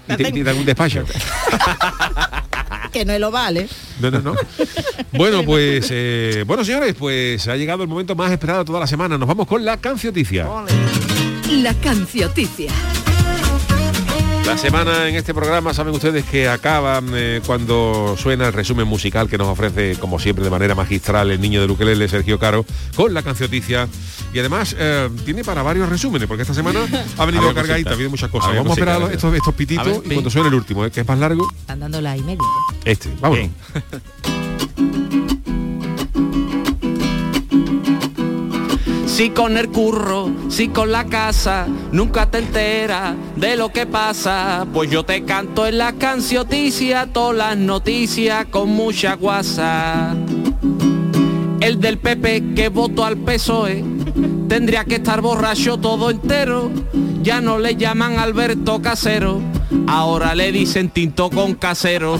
y 0.09 0.17
te, 0.17 0.33
te 0.33 0.43
dan 0.45 0.57
un 0.57 0.65
despacho. 0.65 1.05
Que 2.93 3.05
no 3.05 3.19
lo 3.19 3.33
vale. 3.33 3.69
No, 4.01 4.09
no, 4.11 4.21
no. 4.21 4.35
Bueno, 5.13 5.43
pues 5.45 5.89
eh, 5.91 6.45
bueno, 6.47 6.65
señores, 6.65 6.95
pues 6.97 7.49
ha 7.49 7.57
llegado 7.57 7.83
el 7.83 7.89
momento 7.89 8.15
más 8.15 8.31
esperado 8.31 8.61
de 8.61 8.65
toda 8.67 8.79
la 8.79 8.87
semana. 8.87 9.19
Nos 9.19 9.27
vamos 9.27 9.49
con 9.49 9.65
la 9.65 9.79
cancioticia. 9.79 10.47
La 11.51 11.75
cancioticia. 11.75 12.71
La 14.55 14.61
semana 14.61 15.09
en 15.09 15.17
este 15.17 15.35
programa 15.35 15.75
saben 15.75 15.93
ustedes 15.93 16.25
que 16.25 16.49
acaba 16.49 17.03
eh, 17.13 17.41
cuando 17.45 18.15
suena 18.17 18.47
el 18.47 18.53
resumen 18.53 18.87
musical 18.87 19.29
que 19.29 19.37
nos 19.37 19.49
ofrece, 19.49 19.97
como 19.97 20.21
siempre, 20.21 20.45
de 20.45 20.51
manera 20.51 20.77
magistral 20.77 21.33
el 21.33 21.41
niño 21.41 21.61
de 21.61 21.67
Luquelele, 21.67 22.09
Sergio 22.09 22.39
Caro, 22.39 22.65
con 22.95 23.13
la 23.13 23.23
cancioticia. 23.23 23.89
Y 24.33 24.39
además 24.39 24.77
eh, 24.79 25.11
tiene 25.25 25.43
para 25.43 25.65
varios 25.65 25.89
resúmenes, 25.89 26.29
porque 26.29 26.43
esta 26.43 26.55
semana 26.55 26.87
ha 27.19 27.25
venido 27.27 27.53
cargadita, 27.53 27.91
ha 27.91 27.95
habido 27.95 28.11
muchas 28.11 28.31
cosas. 28.31 28.55
Vamos 28.55 28.71
a 28.71 28.81
esperar 28.81 29.13
estos, 29.13 29.35
estos 29.35 29.55
pititos 29.55 29.89
A 29.89 29.91
ver, 29.91 30.03
y 30.05 30.15
cuando 30.15 30.31
suene 30.31 30.49
el 30.49 30.55
último, 30.55 30.85
eh, 30.85 30.91
que 30.93 31.01
es 31.01 31.09
más 31.09 31.19
largo, 31.19 31.49
Están 31.59 31.81
dando 31.81 32.01
la 32.01 32.17
y 32.17 32.23
media. 32.23 32.47
este. 32.85 33.11
Vamos. 33.21 33.41
Si 39.15 39.31
con 39.31 39.57
el 39.57 39.69
curro, 39.69 40.29
si 40.49 40.71
con 40.71 40.91
la 40.91 41.05
casa, 41.05 41.69
nunca 41.93 42.29
te 42.29 42.39
enteras 42.39 43.15
de 43.37 43.55
lo 43.55 43.69
que 43.69 43.87
pasa. 43.87 44.67
Pues 44.75 44.91
yo 44.91 45.05
te 45.05 45.23
canto 45.23 45.69
en 45.69 45.79
la 45.79 45.93
cancioticia, 45.93 47.07
todas 47.13 47.37
las 47.37 47.57
noticias 47.57 48.47
con 48.47 48.71
mucha 48.71 49.15
guasa. 49.15 50.17
El 51.61 51.81
del 51.81 51.99
PP 51.99 52.55
que 52.57 52.69
votó 52.71 53.05
al 53.05 53.17
PSOE 53.17 53.85
tendría 54.49 54.85
que 54.85 54.97
estar 54.97 55.21
borracho 55.21 55.77
todo 55.77 56.11
entero. 56.11 56.73
Ya 57.23 57.41
no 57.41 57.61
le 57.61 57.77
llaman 57.77 58.19
Alberto 58.19 58.83
Casero, 58.83 59.41
ahora 59.87 60.35
le 60.35 60.51
dicen 60.51 60.91
tinto 60.91 61.31
con 61.31 61.55
casero. 61.55 62.19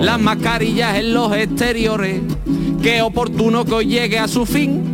Las 0.00 0.18
mascarillas 0.18 0.96
en 0.96 1.12
los 1.12 1.36
exteriores, 1.36 2.22
qué 2.82 3.02
oportuno 3.02 3.66
que 3.66 3.74
hoy 3.74 3.86
llegue 3.86 4.18
a 4.18 4.28
su 4.28 4.46
fin. 4.46 4.91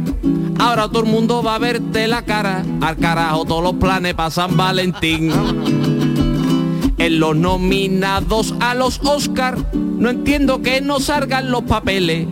Ahora 0.58 0.88
todo 0.88 1.00
el 1.00 1.06
mundo 1.10 1.42
va 1.42 1.54
a 1.54 1.58
verte 1.58 2.08
la 2.08 2.22
cara, 2.22 2.64
al 2.80 2.96
carajo 2.96 3.44
todos 3.44 3.62
los 3.62 3.74
planes 3.74 4.14
para 4.14 4.30
San 4.30 4.56
Valentín. 4.56 5.30
En 6.98 7.20
los 7.20 7.36
nominados 7.36 8.54
a 8.60 8.74
los 8.74 9.00
Oscar, 9.04 9.56
no 9.72 10.10
entiendo 10.10 10.60
que 10.60 10.80
no 10.80 10.98
salgan 10.98 11.50
los 11.50 11.62
papeles. 11.62 12.26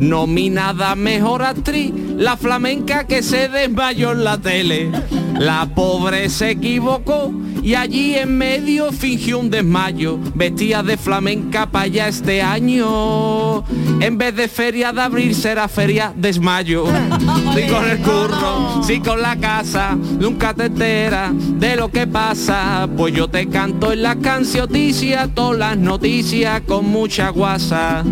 Nominada 0.00 0.94
mejor 0.94 1.42
actriz, 1.42 1.92
la 2.16 2.36
flamenca 2.36 3.06
que 3.06 3.22
se 3.22 3.48
desmayó 3.48 4.12
en 4.12 4.24
la 4.24 4.38
tele. 4.38 4.90
La 5.38 5.66
pobre 5.66 6.28
se 6.28 6.50
equivocó 6.50 7.32
y 7.62 7.74
allí 7.74 8.14
en 8.14 8.38
medio 8.38 8.92
fingió 8.92 9.38
un 9.38 9.50
desmayo. 9.50 10.18
Vestía 10.34 10.82
de 10.82 10.96
flamenca 10.96 11.66
para 11.66 11.84
allá 11.86 12.08
este 12.08 12.40
año. 12.40 13.64
En 14.00 14.16
vez 14.18 14.34
de 14.36 14.48
feria 14.48 14.92
de 14.92 15.00
abril 15.02 15.34
será 15.34 15.68
feria 15.68 16.12
desmayo. 16.16 16.84
Sí 17.54 17.62
con 17.70 17.88
el 17.88 17.98
curro, 17.98 18.82
sí 18.82 19.00
con 19.00 19.22
la 19.22 19.36
casa, 19.36 19.96
nunca 19.96 20.52
te 20.52 20.66
enteras 20.66 21.32
de 21.58 21.74
lo 21.76 21.90
que 21.90 22.06
pasa. 22.06 22.86
Pues 22.96 23.14
yo 23.14 23.28
te 23.28 23.48
canto 23.48 23.92
en 23.92 24.02
la 24.02 24.16
cancioticia, 24.16 25.28
todas 25.32 25.58
las 25.58 25.78
noticias 25.78 26.60
con 26.66 26.86
mucha 26.86 27.30
guasa. 27.30 28.04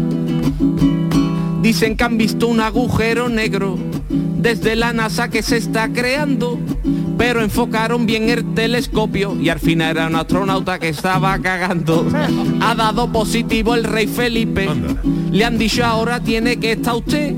Dicen 1.61 1.97
que 1.97 2.05
han 2.05 2.17
visto 2.17 2.49
un 2.49 2.61
agujero 2.61 3.29
negro 3.29 3.79
desde 4.45 4.77
la 4.77 4.93
NASA 4.93 5.31
que 5.31 5.43
se 5.43 5.57
está 5.57 5.89
creando, 5.89 6.59
pero 7.17 7.43
enfocaron 7.43 8.07
bien 8.07 8.29
el 8.29 8.55
telescopio 8.55 9.37
y 9.41 9.49
al 9.49 9.61
final 9.61 9.97
era 9.97 10.07
un 10.07 10.17
astronauta 10.17 10.79
que 10.79 10.89
estaba 10.89 11.39
cagando. 11.39 12.07
Ha 12.61 12.75
dado 12.75 13.11
positivo 13.11 13.75
el 13.75 13.85
rey 13.85 14.07
Felipe. 14.07 14.69
Anda. 14.69 14.97
Le 15.31 15.45
han 15.45 15.59
dicho 15.59 15.85
ahora 15.85 16.21
tiene 16.21 16.59
que 16.59 16.73
estar 16.73 16.95
usted 16.95 17.35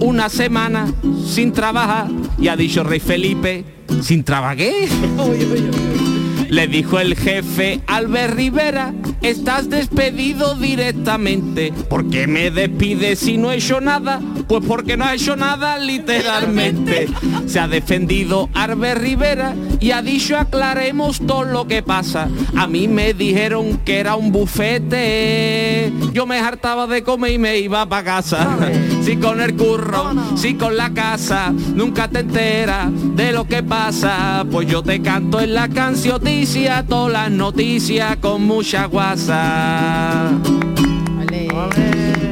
una 0.00 0.28
semana 0.28 0.92
sin 1.26 1.52
trabajar 1.52 2.08
y 2.38 2.48
ha 2.48 2.56
dicho 2.56 2.84
rey 2.84 3.00
Felipe, 3.00 3.64
¿sin 4.02 4.24
trabajar 4.24 4.56
qué? 4.56 4.88
Le 6.48 6.68
dijo 6.68 7.00
el 7.00 7.16
jefe 7.16 7.80
Albert 7.88 8.34
Rivera, 8.34 8.94
estás 9.20 9.68
despedido 9.68 10.54
directamente. 10.54 11.72
¿Por 11.88 12.08
qué 12.08 12.28
me 12.28 12.52
despides 12.52 13.18
si 13.18 13.36
no 13.36 13.50
he 13.50 13.56
hecho 13.56 13.80
nada? 13.80 14.20
Pues 14.46 14.64
porque 14.66 14.96
no 14.96 15.04
ha 15.04 15.14
hecho 15.14 15.34
nada 15.36 15.76
literalmente. 15.78 17.08
Se 17.46 17.58
ha 17.58 17.66
defendido 17.66 18.48
Albert 18.54 19.00
Rivera 19.00 19.54
y 19.80 19.90
ha 19.90 20.02
dicho 20.02 20.36
aclaremos 20.36 21.20
todo 21.26 21.44
lo 21.44 21.66
que 21.66 21.82
pasa. 21.82 22.28
A 22.56 22.66
mí 22.66 22.86
me 22.86 23.12
dijeron 23.12 23.78
que 23.78 23.98
era 23.98 24.14
un 24.14 24.30
bufete. 24.30 25.92
Yo 26.12 26.26
me 26.26 26.38
hartaba 26.38 26.86
de 26.86 27.02
comer 27.02 27.32
y 27.32 27.38
me 27.38 27.58
iba 27.58 27.88
para 27.88 28.04
casa. 28.04 28.56
Si 29.02 29.16
con 29.16 29.40
el 29.40 29.56
curro, 29.56 30.12
si 30.36 30.54
con 30.54 30.76
la 30.76 30.90
casa, 30.90 31.52
nunca 31.74 32.08
te 32.08 32.20
enteras 32.20 32.88
de 33.16 33.32
lo 33.32 33.46
que 33.46 33.62
pasa. 33.62 34.44
Pues 34.50 34.68
yo 34.68 34.82
te 34.82 35.02
canto 35.02 35.40
en 35.40 35.54
la 35.54 35.68
cancioticia, 35.68 36.84
todas 36.86 37.12
las 37.12 37.30
noticias 37.30 38.16
con 38.18 38.44
mucha 38.44 38.86
guasa. 38.86 40.30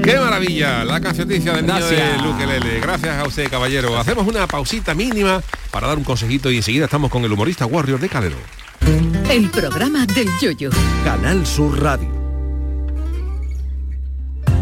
¡Qué 0.05 0.19
maravilla! 0.19 0.85
La 0.85 1.01
cancioticia 1.01 1.55
del 1.55 1.67
niño 1.67 1.87
de 1.87 1.97
Gracias. 1.97 2.23
Luquelele. 2.23 2.81
Gracias 2.81 3.19
a 3.19 3.27
usted, 3.27 3.51
caballero. 3.51 3.99
Hacemos 3.99 4.27
una 4.27 4.47
pausita 4.47 4.95
mínima 4.95 5.43
para 5.71 5.88
dar 5.88 5.99
un 5.99 6.05
consejito 6.05 6.51
y 6.51 6.59
enseguida 6.59 6.85
estamos 6.85 7.11
con 7.11 7.25
el 7.25 7.33
humorista 7.33 7.67
Warrior 7.67 7.99
de 7.99 8.09
Calero. 8.09 8.37
El 9.31 9.51
programa 9.51 10.05
del 10.07 10.29
yoyo. 10.40 10.71
Canal 11.05 11.47
Sur 11.47 11.83
Radio. 11.83 12.24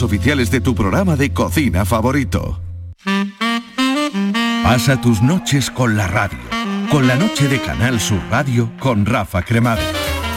oficiales 0.00 0.50
de 0.50 0.62
tu 0.62 0.74
programa 0.74 1.16
de 1.16 1.34
cocina 1.34 1.84
favorito. 1.84 2.58
Pasa 4.62 4.98
tus 4.98 5.20
noches 5.20 5.70
con 5.70 5.98
la 5.98 6.06
radio, 6.06 6.38
con 6.90 7.06
la 7.06 7.16
noche 7.16 7.48
de 7.48 7.60
Canal 7.60 8.00
Sur 8.00 8.20
Radio 8.30 8.70
con 8.78 9.04
Rafa 9.04 9.42
Cremades. 9.42 10.01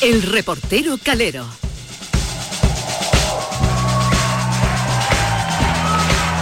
El 0.00 0.22
reportero 0.22 0.96
Calero. 0.96 1.44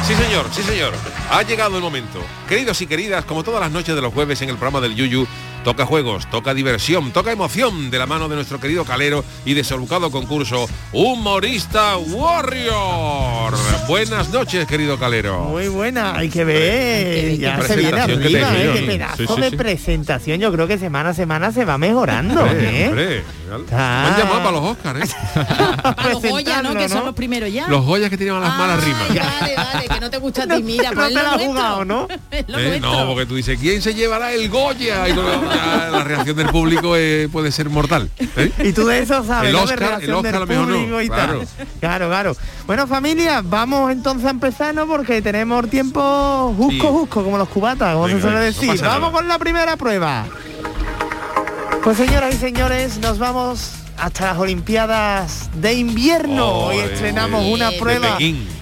Sí, 0.07 0.15
señor, 0.15 0.47
sí, 0.53 0.63
señor. 0.63 0.95
Ha 1.29 1.43
llegado 1.43 1.77
el 1.77 1.83
momento. 1.83 2.21
Queridos 2.49 2.81
y 2.83 2.87
queridas, 2.87 3.25
como 3.25 3.43
todas 3.43 3.61
las 3.61 3.73
noches 3.73 3.97
de 3.97 4.01
los 4.01 4.15
jueves 4.15 4.41
en 4.43 4.51
el 4.51 4.57
programa 4.57 4.81
del 4.81 4.95
Yuyu, 4.95 5.27
toca 5.65 5.85
juegos, 5.85 6.31
toca 6.31 6.55
diversión, 6.55 7.13
toca 7.13 7.33
emoción 7.33 7.91
de 7.91 7.99
la 7.99 8.07
mano 8.07 8.29
de 8.29 8.37
nuestro 8.37 8.61
querido 8.61 8.85
Calero 8.85 9.25
y 9.45 9.55
de 9.55 9.65
su 9.65 9.75
concurso 9.89 10.69
Humorista 10.93 11.97
Warrior. 11.97 13.55
Buenas 13.89 14.29
noches, 14.29 14.67
querido 14.67 14.99
Calero. 14.99 15.45
Muy 15.45 15.69
buena, 15.69 16.15
hay 16.15 16.29
que 16.29 16.45
ver. 16.45 17.39
Ya 17.39 17.59
se 17.63 17.75
viene 17.75 17.93
que 17.93 18.01
arriba, 18.03 18.51
te 18.51 18.65
¿eh? 18.69 18.73
Qué 18.75 18.83
pedazo 18.87 19.17
Sí, 19.17 19.27
sí, 19.35 19.41
de 19.41 19.51
sí. 19.51 19.57
presentación. 19.57 20.41
Yo 20.41 20.53
creo 20.53 20.67
que 20.67 20.77
semana 20.77 21.09
a 21.11 21.15
semana 21.15 21.53
se 21.53 21.65
va 21.65 21.79
mejorando, 21.79 22.43
Hombre, 22.43 22.85
¿eh? 22.85 22.89
hombre. 22.89 23.23
Me 23.49 23.55
Ah. 23.75 24.09
han 24.09 24.19
llamado 24.19 24.39
para 24.41 24.51
los 24.53 24.63
Oscars, 24.63 25.11
¿eh? 25.11 25.15
A 25.83 26.09
los 26.13 26.23
Goya, 26.23 26.61
¿no? 26.63 26.75
Que 26.75 26.83
¿no? 26.83 26.89
son 26.91 27.07
los 27.07 27.15
primeros 27.15 27.51
ya. 27.51 27.67
Los 27.69 27.83
joyas 27.83 28.11
que 28.11 28.19
tienen 28.19 28.39
las 28.39 28.59
malas 28.59 28.85
rimas. 28.85 29.09
Vale, 29.09 29.55
vale, 29.57 29.89
que 29.89 30.01
no 30.01 30.11
te 30.11 30.19
gusta 30.19 30.43
a 30.43 30.47
ti, 30.55 30.63
mira, 30.63 30.91
no 30.91 30.95
pues 30.97 31.09
es 31.09 31.15
te 31.15 31.23
lo 31.23 31.23
la 31.31 31.35
has 31.35 31.43
jugado, 31.43 31.85
¿no? 31.87 32.09
Eh, 32.31 32.79
no, 32.81 33.07
porque 33.07 33.25
tú 33.25 33.37
dices, 33.37 33.59
¿quién 33.59 33.81
se 33.81 33.95
llevará 33.95 34.33
el 34.35 34.49
Goya? 34.51 35.09
Y 35.09 35.13
luego 35.15 35.31
ya 35.51 35.89
la 35.91 36.05
reacción 36.05 36.37
del 36.37 36.49
público 36.49 36.95
eh, 36.97 37.29
puede 37.33 37.51
ser 37.53 37.71
mortal. 37.71 38.11
¿eh? 38.37 38.53
Y 38.65 38.73
tú 38.73 38.87
de 38.87 38.99
eso 39.01 39.25
sabes, 39.25 39.49
El 39.49 39.57
¿no? 39.57 39.67
De 39.67 39.75
Oscar- 39.75 40.03
el 40.03 40.13
Oscar 40.13 40.23
del 40.23 40.35
a 40.35 40.39
lo 40.41 40.47
mejor 40.47 40.69
no, 40.69 40.99
claro. 41.15 41.43
Claro, 41.81 42.09
claro. 42.09 42.37
Bueno, 42.67 42.87
familia, 42.87 43.41
vamos 43.43 43.78
entonces 43.91 44.27
a 44.27 44.31
empezar, 44.31 44.75
¿no? 44.75 44.87
Porque 44.87 45.23
tenemos 45.23 45.69
tiempo 45.71 46.55
jusco, 46.57 46.89
jusco, 46.93 47.25
como 47.25 47.39
los 47.39 47.49
cubatas, 47.49 47.95
como 47.95 48.07
Venga, 48.07 48.19
se 48.19 48.23
suele 48.23 48.37
no 48.39 48.43
decir. 48.45 48.81
vamos 48.83 49.13
con 49.13 49.29
la 49.29 49.39
primera 49.39 49.77
prueba. 49.77 50.27
Pues 51.83 51.97
señoras 51.97 52.35
y 52.35 52.39
señores, 52.39 52.99
nos 52.99 53.19
vamos 53.19 53.73
hasta 53.97 54.27
las 54.27 54.39
Olimpiadas 54.39 55.51
de 55.55 55.75
invierno. 55.75 56.47
Hoy 56.67 56.79
Ole, 56.79 56.93
estrenamos 56.95 57.45
una 57.47 57.71
prueba 57.73 58.19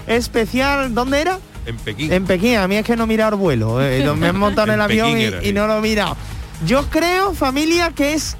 especial. 0.06 0.94
¿Dónde 0.94 1.20
era? 1.22 1.38
En 1.66 1.76
Pekín. 1.76 2.12
En 2.12 2.24
Pekín, 2.24 2.56
a 2.56 2.68
mí 2.68 2.76
es 2.76 2.84
que 2.84 2.96
no 2.96 3.04
el 3.04 3.34
vuelo. 3.34 3.82
eh, 3.82 4.04
me 4.16 4.28
han 4.28 4.38
montado 4.38 4.68
en 4.68 4.74
el 4.74 4.80
avión 4.80 5.18
y, 5.18 5.24
era, 5.24 5.42
y 5.42 5.46
sí. 5.46 5.52
no 5.52 5.66
lo 5.66 5.78
he 5.78 5.80
mirado. 5.80 6.16
Yo 6.64 6.88
creo, 6.88 7.34
familia, 7.34 7.90
que 7.90 8.14
es 8.14 8.36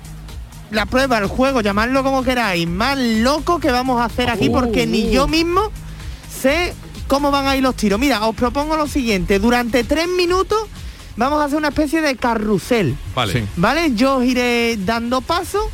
la 0.71 0.87
prueba, 0.87 1.19
el 1.19 1.27
juego, 1.27 1.61
llamadlo 1.61 2.03
como 2.03 2.23
queráis, 2.23 2.67
más 2.69 2.99
loco 2.99 3.59
que 3.59 3.71
vamos 3.71 4.01
a 4.01 4.05
hacer 4.05 4.31
aquí, 4.31 4.51
porque 4.51 4.87
ni 4.87 5.11
yo 5.11 5.27
mismo 5.29 5.71
sé 6.37 6.75
cómo 7.09 7.31
van 7.31 7.47
a 7.47 7.57
ir 7.57 7.63
los 7.63 7.75
tiros. 7.75 7.99
Mira, 7.99 8.27
os 8.27 8.37
propongo 8.37 8.77
lo 8.77 8.87
siguiente, 8.87 9.39
durante 9.39 9.85
tres 9.85 10.09
minutos 10.09 10.59
vamos 11.17 11.41
a 11.41 11.45
hacer 11.47 11.59
una 11.59 11.69
especie 11.69 12.01
de 12.01 12.17
carrusel. 12.17 12.97
Vale. 13.15 13.47
¿Vale? 13.57 13.95
Yo 13.95 14.17
os 14.17 14.25
iré 14.25 14.77
dando 14.77 15.21
paso. 15.21 15.71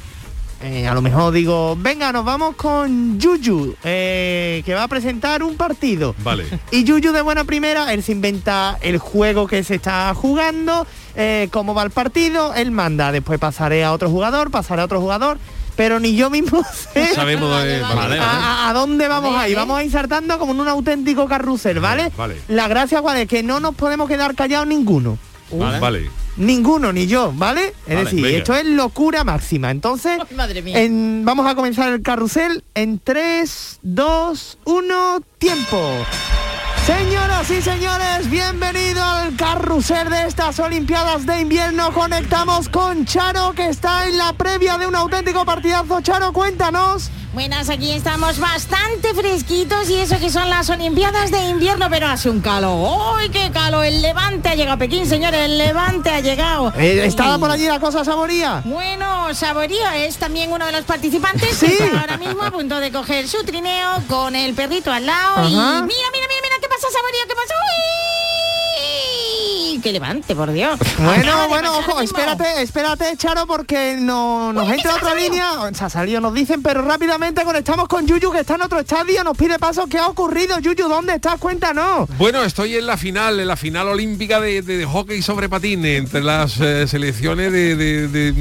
Eh, 0.64 0.86
a 0.86 0.94
lo 0.94 1.02
mejor 1.02 1.32
digo, 1.32 1.76
venga, 1.76 2.12
nos 2.12 2.24
vamos 2.24 2.54
con 2.54 3.18
Yuyu, 3.18 3.74
eh, 3.82 4.62
que 4.64 4.74
va 4.74 4.84
a 4.84 4.88
presentar 4.88 5.42
un 5.42 5.56
partido. 5.56 6.14
Vale. 6.22 6.46
Y 6.70 6.84
Yuyu 6.84 7.10
de 7.10 7.20
buena 7.20 7.42
primera, 7.42 7.92
él 7.92 8.04
se 8.04 8.12
inventa 8.12 8.78
el 8.80 8.98
juego 8.98 9.48
que 9.48 9.64
se 9.64 9.74
está 9.74 10.14
jugando, 10.14 10.86
eh, 11.16 11.48
cómo 11.50 11.74
va 11.74 11.82
el 11.82 11.90
partido, 11.90 12.54
él 12.54 12.70
manda, 12.70 13.10
después 13.10 13.40
pasaré 13.40 13.82
a 13.82 13.92
otro 13.92 14.08
jugador, 14.08 14.52
pasaré 14.52 14.82
a 14.82 14.84
otro 14.84 15.00
jugador, 15.00 15.38
pero 15.76 15.98
ni 16.00 16.14
yo 16.14 16.30
mismo 16.30 16.62
sé 16.94 17.14
Sabemos 17.14 17.62
de... 17.64 17.80
Vale, 17.80 18.18
a, 18.18 18.30
a- 18.30 18.68
a 18.70 18.72
dónde 18.72 19.08
vamos 19.08 19.32
Vale, 19.32 19.44
a 19.44 19.48
ir. 19.48 19.56
Vamos 19.56 19.78
a 19.78 19.84
ir 19.84 19.90
saltando 19.90 20.38
como 20.38 20.52
en 20.52 20.60
un 20.60 20.68
auténtico 20.68 21.26
carrusel, 21.28 21.80
¿vale? 21.80 22.10
Vale. 22.16 22.36
La 22.48 22.68
gracia 22.68 23.00
cuál 23.02 23.18
es, 23.18 23.28
que 23.28 23.42
no 23.42 23.60
nos 23.60 23.74
podemos 23.74 24.08
quedar 24.08 24.34
callados 24.34 24.66
ninguno. 24.66 25.18
Vale. 25.50 25.78
Vale. 25.80 26.10
Ninguno, 26.38 26.94
ni 26.94 27.06
yo, 27.06 27.30
¿vale? 27.36 27.74
Es 27.86 27.94
Vale, 27.94 28.04
decir, 28.04 28.22
venga. 28.22 28.38
esto 28.38 28.54
es 28.54 28.64
locura 28.64 29.22
máxima. 29.22 29.70
Entonces, 29.70 30.18
madre 30.34 30.62
mía. 30.62 30.80
en- 30.80 31.24
vamos 31.26 31.46
a 31.46 31.54
comenzar 31.54 31.92
el 31.92 32.00
carrusel 32.00 32.64
en 32.74 32.98
3, 32.98 33.80
2, 33.82 34.58
1, 34.64 35.20
tiempo. 35.38 35.94
Señoras 36.86 37.48
y 37.48 37.62
señores, 37.62 38.28
bienvenido 38.28 39.04
al 39.04 39.36
carrusel 39.36 40.10
de 40.10 40.26
estas 40.26 40.58
Olimpiadas 40.58 41.24
de 41.26 41.40
invierno. 41.40 41.92
Conectamos 41.92 42.68
con 42.68 43.04
Charo, 43.04 43.52
que 43.52 43.68
está 43.68 44.08
en 44.08 44.18
la 44.18 44.32
previa 44.32 44.76
de 44.78 44.88
un 44.88 44.96
auténtico 44.96 45.44
partidazo. 45.44 46.00
Charo, 46.00 46.32
cuéntanos. 46.32 47.08
Buenas, 47.32 47.70
aquí 47.70 47.90
estamos 47.92 48.38
bastante 48.38 49.14
fresquitos 49.14 49.88
y 49.88 49.94
eso 49.96 50.18
que 50.18 50.28
son 50.28 50.50
las 50.50 50.68
Olimpiadas 50.68 51.30
de 51.30 51.38
invierno, 51.48 51.86
pero 51.88 52.08
hace 52.08 52.28
un 52.28 52.42
calor. 52.42 53.16
¡Uy, 53.16 53.30
qué 53.30 53.50
calor! 53.50 53.86
El 53.86 54.02
Levante 54.02 54.50
ha 54.50 54.54
llegado 54.54 54.74
a 54.74 54.78
Pekín, 54.78 55.06
señores, 55.06 55.40
el 55.46 55.56
Levante 55.56 56.10
ha 56.10 56.20
llegado. 56.20 56.74
Eh, 56.76 57.06
¿Estaba 57.06 57.38
por 57.38 57.50
allí 57.50 57.66
la 57.66 57.80
cosa 57.80 58.04
saboría? 58.04 58.60
Bueno, 58.66 59.32
Saborío 59.34 59.88
es 59.92 60.18
también 60.18 60.52
uno 60.52 60.66
de 60.66 60.72
los 60.72 60.82
participantes 60.84 61.56
Sí. 61.56 61.68
que 61.68 61.84
está 61.84 62.00
ahora 62.02 62.18
mismo 62.18 62.42
a 62.42 62.50
punto 62.50 62.78
de 62.80 62.92
coger 62.92 63.26
su 63.26 63.42
trineo 63.44 64.02
con 64.08 64.36
el 64.36 64.52
perrito 64.52 64.92
al 64.92 65.06
lado. 65.06 65.48
Y 65.48 65.52
mira, 65.52 65.80
mira, 65.86 65.88
mira, 66.12 66.40
mira, 66.42 66.56
¿qué 66.60 66.68
pasa, 66.68 66.88
Saborío? 66.92 67.20
¿Qué 67.26 67.34
pasa? 67.34 67.54
¡Uy! 67.54 68.31
Que 69.82 69.92
levante, 69.92 70.34
por 70.34 70.50
Dios. 70.52 70.78
Bueno, 70.98 71.48
bueno, 71.48 71.76
ojo, 71.78 72.00
espérate, 72.00 72.62
espérate, 72.62 73.16
Charo, 73.16 73.46
porque 73.46 73.96
no, 73.98 74.52
nos 74.52 74.70
entra 74.70 74.94
otra 74.94 75.14
línea. 75.14 75.50
Se 75.74 75.84
ha 75.84 75.90
salido, 75.90 76.20
nos 76.20 76.32
dicen, 76.34 76.62
pero 76.62 76.82
rápidamente 76.82 77.42
conectamos 77.44 77.88
con 77.88 78.06
Yuyu, 78.06 78.30
que 78.32 78.40
está 78.40 78.54
en 78.54 78.62
otro 78.62 78.80
estadio, 78.80 79.22
nos 79.24 79.36
pide 79.36 79.58
paso. 79.58 79.86
¿Qué 79.86 79.98
ha 79.98 80.06
ocurrido, 80.08 80.58
Yuyu? 80.58 80.88
¿Dónde 80.88 81.14
estás? 81.14 81.38
Cuéntanos. 81.38 82.08
Bueno, 82.16 82.42
estoy 82.44 82.76
en 82.76 82.86
la 82.86 82.96
final, 82.96 83.40
en 83.40 83.48
la 83.48 83.56
final 83.56 83.88
olímpica 83.88 84.40
de, 84.40 84.62
de 84.62 84.84
hockey 84.86 85.20
sobre 85.22 85.48
patín 85.48 85.84
entre 85.84 86.22
las 86.22 86.58
eh, 86.60 86.86
selecciones 86.86 87.50
de, 87.52 87.76
de- 87.76 88.08
de- 88.08 88.32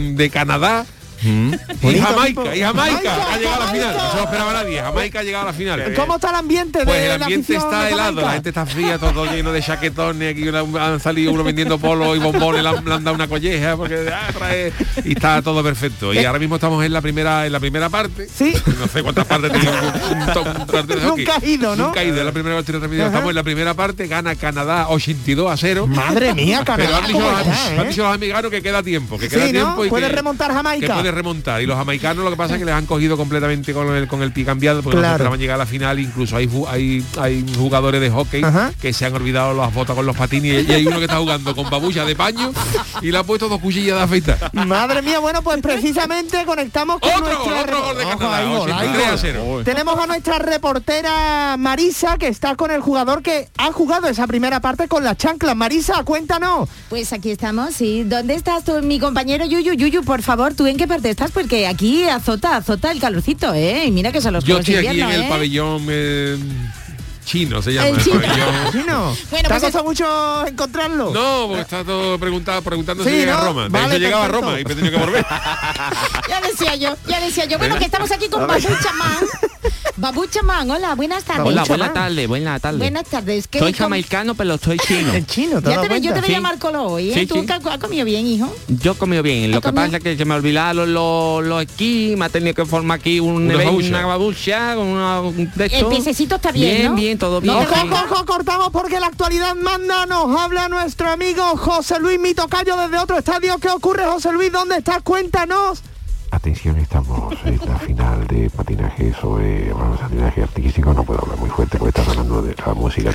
Y 1.24 2.00
Jamaica, 2.00 2.56
y 2.56 2.62
Jamaica, 2.62 3.34
ha 3.34 3.38
llegado 3.38 3.62
a 3.62 3.66
la 3.66 3.72
final, 3.72 3.98
no 3.98 4.10
se 4.12 4.18
lo 4.18 4.24
esperaba 4.24 4.54
nadie, 4.54 4.82
Jamaica 4.82 5.20
ha 5.20 5.24
llegado 5.24 5.44
a 5.44 5.48
la 5.48 5.54
final. 5.54 5.94
¿Cómo 5.96 6.16
está 6.16 6.30
el 6.30 6.36
ambiente 6.36 6.80
de 6.80 6.86
Pues 6.86 7.02
el 7.02 7.22
ambiente 7.22 7.56
está 7.56 7.90
helado, 7.90 8.22
la 8.22 8.34
gente 8.34 8.50
está 8.50 8.66
fría, 8.66 8.98
todo 8.98 9.26
lleno 9.26 9.52
de 9.52 9.62
chaquetones, 9.62 10.32
aquí 10.32 10.50
han 10.50 11.00
salido 11.00 11.32
uno 11.32 11.44
vendiendo 11.44 11.78
polos 11.78 12.18
y 12.18 12.20
bombones, 12.20 12.64
le 12.64 12.70
han, 12.70 12.84
le 12.86 12.94
han 12.94 13.04
dado 13.04 13.16
una 13.16 13.28
colleja 13.28 13.78
porque 13.78 14.10
ah, 14.14 14.30
trae, 14.34 14.74
y 15.04 15.12
está 15.14 15.42
todo 15.42 15.64
perfecto. 15.64 16.14
Y 16.14 16.24
ahora 16.26 16.40
mismo 16.40 16.56
estamos 16.56 16.84
en 16.84 16.94
la 16.94 17.02
primera 17.02 17.46
en 17.46 17.52
la 17.52 17.60
primera 17.60 17.90
parte. 17.90 18.28
Sí. 18.28 18.54
No 18.80 18.88
sé 18.88 19.04
cuántas 19.04 19.26
partes 19.26 19.52
tiene. 19.52 19.72
Nunca 21.06 21.38
ha 21.38 21.46
ido, 21.46 21.76
¿no? 21.76 21.88
Nunca 21.88 22.00
ha 22.00 22.04
ido, 22.04 22.24
la 22.24 22.32
primera 22.32 22.56
parte. 22.56 22.72
Estamos 22.72 23.30
en 23.30 23.36
la 23.36 23.44
primera 23.44 23.74
parte, 23.74 24.08
gana 24.08 24.36
Canadá 24.36 24.90
82 24.90 25.52
a 25.52 25.58
0. 25.58 25.88
Madre 25.88 26.34
mía, 26.34 26.64
Canadá, 26.66 26.78
Pero 26.78 26.96
han 26.98 27.08
dicho, 27.08 27.20
¿cómo 27.20 27.32
los, 27.32 27.48
eh? 27.48 27.80
han 27.80 27.90
dicho 27.90 28.04
los 28.04 28.16
americanos 28.16 28.52
que 28.52 28.62
queda 28.62 28.84
tiempo, 28.84 29.18
que 29.18 29.30
Sí, 29.30 29.36
queda 29.36 29.46
¿no? 29.46 29.52
tiempo 29.52 29.86
y 29.86 29.90
Puede 29.90 30.08
que, 30.08 30.16
remontar 30.16 30.54
Jamaica. 30.54 30.88
que 30.88 30.94
puede 30.94 31.11
remontar. 31.12 31.62
Y 31.62 31.66
los 31.66 31.78
jamaicanos 31.78 32.24
lo 32.24 32.30
que 32.32 32.38
pasa 32.38 32.54
es 32.56 32.60
que 32.60 32.66
les 32.66 32.74
han 32.74 32.86
cogido 32.86 33.18
completamente 33.18 33.74
con 33.74 33.88
el, 33.96 34.08
con 34.08 34.22
el 34.22 34.32
pie 34.32 34.46
cambiado 34.46 34.82
porque 34.82 34.96
no 34.98 35.02
Claro. 35.02 35.12
se 35.14 35.16
esperaban 35.18 35.40
llegar 35.40 35.56
a 35.56 35.58
la 35.60 35.66
final. 35.66 36.00
Incluso 36.00 36.36
hay, 36.38 36.50
hay, 36.70 37.06
hay 37.20 37.46
jugadores 37.58 38.02
de 38.02 38.10
hockey 38.10 38.44
Ajá. 38.44 38.72
que 38.82 38.94
se 38.94 39.06
han 39.06 39.14
olvidado 39.14 39.54
las 39.54 39.74
botas 39.74 39.96
con 39.96 40.06
los 40.06 40.16
patines 40.16 40.68
y 40.68 40.72
hay 40.74 40.86
uno 40.88 40.98
que 40.98 41.06
está 41.06 41.18
jugando 41.18 41.56
con 41.56 41.70
babucha 41.70 42.06
de 42.06 42.16
paño 42.16 42.52
y 43.02 43.12
le 43.12 43.18
ha 43.18 43.24
puesto 43.24 43.48
dos 43.50 43.60
cuchillas 43.62 43.98
de 43.98 44.04
afeitar. 44.04 44.52
Madre 44.54 45.02
mía, 45.02 45.20
bueno, 45.20 45.42
pues 45.42 45.60
precisamente 45.62 46.44
conectamos 46.46 47.00
con 47.00 47.10
Otro 47.12 47.22
nuestra... 47.26 47.44
gol, 47.46 47.60
otro 47.64 47.84
gol 47.84 47.98
de 47.98 48.04
Ojo, 48.06 48.18
Canadá, 48.18 48.38
hay 48.38 48.48
gol, 48.58 48.72
hay 48.72 48.88
83 48.90 49.06
a 49.08 49.10
gol. 49.12 49.20
0. 49.22 49.62
Tenemos 49.66 50.00
a 50.00 50.08
nuestra 50.08 50.40
reportera 50.40 51.56
Marisa, 51.58 52.18
que 52.18 52.28
está 52.28 52.56
con 52.56 52.72
el 52.72 52.82
jugador 52.82 53.22
que 53.22 53.50
ha 53.58 53.72
jugado 53.72 54.08
esa 54.08 54.26
primera 54.28 54.60
parte 54.60 54.88
con 54.88 55.04
las 55.04 55.18
chanclas. 55.18 55.56
Marisa, 55.56 56.04
cuéntanos. 56.04 56.70
Pues 56.90 57.14
aquí 57.14 57.32
estamos, 57.32 57.74
sí. 57.76 58.04
¿Dónde 58.06 58.34
estás 58.36 58.64
tú, 58.64 58.74
mi 58.82 59.00
compañero 59.00 59.46
Yuyu? 59.46 59.74
Yuyu, 59.74 60.04
por 60.04 60.22
favor, 60.22 60.54
¿tú 60.54 60.66
en 60.68 60.78
qué 60.78 60.88
parte 61.02 61.10
estás? 61.10 61.32
Porque 61.32 61.68
aquí 61.68 62.04
azota, 62.08 62.58
azota 62.58 62.92
el 62.92 63.00
calorcito, 63.00 63.54
¿eh? 63.54 63.86
Y 63.86 63.92
mira 63.92 64.12
que 64.12 64.22
son 64.22 64.34
los 64.34 64.44
Yo 64.44 64.56
de 64.56 64.62
estoy 64.62 64.76
aquí 64.88 65.02
en 65.02 65.10
el 65.10 65.22
¿eh? 65.24 65.28
pabellón 65.30 65.86
eh, 65.90 66.38
chino, 67.26 67.62
se 67.62 67.74
llama. 67.74 67.88
El 67.90 67.96
el 67.98 68.04
chino. 68.04 68.22
pabellón. 68.22 68.48
Chino, 68.72 69.00
Bueno, 69.04 69.16
¿te 69.30 69.38
ha 69.38 69.50
pues 69.50 69.64
costado 69.64 69.84
mucho 69.86 70.48
encontrarlo? 70.48 71.12
No, 71.14 71.46
porque 71.48 71.62
está 71.62 71.84
todo 71.84 72.18
preguntado, 72.20 72.62
preguntando 72.62 73.04
Sí, 73.04 73.10
si 73.10 73.16
llega 73.18 73.34
¿no? 73.34 73.38
a 73.40 73.46
Roma. 73.46 73.64
De 73.64 73.70
Vale, 73.70 73.96
hecho 73.96 74.04
llegaba 74.06 74.26
a. 74.26 74.28
Roma 74.28 74.60
y 74.60 74.64
me 74.66 74.72
he 74.72 74.76
tenido 74.76 74.92
que 75.00 75.06
volver. 75.06 75.26
Ya 76.30 76.42
decía 76.42 76.76
yo, 76.76 76.96
ya 77.08 77.20
decía 77.20 77.46
yo. 77.46 77.58
Bueno, 77.58 77.78
que 77.78 77.86
estamos 77.86 78.12
aquí 78.12 78.28
con 78.30 78.46
Babu 78.48 78.60
Chamán. 78.82 79.26
Babu 79.98 80.26
Chamán, 80.26 80.70
hola, 80.72 80.96
buenas 80.96 81.24
tardes. 81.26 81.46
Hola, 81.46 81.64
buenas 81.66 81.94
tardes, 81.94 82.28
buenas 82.28 82.62
tardes. 82.62 82.80
Buenas 82.80 83.04
tardes. 83.06 83.48
¿Qué 83.48 83.60
Soy 83.60 83.74
jamaicano, 83.74 84.36
pero 84.36 84.58
soy 84.58 84.78
chino. 84.88 85.14
En 85.14 85.26
chino, 85.26 85.62
¿te 85.62 85.74
has 85.74 85.76
Ya 85.76 85.82
te, 85.82 85.88
yo 85.88 85.88
te 85.90 85.98
cuenta? 86.00 86.22
veía 86.22 86.38
Sí. 86.38 86.42
Marcolo 86.42 86.84
hoy, 86.86 87.12
¿eh? 87.12 87.14
Sí, 87.14 87.26
¿Tú 87.28 87.36
sí. 87.36 87.46
has 87.50 87.78
comido 87.78 88.06
bien, 88.06 88.26
hijo? 88.26 88.54
Yo 88.70 88.94
he 88.94 88.96
comido 88.96 89.22
bien, 89.22 89.52
lo 89.52 89.58
¿Ha 89.58 89.62
que 89.62 89.68
comido? 89.68 89.86
pasa 89.86 89.98
es 89.98 90.04
que 90.04 90.18
se 90.18 90.24
me 90.26 90.34
olvidaron 90.36 90.94
los, 90.94 91.44
los 91.44 91.62
esquís, 91.64 92.18
me 92.18 92.26
ha 92.26 92.30
tenido 92.30 92.54
que 92.56 92.66
formar 92.66 93.00
aquí 93.00 93.20
un 93.20 93.48
babucha. 93.50 93.90
una 93.90 94.06
babucha, 94.06 94.76
con 94.76 94.88
una, 94.88 95.20
un 95.22 95.52
de 95.56 95.66
El 95.66 95.86
piececito 95.88 96.36
está 96.36 96.52
bien, 96.52 96.78
Bien, 96.78 96.86
¿no? 96.92 96.96
bien, 96.96 97.18
todo 97.18 97.42
bien. 97.42 97.54
Ojo, 97.54 97.76
ojo, 98.10 98.26
cortamos 98.26 98.70
porque 98.72 99.00
la 99.00 99.08
actualidad 99.08 99.56
manda, 99.56 100.06
nos 100.06 100.40
habla 100.40 100.70
nuestro 100.70 101.12
amigo 101.12 101.44
José 101.58 102.00
Luis 102.00 102.20
Mitocayo 102.20 102.78
desde 102.78 102.98
otro 102.98 103.18
estadio. 103.18 103.58
¿Qué 103.58 103.68
ocurre, 103.70 104.06
José 104.06 104.32
Luis? 104.32 104.52
¿Dónde 104.52 104.78
estás? 104.78 105.02
Cuéntanos. 105.04 105.82
Atención, 106.32 106.78
estamos 106.78 107.34
en 107.44 107.60
la 107.68 107.78
final 107.78 108.26
de 108.26 108.50
patinaje 108.50 109.14
sobre 109.14 109.74
bueno, 109.74 109.98
patinaje 109.98 110.42
artístico, 110.44 110.94
no 110.94 111.04
puedo 111.04 111.22
hablar 111.22 111.38
muy 111.38 111.50
fuerte 111.50 111.78
porque 111.78 112.00
está 112.00 112.10
hablando 112.10 112.42
de 112.42 112.56
la 112.56 112.74
música. 112.74 113.12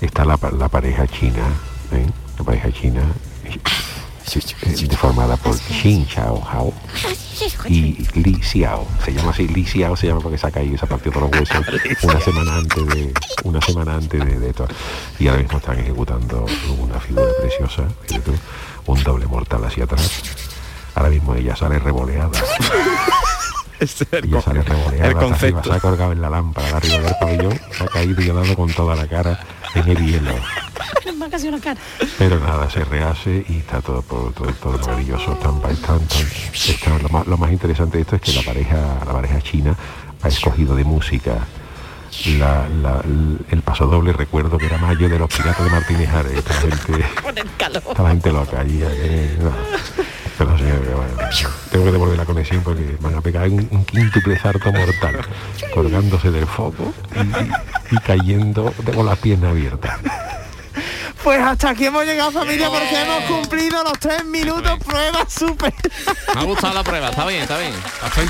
Está 0.00 0.24
la, 0.24 0.36
la 0.58 0.68
pareja 0.68 1.06
china, 1.06 1.46
¿eh? 1.92 2.04
la 2.36 2.44
pareja 2.44 2.72
china 2.72 3.02
eh, 3.44 4.86
deformada 4.88 5.36
por 5.36 5.54
Xin 5.56 6.06
Chao 6.08 6.42
Hao 6.44 6.74
y 7.68 8.04
Li 8.14 8.42
Xiao. 8.42 8.88
Se 9.04 9.12
llama 9.12 9.30
así, 9.30 9.46
Li 9.46 9.64
Xiao 9.64 9.96
se 9.96 10.08
llama 10.08 10.20
porque 10.20 10.36
se 10.36 10.46
ha 10.48 10.50
caído, 10.50 10.76
se 10.76 10.84
ha 10.84 10.88
partido 10.88 11.12
todos 11.12 11.30
los 11.30 11.40
huesos 11.40 11.64
una 12.02 12.20
semana 12.20 12.56
antes 12.56 12.86
de 12.88 13.14
una 13.44 13.60
semana 13.60 13.94
antes 13.94 14.24
de, 14.24 14.40
de 14.40 14.50
esto. 14.50 14.66
Y 15.20 15.28
ahora 15.28 15.42
mismo 15.42 15.58
están 15.58 15.78
ejecutando 15.78 16.44
una 16.80 16.98
figura 16.98 17.28
preciosa, 17.40 17.84
un 18.86 19.02
doble 19.04 19.26
mortal 19.26 19.64
hacia 19.64 19.84
atrás. 19.84 20.41
Ahora 20.94 21.08
mismo 21.10 21.34
ella 21.34 21.56
sale 21.56 21.78
revoleada. 21.78 22.30
Ella 24.12 24.40
sale 24.40 24.62
revoleada. 24.62 25.06
el 25.08 25.16
hasta 25.16 25.18
arriba, 25.18 25.20
concepto. 25.20 25.70
Se 25.70 25.76
ha 25.76 25.80
colgado 25.80 26.12
en 26.12 26.20
la 26.22 26.30
lámpara 26.30 26.68
de 26.68 26.74
arriba 26.74 26.98
del 26.98 27.14
pabellón, 27.18 27.60
se 27.76 27.82
ha 27.84 27.86
caído 27.88 28.22
y 28.22 28.30
ha 28.30 28.32
dado 28.34 28.54
con 28.54 28.72
toda 28.72 28.94
la 28.94 29.08
cara 29.08 29.40
en 29.74 29.88
el 29.88 30.06
hielo. 30.06 30.30
Pero 32.18 32.38
nada, 32.38 32.70
se 32.70 32.84
rehace 32.84 33.44
y 33.48 33.58
está 33.58 33.80
todo, 33.80 34.02
todo, 34.02 34.30
todo, 34.30 34.52
todo 34.52 34.78
maravilloso. 34.78 35.32
Tan, 35.36 35.60
tan, 35.60 35.76
tan, 35.78 36.00
está- 36.54 36.98
lo, 36.98 37.08
más, 37.08 37.26
lo 37.26 37.36
más 37.36 37.50
interesante 37.50 37.96
de 37.98 38.02
esto 38.02 38.16
es 38.16 38.22
que 38.22 38.32
la 38.34 38.42
pareja, 38.42 38.76
la 39.04 39.12
pareja 39.12 39.40
china 39.40 39.74
ha 40.22 40.28
escogido 40.28 40.76
de 40.76 40.84
música 40.84 41.38
la, 42.38 42.68
la- 42.68 43.02
el 43.50 43.62
paso 43.62 43.86
doble. 43.86 44.12
Recuerdo 44.12 44.58
que 44.58 44.66
era 44.66 44.78
mayo 44.78 45.08
de 45.08 45.18
los 45.18 45.28
piratas 45.28 45.64
de 45.64 45.70
Martínez 45.70 46.08
Ares. 46.10 46.32
Esta 46.34 46.54
gente, 46.54 47.04
esta 47.90 48.08
gente 48.08 48.30
loca 48.32 48.60
allí. 48.60 48.80
eh, 48.84 49.38
no. 49.40 49.50
Señor, 50.38 51.52
tengo 51.70 51.84
que 51.84 51.92
devolver 51.92 52.16
la 52.16 52.24
conexión 52.24 52.62
porque 52.62 52.96
van 53.00 53.14
a 53.14 53.20
pegar 53.20 53.48
un, 53.48 53.66
un 53.70 53.84
quíntuple 53.84 54.38
sarto 54.38 54.72
mortal, 54.72 55.20
colgándose 55.74 56.30
del 56.30 56.46
foco 56.46 56.92
y, 57.90 57.94
y 57.94 57.98
cayendo 57.98 58.72
con 58.94 59.06
las 59.06 59.18
piernas 59.18 59.50
abiertas. 59.50 59.98
Pues 61.22 61.40
hasta 61.40 61.70
aquí 61.70 61.86
hemos 61.86 62.04
llegado 62.04 62.32
familia 62.32 62.68
porque 62.68 63.00
hemos 63.00 63.22
cumplido 63.24 63.82
los 63.84 63.92
tres 63.98 64.24
minutos 64.24 64.72
prueba 64.84 65.24
súper. 65.28 65.72
Me 66.34 66.40
ha 66.40 66.44
gustado 66.44 66.74
la 66.74 66.82
prueba, 66.82 67.10
está 67.10 67.26
bien, 67.26 67.42
está 67.42 67.58
bien. 67.58 67.72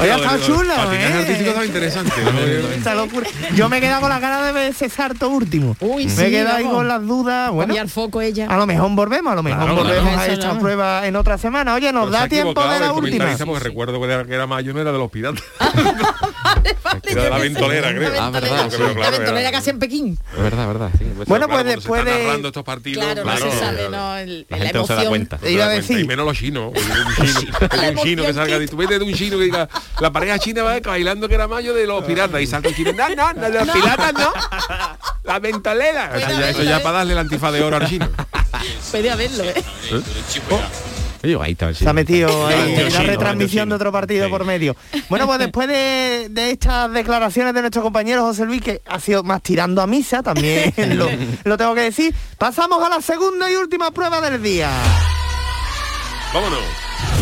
Oye, 0.01 0.11
está 0.15 0.41
chulo, 0.47 0.75
Patinaje 0.75 1.09
¿eh? 1.11 1.13
artístico 1.21 1.49
estaba 1.51 1.67
interesante. 1.67 2.13
¿no? 2.23 2.69
Esta 2.69 2.95
locura. 2.95 3.27
Yo 3.55 3.69
me 3.69 3.79
he 3.79 3.81
quedado 3.81 4.01
con 4.03 4.11
la 4.11 4.21
cara 4.21 4.43
de 4.43 4.53
ver 4.53 4.71
ese 4.73 4.89
sarto 4.91 5.29
último. 5.31 5.77
Uy, 5.81 6.05
me 6.07 6.11
sí, 6.11 6.23
he 6.25 6.31
quedado 6.31 6.57
ahí 6.57 6.65
con 6.65 6.87
las 6.87 7.03
dudas. 7.07 7.51
Bueno, 7.51 7.69
Cambiar 7.69 7.89
foco 7.89 8.21
ella. 8.21 8.47
a 8.49 8.57
lo 8.57 8.67
mejor 8.67 8.91
volvemos, 8.91 9.33
a 9.33 9.37
lo 9.37 9.43
mejor 9.43 9.61
Claro, 9.65 9.77
volvemos 9.77 10.13
claro. 10.13 10.31
a 10.31 10.35
esta 10.35 10.53
no. 10.53 10.61
prueba 10.61 11.07
en 11.07 11.17
otra 11.17 11.39
semana. 11.39 11.75
Oye, 11.75 11.93
nos 11.93 12.07
Pero 12.07 12.19
da 12.19 12.29
tiempo 12.29 12.63
de 12.63 12.81
la 12.81 12.87
el 12.87 12.93
última. 12.93 13.37
porque 13.47 13.61
recuerdo 13.65 13.99
que 14.01 14.07
era, 14.07 14.25
que 14.25 14.35
era 14.35 14.47
mayo, 14.47 14.75
no 14.75 14.81
era 14.81 14.93
de 14.93 14.99
los 14.99 15.11
piratas. 15.11 15.43
era 17.05 17.23
de 17.25 17.31
la 17.31 17.39
ventolera, 17.39 17.89
creo. 17.95 18.13
Ah, 18.21 18.31
verdad, 18.31 18.69
sí. 18.71 18.77
La 18.83 18.93
claro, 18.95 19.11
ventolera 19.13 19.41
era- 19.49 19.51
casi 19.53 19.71
en 19.71 19.79
Pekín. 19.79 20.19
Es 20.37 20.43
verdad, 20.43 20.67
verdad. 20.67 20.91
sí. 20.99 21.05
Pues 21.17 21.29
Bueno, 21.29 21.47
claro, 21.49 21.63
pues 21.65 21.77
después 21.77 22.05
de- 22.05 22.25
partidos, 22.77 23.05
Claro, 23.05 23.25
no 23.25 23.37
se 23.37 23.59
sabe, 23.59 23.89
¿no? 23.91 24.17
El- 24.17 24.47
La 24.49 24.57
la, 24.59 24.65
gente 24.65 24.79
no 24.79 24.87
se 24.87 24.93
da 24.95 25.03
emoción. 25.03 25.09
cuenta. 25.11 25.37
No 25.37 25.43
te 25.43 25.53
Iba 25.53 25.65
a 25.65 25.69
das 25.69 25.87
cuenta. 25.87 26.03
Y 26.03 26.07
menos 26.07 26.27
los 26.27 26.37
chinos. 26.39 26.73
un 26.75 27.27
chino, 27.27 27.41
un 27.91 27.97
chino 28.03 28.23
que 28.25 28.35
salga 28.35 28.59
de 28.59 28.69
tú 28.69 28.77
vete 28.77 28.99
de 28.99 29.05
un 29.05 29.13
chino 29.15 29.39
que 29.39 29.45
diga 29.45 29.69
la 30.01 30.11
pareja 30.13 30.39
china 30.39 30.63
va 30.63 30.81
bailando 30.81 31.29
que 31.29 31.35
era 31.35 31.49
mayo 31.49 31.75
de 31.75 31.87
los 31.87 32.05
piratas 32.05 32.41
y 32.41 32.47
salta 32.47 32.69
el 32.69 32.77
chino. 32.77 32.93
No, 32.93 33.09
no, 33.15 33.33
no, 33.35 33.51
de 33.51 33.65
los 33.65 33.69
piratas 33.71 34.13
no. 34.15 34.33
La 35.25 35.39
ventolera. 35.39 36.13
O 36.15 36.19
sea, 36.19 36.31
ya- 36.31 36.49
eso 36.51 36.63
ya 36.63 36.83
para 36.83 36.99
darle 36.99 37.13
el 37.13 37.19
antifa 37.19 37.51
de 37.53 37.63
oro 37.63 37.77
al 37.77 37.89
chino. 37.89 38.09
Puede 38.91 39.11
haberlo, 39.11 39.45
¿eh? 39.45 39.55
Ahí 41.23 41.53
está 41.53 41.73
Se 41.73 41.89
ha 41.89 41.93
metido 41.93 42.47
ahí 42.49 42.73
metido 42.73 42.89
la 42.91 43.03
retransmisión 43.05 43.69
de 43.69 43.75
otro 43.77 43.93
partido 43.93 44.29
por 44.29 44.45
medio. 44.45 44.75
Bueno, 45.09 45.27
pues 45.27 45.39
después 45.39 45.69
de, 45.69 46.27
de 46.31 46.51
estas 46.51 46.93
declaraciones 46.93 47.55
de 47.55 47.61
nuestro 47.61 47.83
compañero 47.83 48.23
José 48.23 48.45
Luis, 48.45 48.61
que 48.61 48.83
ha 48.87 48.99
sido 48.99 49.23
más 49.23 49.41
tirando 49.43 49.81
a 49.83 49.87
misa, 49.87 50.23
también 50.23 50.73
lo, 50.99 51.09
lo 51.45 51.57
tengo 51.57 51.75
que 51.75 51.83
decir, 51.83 52.15
pasamos 52.39 52.83
a 52.85 52.89
la 52.89 53.01
segunda 53.01 53.51
y 53.51 53.55
última 53.55 53.91
prueba 53.93 54.21
del 54.21 54.43
día. 54.43 54.71
Vámonos. 56.35 56.59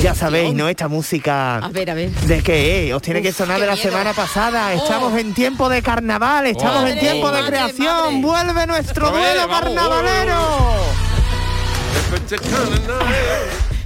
Ya 0.03 0.15
sabéis, 0.15 0.55
¿no? 0.55 0.69
Esta 0.69 0.89
música... 0.89 1.57
A 1.59 1.69
ver, 1.69 1.91
a 1.91 1.95
ver. 1.95 2.11
¿De 2.11 2.43
qué? 2.43 2.89
eh? 2.89 2.95
Os 2.95 3.03
tiene 3.03 3.21
que 3.21 3.33
sonar 3.33 3.61
de 3.61 3.67
la 3.67 3.75
miedo. 3.75 3.91
semana 3.91 4.13
pasada. 4.15 4.73
Estamos 4.73 5.13
Oh. 5.13 5.19
en 5.19 5.35
tiempo 5.35 5.69
de 5.69 5.83
carnaval, 5.83 6.47
estamos 6.47 6.89
en 6.89 6.99
tiempo 7.01 7.27
de 7.31 7.39
madre, 7.43 7.51
creación. 7.51 8.23
madre. 8.23 8.45
Vuelve 8.45 8.67
nuestro 8.67 9.11
duelo 9.11 9.49
carnavalero. 9.49 10.37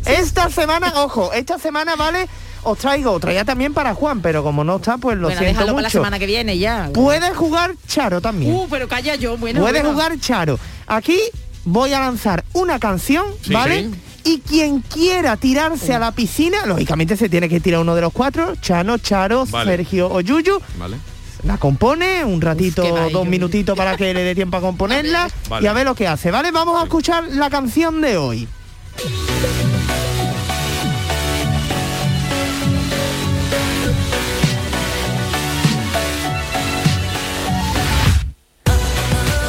Esta 0.06 0.50
semana, 0.50 0.92
ojo, 0.96 1.32
esta 1.32 1.58
semana 1.58 1.96
vale, 1.96 2.28
os 2.62 2.78
traigo 2.78 3.12
otra 3.12 3.32
ya 3.32 3.44
también 3.44 3.72
para 3.74 3.94
Juan, 3.94 4.20
pero 4.20 4.42
como 4.42 4.64
no 4.64 4.76
está, 4.76 4.98
pues 4.98 5.16
lo 5.16 5.28
bueno, 5.28 5.38
siento 5.40 5.60
déjalo 5.60 5.72
para 5.74 5.82
la 5.82 5.88
mucho. 5.88 5.98
semana 5.98 6.18
que 6.18 6.26
viene 6.26 6.58
ya. 6.58 6.90
Puede 6.92 7.34
jugar 7.34 7.74
Charo 7.86 8.20
también. 8.20 8.54
Uh, 8.54 8.66
pero 8.68 8.88
calla 8.88 9.14
yo, 9.16 9.36
bueno. 9.36 9.60
Puede 9.60 9.80
bueno. 9.80 9.92
jugar 9.92 10.18
Charo. 10.20 10.58
Aquí 10.86 11.18
voy 11.64 11.92
a 11.94 12.00
lanzar 12.00 12.44
una 12.52 12.78
canción, 12.78 13.24
Sí, 13.42 13.52
¿vale? 13.52 13.84
sí. 13.84 13.94
Y 14.26 14.38
quien 14.40 14.80
quiera 14.80 15.36
tirarse 15.36 15.92
a 15.92 15.98
la 15.98 16.12
piscina, 16.12 16.64
lógicamente 16.64 17.14
se 17.16 17.28
tiene 17.28 17.46
que 17.46 17.60
tirar 17.60 17.80
uno 17.80 17.94
de 17.94 18.00
los 18.00 18.12
cuatro, 18.12 18.54
Chano, 18.56 18.96
Charo, 18.96 19.44
Vale. 19.46 19.70
Sergio 19.70 20.08
o 20.10 20.20
Yuyu. 20.22 20.60
Vale. 20.78 20.96
La 21.42 21.58
compone, 21.58 22.24
un 22.24 22.40
ratito, 22.40 22.82
dos 23.10 23.26
minutitos 23.26 23.76
para 23.76 23.98
que 23.98 24.14
le 24.14 24.22
dé 24.22 24.34
tiempo 24.34 24.56
a 24.56 24.60
componerla 24.62 25.28
Vale. 25.50 25.62
y 25.64 25.68
a 25.68 25.74
ver 25.74 25.84
lo 25.84 25.94
que 25.94 26.08
hace, 26.08 26.30
¿vale? 26.30 26.50
Vamos 26.52 26.80
a 26.80 26.84
escuchar 26.84 27.24
la 27.32 27.50
canción 27.50 28.00
de 28.00 28.16
hoy. 28.16 28.48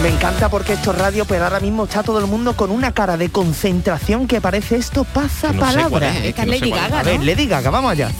Me 0.06 0.12
encanta 0.12 0.50
porque 0.50 0.74
esto 0.74 0.92
es 0.92 1.00
radio, 1.00 1.26
pero 1.26 1.46
ahora 1.46 1.60
mismo 1.60 1.86
está 1.86 2.04
todo 2.04 2.20
el 2.20 2.28
mundo 2.28 2.56
con 2.56 2.70
una 2.70 2.92
cara 2.92 3.18
de 3.18 3.32
concentración 3.32 4.28
que 4.28 4.40
parece 4.40 4.76
esto 4.76 5.04
pasa 5.04 5.52
no 5.52 5.60
palabra. 5.60 6.16
es, 6.20 6.36
que 6.36 6.46
no 6.46 6.52
Lady. 6.52 6.70
Gaga, 6.70 7.00
A 7.00 7.02
ver, 7.04 7.18
¿no? 7.18 7.26
Lady 7.26 7.48
Gaga, 7.48 7.72
vamos 7.72 7.92
allá. 7.92 8.12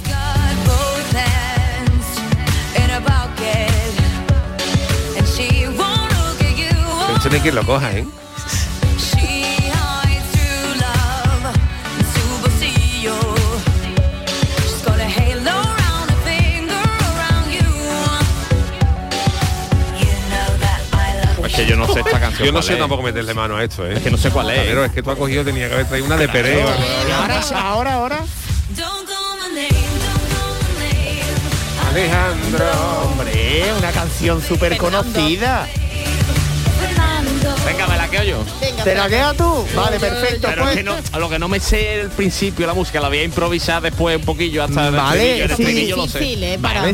Lo 7.54 7.64
coja, 7.64 7.92
¿eh? 7.92 8.06
Que 21.56 21.66
yo 21.66 21.76
no 21.76 21.88
sé 21.88 22.02
esta 22.02 22.20
canción. 22.20 22.46
Yo 22.46 22.52
no 22.52 22.62
sé 22.62 22.74
es. 22.74 22.80
tampoco 22.80 23.04
meterle 23.04 23.34
mano 23.34 23.58
a 23.58 23.64
esto, 23.64 23.86
¿eh? 23.86 23.94
Es 23.96 24.02
que 24.02 24.12
no 24.12 24.18
sé 24.18 24.30
cuál 24.30 24.50
es. 24.52 24.60
Pero 24.60 24.86
es 24.86 24.92
que 24.92 25.02
tú 25.02 25.12
has 25.12 25.18
cogido, 25.18 25.44
tenía 25.44 25.68
que 25.68 25.76
haber 25.76 25.88
traído 25.88 26.06
una 26.06 26.18
de 26.18 26.28
Pereo. 26.28 26.68
Ahora, 27.18 27.42
ahora, 27.56 27.94
ahora. 27.94 28.20
Alejandro. 31.90 32.66
Hombre, 33.06 33.64
una 33.78 33.92
canción 33.92 34.42
súper 34.42 34.76
conocida. 34.78 35.66
Venga, 37.66 37.88
me 37.88 37.98
la 37.98 38.08
quedo 38.08 38.24
yo. 38.24 38.44
¿Te 38.84 38.96
la 38.96 39.08
quedas 39.10 39.36
tú? 39.38 39.66
Vale, 39.76 40.00
perfecto. 40.00 40.48
Pero 40.50 40.62
pues. 40.64 40.72
es 40.72 40.78
que 40.78 40.84
no, 40.84 40.96
a 41.12 41.20
lo 41.20 41.30
que 41.30 41.40
no 41.40 41.48
me 41.48 41.60
sé 41.60 42.02
el 42.02 42.10
principio, 42.10 42.68
la 42.68 42.74
música, 42.74 43.00
la 43.00 43.08
voy 43.08 43.18
a 43.20 43.24
improvisar 43.24 43.82
después 43.82 44.18
un 44.18 44.24
poquillo 44.24 44.64
hasta 44.64 44.88
el 44.90 44.96
Vale, 44.96 45.42
el 45.44 45.48
sí. 45.48 45.64
estribillo 45.64 45.96
lo 45.98 46.08
sé. 46.08 46.58
Vale, 46.60 46.94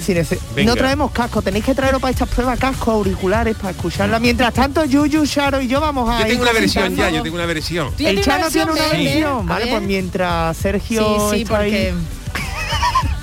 Venga. 0.56 0.72
no 0.72 0.76
traemos 0.76 1.12
casco, 1.12 1.42
tenéis 1.42 1.66
que 1.66 1.76
traeros 1.76 2.02
para 2.02 2.12
estas 2.12 2.30
pruebas 2.30 2.58
casco, 2.58 2.92
auriculares, 2.92 3.56
para 3.56 3.72
escucharla. 3.72 4.20
Mientras 4.20 4.54
tanto, 4.54 4.86
Yuyu, 4.86 5.26
Sharo 5.26 5.62
y 5.62 5.68
yo 5.68 5.82
vamos 5.82 6.10
a 6.10 6.20
Yo 6.20 6.26
ir 6.26 6.32
tengo 6.32 6.44
una 6.44 6.54
versión 6.54 6.96
ya, 6.96 7.10
yo 7.10 7.22
tengo 7.24 7.36
una 7.36 7.46
versión. 7.46 7.94
El 8.00 8.22
Chano 8.22 8.50
tiene 8.50 8.72
una 8.72 8.88
versión, 8.88 9.40
A 9.52 9.54
vale, 9.54 9.68
pues 9.68 9.82
mientras 9.82 10.58
Sergio 10.58 11.30
Sí, 11.32 11.36
sí, 11.38 11.42
está 11.44 11.60
ahí, 11.60 11.72
porque- 11.72 12.21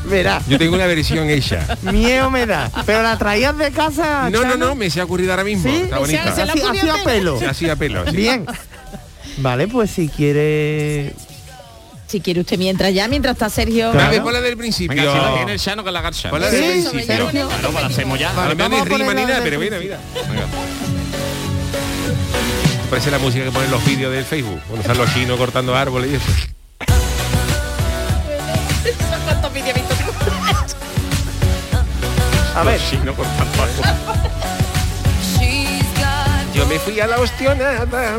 verá, 0.08 0.40
Yo 0.48 0.58
tengo 0.58 0.74
una 0.74 0.86
versión 0.86 1.28
hecha. 1.30 1.76
miedo 1.82 2.30
me 2.30 2.46
da. 2.46 2.70
Pero 2.86 3.02
la 3.02 3.16
traías 3.18 3.56
de 3.56 3.70
casa, 3.70 4.28
No, 4.30 4.42
no, 4.42 4.50
Chano? 4.50 4.66
no, 4.68 4.74
me 4.74 4.90
se 4.90 5.00
ha 5.00 5.04
ocurrido 5.04 5.30
ahora 5.32 5.44
mismo. 5.44 5.70
¿Sí? 5.70 5.76
Está 5.84 5.98
bonita. 5.98 6.34
Se 6.34 6.44
la 6.46 6.52
Así- 6.52 6.60
ocurrió 6.62 6.80
así 6.80 6.88
a 6.90 6.94
entera. 6.96 7.04
pelo. 7.14 7.38
Se 7.38 7.46
hacía 7.46 7.76
pelo. 7.76 8.04
sí. 8.10 8.16
Bien. 8.16 8.46
Vale, 9.38 9.68
pues 9.68 9.90
si 9.90 10.08
quiere... 10.08 11.14
Si 12.08 12.20
quiere 12.22 12.40
usted 12.40 12.56
mientras 12.58 12.92
ya, 12.94 13.06
mientras 13.06 13.34
está 13.34 13.50
Sergio. 13.50 13.90
A 13.90 14.08
ver, 14.08 14.22
ponla 14.22 14.40
del 14.40 14.56
principio. 14.56 14.96
Venga, 14.96 15.12
si 15.12 15.18
la 15.18 15.34
tiene 15.34 15.52
el 15.52 15.58
Chano 15.60 15.84
que 15.84 15.92
la 15.92 16.00
garcha. 16.00 16.30
Ponla 16.30 16.48
del 16.50 16.84
principio. 16.90 17.28
Claro, 17.28 17.48
pues 17.50 17.74
la 17.74 17.86
hacemos 17.86 18.18
ya. 18.18 18.32
Vale, 18.32 18.54
no 18.54 18.64
hay 18.76 18.82
rima 18.84 19.12
ni 19.14 19.24
nada, 19.26 19.40
pero 19.42 19.60
mira, 19.60 19.78
mira. 19.78 19.98
Parece 22.88 23.10
la 23.10 23.18
música 23.18 23.44
que 23.44 23.50
ponen 23.50 23.70
los 23.70 23.84
vídeos 23.84 24.10
del 24.10 24.24
Facebook, 24.24 24.58
cuando 24.66 24.80
están 24.80 24.96
los 24.96 25.12
chinos 25.12 25.36
cortando 25.36 25.76
árboles 25.76 26.12
y 26.12 26.14
eso. 26.14 26.24
¿Cuántos 29.26 29.52
vídeos 29.52 29.68
he 29.68 29.72
visto? 29.74 29.94
A 32.54 32.62
ver. 32.64 32.80
Yo 36.54 36.66
me 36.66 36.78
fui 36.78 36.98
a 36.98 37.06
la 37.06 37.18
ostionada, 37.18 38.18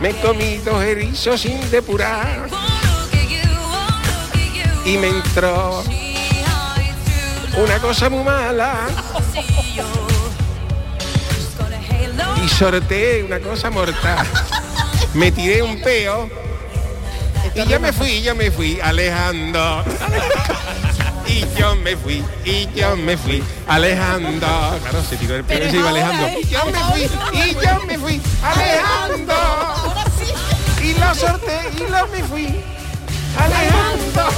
me 0.00 0.14
comí 0.20 0.58
dos 0.58 0.82
erizos 0.82 1.40
sin 1.40 1.58
depurar 1.70 2.48
y 4.84 4.98
me 4.98 5.08
entró 5.08 5.82
una 7.56 7.78
cosa 7.78 8.10
muy 8.10 8.22
mala 8.24 8.74
y 12.44 12.48
sorteé 12.48 13.24
una 13.24 13.40
cosa 13.40 13.70
mortal. 13.70 14.26
Me 15.14 15.32
tiré 15.32 15.62
un 15.62 15.80
peo 15.80 16.28
y 17.54 17.66
yo 17.66 17.80
me 17.80 17.92
fui, 17.92 18.22
yo 18.22 18.34
me 18.34 18.50
fui 18.50 18.78
alejando. 18.80 19.82
Y 21.30 21.46
yo 21.56 21.76
me 21.76 21.96
fui, 21.96 22.24
y 22.44 22.68
yo 22.74 22.96
me 22.96 23.16
fui 23.16 23.42
alejando. 23.68 24.46
Claro, 24.82 25.04
se 25.08 25.16
tiró 25.16 25.36
el 25.36 25.44
peo 25.44 25.64
y 25.64 25.70
se 25.70 25.76
iba 25.76 25.88
alejando. 25.88 26.28
Y 26.40 26.46
yo 26.48 26.64
me 26.66 26.78
fui, 26.90 27.02
y 27.32 27.54
yo 27.54 27.86
me 27.86 27.98
fui 27.98 28.20
alejando. 28.42 29.34
Y 30.82 30.94
lo 30.94 31.14
sorteé 31.14 31.70
y 31.76 31.88
lo 31.88 32.06
me 32.08 32.24
fui 32.24 32.64
alejando. 33.38 34.28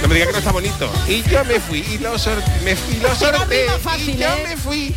No 0.00 0.08
me 0.08 0.14
diga 0.14 0.26
que 0.26 0.32
no 0.32 0.38
está 0.38 0.52
bonito. 0.52 0.90
Y 1.06 1.22
yo 1.22 1.44
me 1.44 1.60
fui 1.60 1.78
y 1.80 1.98
lo 1.98 2.18
sorteé, 2.18 2.60
me 2.62 2.74
fui 2.74 2.96
y 2.96 3.00
lo 3.00 3.14
sorteé. 3.14 3.66
y 3.98 4.16
yo 4.16 4.28
me 4.48 4.56
fui. 4.56 4.96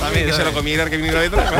También 0.00 0.26
que 0.26 0.32
se 0.32 0.44
lo 0.44 0.52
comiera 0.52 0.84
el 0.84 0.90
que 0.90 0.96
viniera 0.98 1.20
detrás. 1.20 1.52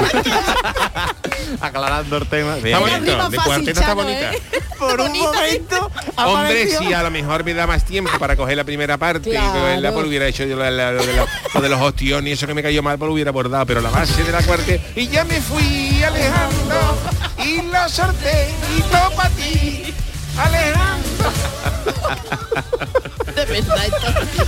Aclarando 1.60 2.16
el 2.18 2.26
tema. 2.26 2.56
Está 2.58 2.78
bonito, 2.78 3.28
de 3.30 3.36
cuarteta 3.38 3.80
está 3.80 3.94
bonita. 3.94 4.30
Por 4.78 5.00
un 5.00 5.12
momento 5.18 5.90
Hombre, 6.16 6.68
si 6.68 6.92
a 6.92 7.02
lo 7.02 7.10
mejor 7.10 7.44
me 7.44 7.54
da 7.54 7.66
más 7.66 7.84
tiempo 7.84 8.10
para 8.18 8.36
coger 8.36 8.56
la 8.58 8.64
primera 8.64 8.98
parte 8.98 9.30
y 9.30 9.34
cogerla, 9.36 9.78
Claro. 9.80 9.94
pues 9.94 10.06
hubiera 10.06 10.26
hecho 10.26 10.44
yo 10.44 10.56
la- 10.56 10.70
la- 10.70 10.92
lo, 10.92 11.04
de 11.06 11.14
la- 11.14 11.26
lo 11.54 11.60
de 11.62 11.68
los 11.70 11.80
ostiones 11.80 12.28
y 12.30 12.32
eso 12.32 12.46
que 12.46 12.52
me 12.54 12.62
cayó 12.62 12.82
mal, 12.82 12.98
pues 12.98 13.06
lo 13.08 13.14
hubiera 13.14 13.30
bordado, 13.30 13.64
pero 13.64 13.80
la 13.80 13.88
base 13.90 14.22
de 14.22 14.32
la 14.32 14.42
cuarta 14.42 14.72
y 14.94 15.08
ya 15.08 15.24
me 15.24 15.40
fui 15.40 16.02
alejando 16.02 16.98
y 17.42 17.62
lo 17.62 17.88
sorteé 17.88 18.50
y 18.76 18.82
todo 18.82 19.10
para 19.16 19.30
ti, 19.30 19.94
alejando. 20.38 21.32
De 23.46 23.60
verdad, 23.60 23.84
esto 23.86 24.46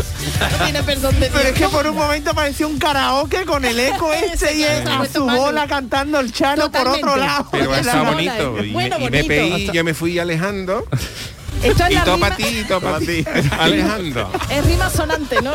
no 0.58 0.64
tiene 0.64 0.82
perdón 0.82 1.20
de 1.20 1.30
Pero 1.30 1.48
es 1.48 1.54
que 1.54 1.68
por 1.68 1.86
un 1.86 1.96
momento 1.96 2.34
pareció 2.34 2.68
un 2.68 2.78
karaoke 2.78 3.44
con 3.44 3.64
el 3.64 3.78
eco 3.78 4.12
este 4.32 4.54
y 4.54 4.64
Ese, 4.64 4.90
a 4.90 5.04
su 5.06 5.24
bola 5.24 5.66
cantando 5.66 6.20
el 6.20 6.32
chano 6.32 6.70
por 6.70 6.88
otro 6.88 7.16
lado. 7.16 7.48
Pero 7.50 7.74
está 7.76 8.02
bonito. 8.02 8.64
Y, 8.64 8.72
Bueno, 8.72 8.98
me, 8.98 9.06
y 9.06 9.10
me 9.10 9.22
bonito. 9.22 9.28
peí, 9.28 9.70
yo 9.72 9.84
me 9.84 9.94
fui 9.94 10.18
alejando. 10.18 10.86
Esto 11.62 11.84
es 11.84 11.90
y 11.90 11.94
la 11.94 12.04
todo 12.04 12.14
rima, 12.16 12.28
para 12.28 12.36
ti, 12.36 12.44
y 12.60 12.64
todo 12.64 12.80
para 12.80 12.98
ti. 13.00 13.24
Alejando. 13.58 14.30
es 14.50 14.66
rima 14.66 14.90
sonante, 14.90 15.42
¿no? 15.42 15.52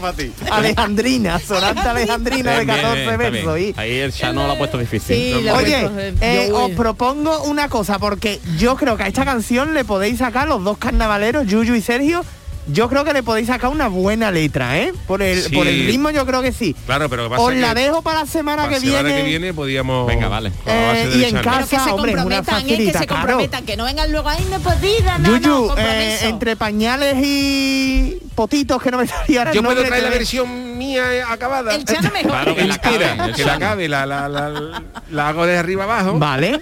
para 0.00 0.12
ti. 0.14 0.32
Alejandrina, 0.50 1.38
sonante 1.40 1.80
alejandrina 1.88 2.52
de 2.58 2.64
Bien, 2.64 2.66
bien, 2.66 2.80
14 2.80 3.00
está 3.02 3.16
bien. 3.16 3.32
versos. 3.32 3.58
y- 3.60 3.74
Ahí 3.76 3.98
el 3.98 4.12
Chano 4.12 4.46
lo 4.46 4.52
ha 4.52 4.58
puesto 4.58 4.78
difícil. 4.78 5.16
Sí, 5.16 5.48
Oye, 5.48 5.90
eh, 6.20 6.46
yo, 6.48 6.64
os 6.64 6.70
propongo 6.72 7.42
una 7.44 7.68
cosa, 7.68 7.98
porque 7.98 8.40
yo 8.56 8.76
creo 8.76 8.96
que 8.96 9.02
a 9.02 9.06
esta 9.08 9.24
canción 9.24 9.74
le 9.74 9.84
podéis 9.84 10.18
sacar 10.18 10.46
los 10.48 10.62
dos 10.62 10.78
carnavaleros, 10.78 11.46
Yuyu 11.46 11.74
y 11.74 11.82
Sergio. 11.82 12.24
Yo 12.66 12.88
creo 12.88 13.04
que 13.04 13.12
le 13.12 13.22
podéis 13.22 13.48
sacar 13.48 13.68
una 13.70 13.88
buena 13.88 14.30
letra, 14.30 14.78
¿eh? 14.78 14.92
Por 15.06 15.20
el, 15.20 15.42
Sí. 15.42 15.54
por 15.54 15.66
el 15.66 15.86
ritmo 15.86 16.08
yo 16.10 16.24
creo 16.24 16.40
que 16.40 16.50
sí. 16.52 16.74
Claro, 16.86 17.10
pero 17.10 17.28
pasa 17.28 17.42
Os 17.42 17.54
la 17.54 17.74
que 17.74 17.80
dejo 17.82 18.00
para 18.00 18.20
la 18.20 18.26
semana 18.26 18.62
para 18.64 18.68
que 18.78 18.80
la 18.80 18.86
semana 18.86 19.02
viene. 19.02 19.22
que 19.22 19.28
viene 19.28 19.52
podíamos... 19.54 20.06
Venga, 20.06 20.28
vale. 20.28 20.50
Eh, 20.64 21.12
y 21.16 21.24
en 21.24 21.36
casa- 21.42 21.60
que 21.68 21.78
se 21.78 21.90
hombre, 21.90 22.12
es 22.12 22.14
una 22.18 22.22
comprometan, 22.42 22.60
¿eh? 22.60 22.64
que 22.64 22.70
facilita, 22.72 22.98
se 23.00 23.06
claro. 23.06 23.22
comprometan, 23.22 23.66
que 23.66 23.76
no 23.76 23.84
vengan 23.84 24.10
luego, 24.10 24.28
ay, 24.30 24.46
no 24.48 24.56
he 24.56 24.60
podido, 24.60 25.18
no, 25.18 25.28
no, 25.28 25.36
Yuyu, 25.36 25.64
eh, 25.64 25.66
compromiso. 25.68 26.26
entre 26.26 26.56
pañales 26.56 27.16
y 27.22 28.16
potitos 28.34 28.82
que 28.82 28.90
no 28.90 28.96
me 28.98 29.06
salía 29.06 29.40
ahora 29.40 29.52
Yo 29.52 29.62
puedo 29.62 29.84
traer 29.84 30.02
la 30.02 30.10
versión 30.10 30.78
mía 30.78 31.12
eh, 31.14 31.22
acabada. 31.22 31.74
El 31.74 31.84
Chano 31.84 32.10
mejor. 32.12 32.30
Claro 32.30 32.54
que 32.56 32.64
la 32.64 32.74
Entera, 32.76 33.16
cabe, 33.16 33.30
el 33.30 33.36
que 33.36 33.44
la 33.44 33.54
acabe, 33.54 33.88
la, 33.88 34.06
la, 34.06 34.28
la, 34.28 34.82
la 35.10 35.28
hago 35.28 35.44
de 35.46 35.58
arriba 35.58 35.84
abajo. 35.84 36.18
Vale. 36.18 36.60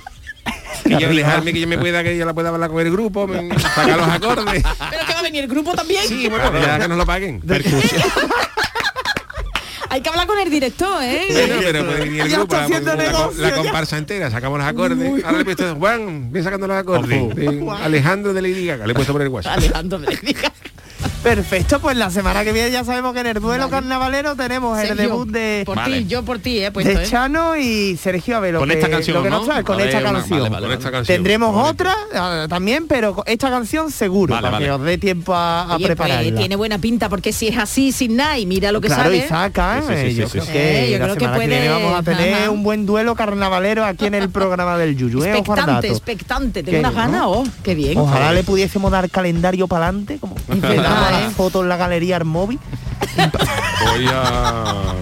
Y 0.84 0.98
yo 0.98 1.08
dejarme 1.08 1.52
que 1.52 1.60
yo 1.60 1.66
me 1.68 1.78
pueda, 1.78 2.02
que 2.02 2.16
yo 2.16 2.24
la 2.26 2.34
pueda 2.34 2.48
hablar 2.50 2.70
con 2.70 2.80
el 2.84 2.90
grupo, 2.92 3.26
me- 3.26 3.48
sacar 3.58 3.96
los 3.98 4.08
acordes. 4.08 4.62
Pero 4.90 5.06
que 5.06 5.12
va 5.12 5.18
a 5.18 5.22
venir 5.22 5.44
el 5.44 5.48
grupo 5.50 5.74
también. 5.74 6.02
Sí, 6.06 6.28
bueno, 6.28 6.52
ya 6.60 6.78
que 6.78 6.88
nos 6.88 6.98
lo 6.98 7.06
paguen. 7.06 7.40
Hay 9.90 10.00
que 10.00 10.08
hablar 10.08 10.26
con 10.26 10.38
el 10.38 10.48
director, 10.48 11.02
¿eh? 11.02 11.26
Bueno, 11.30 11.54
pero 11.60 11.84
puede 11.84 12.00
venir 12.04 12.20
el 12.22 12.28
Ya 12.30 12.38
grupo, 12.38 12.54
está 12.56 12.56
la, 12.56 12.64
haciendo 12.64 12.94
la- 13.42 13.50
ya. 13.50 13.54
comparsa 13.56 13.98
entera, 13.98 14.30
sacamos 14.30 14.58
los 14.58 14.66
acordes. 14.66 15.22
Ahora 15.22 15.32
le 15.36 15.42
he 15.42 15.44
puesto 15.44 15.76
Juan, 15.76 16.32
ven 16.32 16.42
sacando 16.42 16.66
los 16.66 16.76
acordes. 16.78 17.34
De 17.36 17.70
Alejandro 17.82 18.32
de 18.32 18.40
Lady 18.40 18.64
Gaga, 18.66 18.86
le 18.86 18.92
he 18.92 18.94
puesto 18.94 19.12
por 19.12 19.20
el 19.20 19.28
WhatsApp. 19.28 19.58
Alejandro 19.58 19.98
me 19.98 20.06
diga. 20.16 20.50
Perfecto, 21.22 21.78
pues 21.78 21.96
la 21.96 22.10
semana 22.10 22.42
que 22.42 22.52
viene 22.52 22.72
ya 22.72 22.82
sabemos 22.82 23.12
que 23.14 23.20
en 23.20 23.28
el 23.28 23.34
duelo 23.40 23.70
carnavalero 23.70 24.34
tenemos 24.34 24.76
el 24.80 24.96
debut 24.96 25.28
de, 25.28 25.62
Por 25.64 25.82
ti, 25.84 26.04
yo 26.08 26.24
por 26.24 26.40
ti, 26.40 26.58
eh, 26.58 26.70
de 26.72 27.04
Chano 27.08 27.56
y 27.56 27.96
Sergio 27.96 28.38
Abelo. 28.38 28.58
Con 28.58 28.68
que- 28.68 28.74
esta 28.74 28.90
canción, 28.90 29.18
lo 29.18 29.22
que 29.22 29.30
¿no? 29.30 29.36
nos 29.38 29.46
trae, 29.46 29.62
con 29.62 29.80
esta 29.80 29.98
una- 30.00 30.12
canción. 30.14 30.38
vale, 30.40 30.50
vale, 30.50 30.66
Con 30.66 30.72
esta 30.78 30.90
canción. 30.90 31.14
Tendremos 31.16 31.70
otra 31.70 31.94
ah, 32.14 32.46
también, 32.48 32.88
pero 32.88 33.22
esta 33.26 33.50
canción 33.50 33.92
seguro, 33.92 34.34
Vale, 34.34 34.42
para 34.42 34.52
vale. 34.54 34.64
que 34.66 34.70
os 34.72 34.82
dé 34.82 34.98
tiempo 34.98 35.32
a, 35.34 35.62
a 35.62 35.76
Oye, 35.76 35.94
pues, 35.94 36.34
tiene 36.34 36.56
buena 36.56 36.78
pinta 36.78 37.08
porque 37.08 37.32
si 37.32 37.46
es 37.48 37.56
así 37.56 37.92
sin 37.92 38.16
nada 38.16 38.36
y 38.38 38.44
mira 38.46 38.72
lo 38.72 38.80
que 38.80 38.88
claro, 38.88 39.04
sale. 39.04 39.18
y 39.18 39.22
saca, 39.22 39.80
Sí, 39.82 39.86
sí, 39.86 39.92
eh, 39.94 40.10
sí, 40.10 40.14
yo 40.16 40.26
sí, 40.26 40.32
creo 40.32 40.44
sí. 40.44 40.52
que 40.52 40.84
Eh, 40.86 40.90
yo 40.90 40.98
la 40.98 41.04
creo 41.04 41.14
que 41.14 41.20
semana 41.20 41.38
que, 41.38 41.46
puede- 41.46 41.60
viene 41.60 41.72
vamos 41.72 41.98
a 42.00 42.02
tener 42.02 42.34
ajá. 42.34 42.50
un 42.50 42.62
buen 42.64 42.84
duelo 42.84 43.14
carnavalero 43.14 43.84
aquí 43.84 44.06
en 44.06 44.14
el 44.14 44.28
programa 44.30 44.76
del 44.76 44.96
Yuyu. 44.96 45.22
¿eh? 45.22 45.38
Expectante, 45.38 45.86
expectante. 45.86 46.62
Tengo 46.64 46.80
unas 46.80 46.92
¿no? 46.94 46.98
ganas, 46.98 47.22
oh, 47.26 47.44
qué 47.62 47.76
bien. 47.76 47.96
Ojalá 47.96 48.32
le 48.32 48.42
pudiésemos 48.42 48.90
dar 48.90 49.08
calendario 49.08 49.68
para 49.68 49.86
adelante, 49.86 50.18
como 50.18 50.34
le 51.12 51.18
verdad, 51.18 51.20
damos 51.20 51.20
a 51.20 51.20
¿eh? 51.20 51.24
la 51.24 51.30
foto 51.30 51.62
en 51.62 51.68
la 51.68 51.76
galería 51.76 52.16
al 52.16 52.24
móvil. 52.24 52.58
Voy 53.16 54.06
a... 54.08 54.94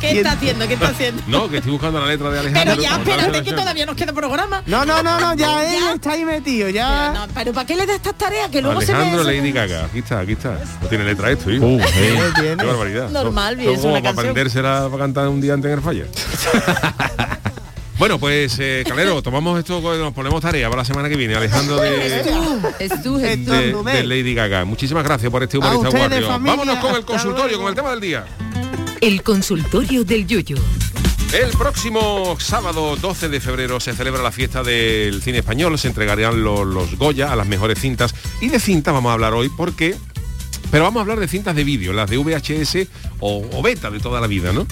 ¿Qué 0.00 0.10
está 0.12 0.32
haciendo? 0.32 0.66
¿Qué 0.66 0.74
está 0.74 0.88
haciendo? 0.88 1.22
No, 1.26 1.48
que 1.48 1.58
estoy 1.58 1.72
buscando 1.72 2.00
la 2.00 2.06
letra 2.06 2.30
de 2.30 2.38
Alejandro. 2.38 2.74
Pero 2.76 2.82
ya, 2.82 2.96
espérate 2.96 3.42
que 3.42 3.52
todavía 3.52 3.86
nos 3.86 3.96
queda 3.96 4.12
programa. 4.12 4.62
No, 4.66 4.84
no, 4.84 5.02
no, 5.02 5.18
no, 5.20 5.34
ya 5.34 5.76
él 5.76 5.84
está 5.94 6.12
ahí 6.12 6.24
metido, 6.24 6.68
ya. 6.68 7.12
Pero, 7.12 7.26
no, 7.26 7.32
pero 7.34 7.52
¿para 7.52 7.66
qué 7.66 7.76
le 7.76 7.86
da 7.86 7.94
estas 7.94 8.14
tareas? 8.14 8.48
Que 8.50 8.62
luego 8.62 8.78
Alejandro 8.78 9.22
se 9.22 9.30
ve... 9.30 9.36
Lady 9.36 9.52
Gaga, 9.52 9.84
aquí 9.86 9.98
está, 9.98 10.20
aquí 10.20 10.32
está. 10.32 10.58
No 10.82 10.88
tiene 10.88 11.04
letra 11.04 11.30
esto, 11.30 11.50
hijo. 11.50 11.66
Uh, 11.66 11.80
Qué 12.36 12.54
barbaridad. 12.54 13.08
Normal, 13.10 13.56
bien, 13.56 13.72
es 13.72 13.80
una 13.80 13.94
para 13.94 14.02
canción. 14.02 14.18
aprendérsela 14.18 14.88
para 14.90 14.98
cantar 15.04 15.28
un 15.28 15.40
día 15.40 15.54
antes 15.54 15.70
en 15.70 15.78
el 15.78 15.84
falla. 15.84 16.04
bueno, 17.98 18.18
pues, 18.18 18.56
eh, 18.60 18.84
Calero, 18.86 19.22
tomamos 19.28 19.58
esto, 19.58 19.80
nos 19.80 20.12
ponemos 20.12 20.40
tarea 20.40 20.68
para 20.68 20.82
la 20.82 20.84
semana 20.84 21.08
que 21.08 21.16
viene. 21.16 21.34
Alejandro 21.34 21.76
de, 21.76 21.90
de, 21.90 23.82
de 23.82 24.04
Lady 24.04 24.34
Gaga. 24.34 24.64
Muchísimas 24.64 25.04
gracias 25.04 25.30
por 25.30 25.42
este 25.42 25.58
humorista 25.58 25.90
guardio. 25.90 26.28
Vámonos 26.28 26.78
con 26.78 26.94
el 26.94 27.04
consultorio, 27.04 27.58
luego. 27.58 27.62
con 27.62 27.70
el 27.70 27.74
tema 27.74 27.90
del 27.90 28.00
día. 28.00 28.26
El 29.00 29.22
consultorio 29.22 30.04
del 30.04 30.26
Yuyu. 30.26 30.56
El 31.32 31.50
próximo 31.50 32.36
sábado 32.40 32.96
12 32.96 33.28
de 33.28 33.38
febrero 33.40 33.80
se 33.80 33.92
celebra 33.92 34.22
la 34.22 34.32
fiesta 34.32 34.62
del 34.62 35.20
cine 35.20 35.38
español, 35.38 35.78
se 35.78 35.88
entregarán 35.88 36.42
los, 36.42 36.66
los 36.66 36.96
Goya 36.96 37.30
a 37.30 37.36
las 37.36 37.46
mejores 37.46 37.78
cintas 37.78 38.14
y 38.40 38.48
de 38.48 38.58
cintas 38.58 38.94
vamos 38.94 39.10
a 39.10 39.12
hablar 39.12 39.34
hoy 39.34 39.50
porque... 39.50 39.94
Pero 40.70 40.84
vamos 40.84 41.00
a 41.00 41.02
hablar 41.02 41.18
de 41.18 41.28
cintas 41.28 41.56
de 41.56 41.64
vídeo, 41.64 41.92
las 41.92 42.10
de 42.10 42.18
VHS 42.18 42.88
o, 43.20 43.46
o 43.52 43.62
beta 43.62 43.90
de 43.90 44.00
toda 44.00 44.20
la 44.20 44.26
vida, 44.26 44.52
¿no? 44.52 44.66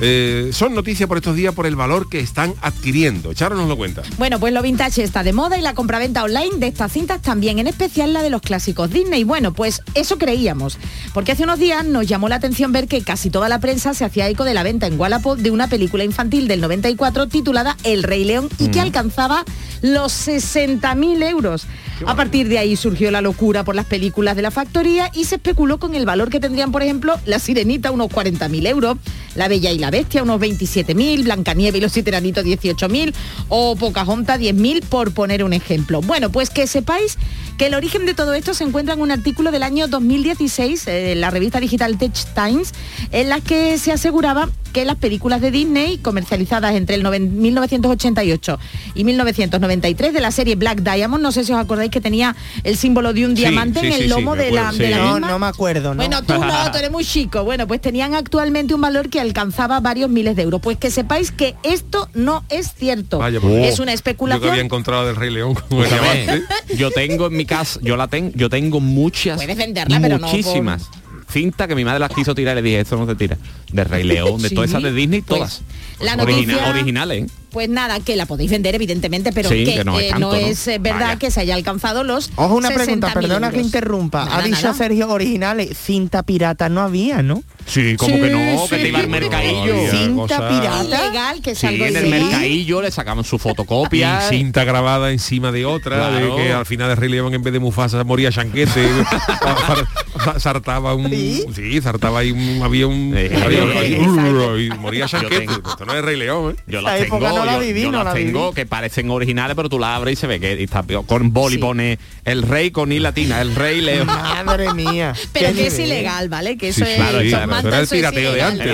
Eh, 0.00 0.50
son 0.52 0.74
noticias 0.74 1.08
por 1.08 1.18
estos 1.18 1.36
días 1.36 1.54
por 1.54 1.66
el 1.66 1.76
valor 1.76 2.08
que 2.08 2.20
están 2.20 2.54
adquiriendo. 2.62 3.34
Charo 3.34 3.54
nos 3.54 3.68
lo 3.68 3.76
cuenta. 3.76 4.02
Bueno, 4.18 4.40
pues 4.40 4.52
lo 4.52 4.62
vintage 4.62 5.02
está 5.02 5.22
de 5.22 5.32
moda 5.32 5.58
y 5.58 5.60
la 5.60 5.74
compraventa 5.74 6.24
online 6.24 6.56
de 6.56 6.66
estas 6.68 6.92
cintas 6.92 7.20
también, 7.20 7.58
en 7.58 7.66
especial 7.66 8.12
la 8.12 8.22
de 8.22 8.30
los 8.30 8.40
clásicos 8.40 8.90
Disney. 8.90 9.24
Bueno, 9.24 9.52
pues 9.52 9.82
eso 9.94 10.18
creíamos, 10.18 10.78
porque 11.12 11.32
hace 11.32 11.44
unos 11.44 11.58
días 11.58 11.84
nos 11.84 12.06
llamó 12.06 12.28
la 12.28 12.36
atención 12.36 12.72
ver 12.72 12.88
que 12.88 13.02
casi 13.02 13.30
toda 13.30 13.48
la 13.48 13.60
prensa 13.60 13.94
se 13.94 14.04
hacía 14.04 14.28
eco 14.28 14.44
de 14.44 14.54
la 14.54 14.62
venta 14.62 14.86
en 14.86 14.98
Wallapop 14.98 15.38
de 15.38 15.50
una 15.50 15.68
película 15.68 16.04
infantil 16.04 16.48
del 16.48 16.60
94 16.60 17.28
titulada 17.28 17.76
El 17.84 18.02
Rey 18.02 18.24
León 18.24 18.48
y 18.58 18.68
que 18.68 18.80
alcanzaba 18.80 19.44
los 19.82 20.12
60.000 20.26 21.22
euros. 21.28 21.66
A 22.06 22.16
partir 22.16 22.48
de 22.48 22.58
ahí 22.58 22.76
surgió 22.76 23.10
la 23.10 23.20
locura 23.20 23.64
por 23.64 23.74
las 23.74 23.86
películas 23.86 24.36
de 24.36 24.42
la 24.42 24.50
factoría 24.50 25.10
y 25.14 25.24
se 25.24 25.36
especuló 25.36 25.78
con 25.78 25.94
el 25.94 26.04
valor 26.04 26.30
que 26.30 26.40
tendrían, 26.40 26.72
por 26.72 26.82
ejemplo, 26.82 27.14
La 27.26 27.38
Sirenita 27.38 27.90
unos 27.90 28.08
40.000 28.08 28.66
euros, 28.66 28.96
La 29.34 29.48
Bella 29.48 29.70
y 29.70 29.78
la 29.78 29.90
Bestia 29.90 30.22
unos 30.22 30.40
27.000, 30.40 31.24
Blancanieves 31.24 31.78
y 31.78 31.82
los 31.82 31.92
Siete 31.92 32.10
Enanitos 32.10 32.44
18.000 32.44 33.14
o 33.48 33.76
Pocahontas 33.76 34.40
10.000 34.40 34.82
por 34.84 35.12
poner 35.12 35.44
un 35.44 35.52
ejemplo. 35.52 36.00
Bueno, 36.02 36.30
pues 36.30 36.50
que 36.50 36.66
sepáis 36.66 37.16
que 37.58 37.66
el 37.66 37.74
origen 37.74 38.06
de 38.06 38.14
todo 38.14 38.34
esto 38.34 38.54
se 38.54 38.64
encuentra 38.64 38.94
en 38.94 39.00
un 39.00 39.10
artículo 39.10 39.50
del 39.52 39.62
año 39.62 39.86
2016 39.88 40.86
eh, 40.88 41.12
en 41.12 41.20
la 41.20 41.30
revista 41.30 41.60
digital 41.60 41.98
Tech 41.98 42.12
Times 42.34 42.72
en 43.12 43.28
la 43.28 43.40
que 43.40 43.78
se 43.78 43.92
aseguraba 43.92 44.48
que 44.72 44.86
las 44.86 44.96
películas 44.96 45.42
de 45.42 45.50
Disney 45.50 45.98
comercializadas 45.98 46.74
entre 46.74 46.94
el 46.96 47.02
noven- 47.04 47.30
1988 47.32 48.58
y 48.94 49.04
1993 49.04 50.14
de 50.14 50.20
la 50.20 50.30
serie 50.30 50.56
Black 50.56 50.80
Diamond, 50.80 51.22
no 51.22 51.30
sé 51.30 51.44
si 51.44 51.52
os 51.52 51.58
acordáis 51.58 51.90
que 51.92 52.00
tenía 52.00 52.34
el 52.64 52.76
símbolo 52.76 53.12
de 53.12 53.24
un 53.24 53.34
diamante 53.34 53.78
sí, 53.80 53.86
en 53.86 53.92
el 53.92 54.00
sí, 54.02 54.08
lomo 54.08 54.34
de, 54.34 54.50
la, 54.50 54.72
de 54.72 54.90
la 54.90 54.96
No, 54.98 55.12
misma. 55.14 55.28
no 55.28 55.38
me 55.38 55.46
acuerdo, 55.46 55.90
¿no? 55.94 55.96
Bueno, 56.02 56.22
tú 56.24 56.34
no, 56.34 56.70
tú 56.72 56.78
eres 56.78 56.90
muy 56.90 57.04
chico. 57.04 57.44
Bueno, 57.44 57.68
pues 57.68 57.80
tenían 57.80 58.14
actualmente 58.16 58.74
un 58.74 58.80
valor 58.80 59.08
que 59.10 59.20
alcanzaba 59.20 59.78
varios 59.78 60.10
miles 60.10 60.34
de 60.34 60.42
euros. 60.42 60.60
Pues 60.60 60.76
que 60.78 60.90
sepáis 60.90 61.30
que 61.30 61.54
esto 61.62 62.08
no 62.14 62.44
es 62.48 62.72
cierto. 62.74 63.18
Vaya, 63.18 63.40
por 63.40 63.50
es 63.52 63.58
Dios. 63.62 63.78
una 63.78 63.92
Yo 63.92 63.94
que 64.02 64.10
especulación. 64.10 64.50
había 64.50 64.62
encontrado 64.64 65.06
del 65.06 65.14
Rey 65.16 65.30
León 65.30 65.54
como 65.54 65.84
el 65.84 65.88
Escúchame, 65.92 66.22
diamante. 66.24 66.54
yo 66.76 66.90
tengo 66.90 67.26
en 67.28 67.36
mi 67.36 67.44
casa, 67.46 67.78
yo 67.82 67.96
la 67.96 68.08
tengo, 68.08 68.32
yo 68.34 68.48
tengo 68.48 68.80
muchas, 68.80 69.36
Puedes 69.36 69.56
venderla, 69.56 70.00
pero 70.00 70.18
no 70.18 70.26
muchísimas 70.26 70.88
cintas 71.30 71.66
que 71.66 71.74
mi 71.74 71.84
madre 71.84 71.98
las 72.00 72.10
quiso 72.12 72.34
tirar 72.34 72.56
y 72.58 72.60
le 72.60 72.62
dije, 72.62 72.80
esto 72.80 72.96
no 72.96 73.06
se 73.06 73.14
tira. 73.14 73.38
De 73.72 73.84
Rey 73.84 74.02
León, 74.04 74.42
de 74.42 74.48
Sí, 74.50 74.54
todas 74.54 74.68
esas 74.70 74.82
de 74.82 74.92
Disney, 74.92 75.22
pues, 75.22 75.62
la 76.02 76.14
Origina- 76.22 76.52
noticia- 76.54 76.68
originales, 76.70 77.24
¿eh? 77.24 77.26
Pues 77.52 77.68
nada, 77.68 78.00
que 78.00 78.16
la 78.16 78.24
podéis 78.24 78.50
vender 78.50 78.74
evidentemente, 78.74 79.30
pero 79.30 79.50
Sí, 79.50 79.64
que, 79.66 79.74
que 79.74 79.84
no 79.84 79.98
es 80.00 80.06
eh, 80.06 80.10
tanto, 80.12 80.28
¿no? 80.30 80.34
es 80.34 80.66
eh, 80.68 80.78
verdad 80.80 81.00
Vaya. 81.00 81.18
que 81.18 81.30
se 81.30 81.40
haya 81.40 81.54
alcanzado 81.54 82.02
los 82.02 82.30
Ojo, 82.36 82.54
una 82.54 82.70
pregunta, 82.70 83.08
60.000 83.08 83.12
perdona 83.12 83.50
que 83.50 83.60
interrumpa. 83.60 84.24
Nada, 84.24 84.38
ha 84.38 84.42
dicho 84.42 84.62
nada. 84.62 84.72
Sergio 84.74 85.10
originales, 85.10 85.76
cinta 85.76 86.22
pirata 86.22 86.70
no 86.70 86.80
había, 86.80 87.20
¿no? 87.22 87.42
Sí, 87.66 87.94
como 87.98 88.14
que 88.14 88.30
no, 88.30 88.66
que 88.70 88.76
te 88.78 88.88
iba 88.88 89.00
al 89.00 89.08
mercadillo. 89.08 89.74
Cinta 89.90 90.48
pirata. 90.48 90.82
Ilegal, 90.84 91.42
que 91.42 91.50
es 91.50 91.58
Sí, 91.58 91.66
algo 91.66 91.84
en 91.84 91.96
el 91.96 92.06
mercadillo 92.08 92.80
le 92.80 92.90
sacaban 92.90 93.22
su 93.22 93.38
fotocopia. 93.38 94.22
Y 94.30 94.30
cinta 94.38 94.64
grabada 94.64 95.10
encima 95.12 95.52
de 95.52 95.66
otra, 95.66 96.08
Claro. 96.08 96.36
de 96.36 96.42
que 96.42 96.52
al 96.54 96.64
final 96.64 96.88
de 96.88 96.94
Rey 96.96 97.10
León 97.10 97.34
en 97.34 97.42
vez 97.42 97.52
de 97.52 97.60
Mufasa 97.60 98.02
moría 98.02 98.32
Chanquete, 98.32 98.88
sartaba 100.38 100.94
un... 100.94 101.10
¿Sí? 101.10 101.80
sartaba 101.82 102.20
ahí 102.20 102.30
un... 102.32 102.62
Había 102.62 102.86
un... 102.86 103.14
había- 103.14 104.58
y 104.58 104.70
moría 104.78 105.06
Yo 105.06 105.18
Chanquete. 105.18 105.46
No 105.92 105.98
es 105.98 106.04
Rey 106.04 106.16
León, 106.16 106.56
¿eh? 106.56 106.62
Yo 106.66 106.80
las 106.80 106.98
tengo, 107.00 107.16
época 107.16 107.32
no 107.32 107.44
la 107.44 107.52
yo, 107.54 107.60
viví, 107.60 107.82
yo 107.82 107.92
no 107.92 107.98
las 107.98 108.06
la 108.06 108.14
tengo 108.14 108.50
viví. 108.50 108.54
que 108.54 108.66
parecen 108.66 109.10
originales, 109.10 109.54
pero 109.56 109.68
tú 109.68 109.78
la 109.78 109.94
abres 109.94 110.14
y 110.14 110.16
se 110.16 110.26
ve 110.26 110.40
que 110.40 110.62
está 110.62 110.84
con 111.06 111.32
boli 111.32 111.58
pone 111.58 111.98
el 112.24 112.42
rey 112.42 112.70
con 112.70 112.92
i 112.92 112.98
latina, 112.98 113.40
el 113.40 113.54
rey 113.54 113.80
León. 113.80 114.06
Madre 114.06 114.74
mía. 114.74 115.14
Pero 115.32 115.54
que 115.54 115.66
es 115.66 115.74
nivel. 115.74 115.92
ilegal, 115.92 116.28
¿vale? 116.28 116.56
Que 116.56 116.72
Sí, 116.72 116.82
eso 116.82 116.90
es... 116.90 116.96
claro, 116.96 117.18
son 117.18 117.60
claro, 117.60 117.76
el 117.78 117.88
pirateo 117.88 118.32
de 118.32 118.42
antes, 118.42 118.66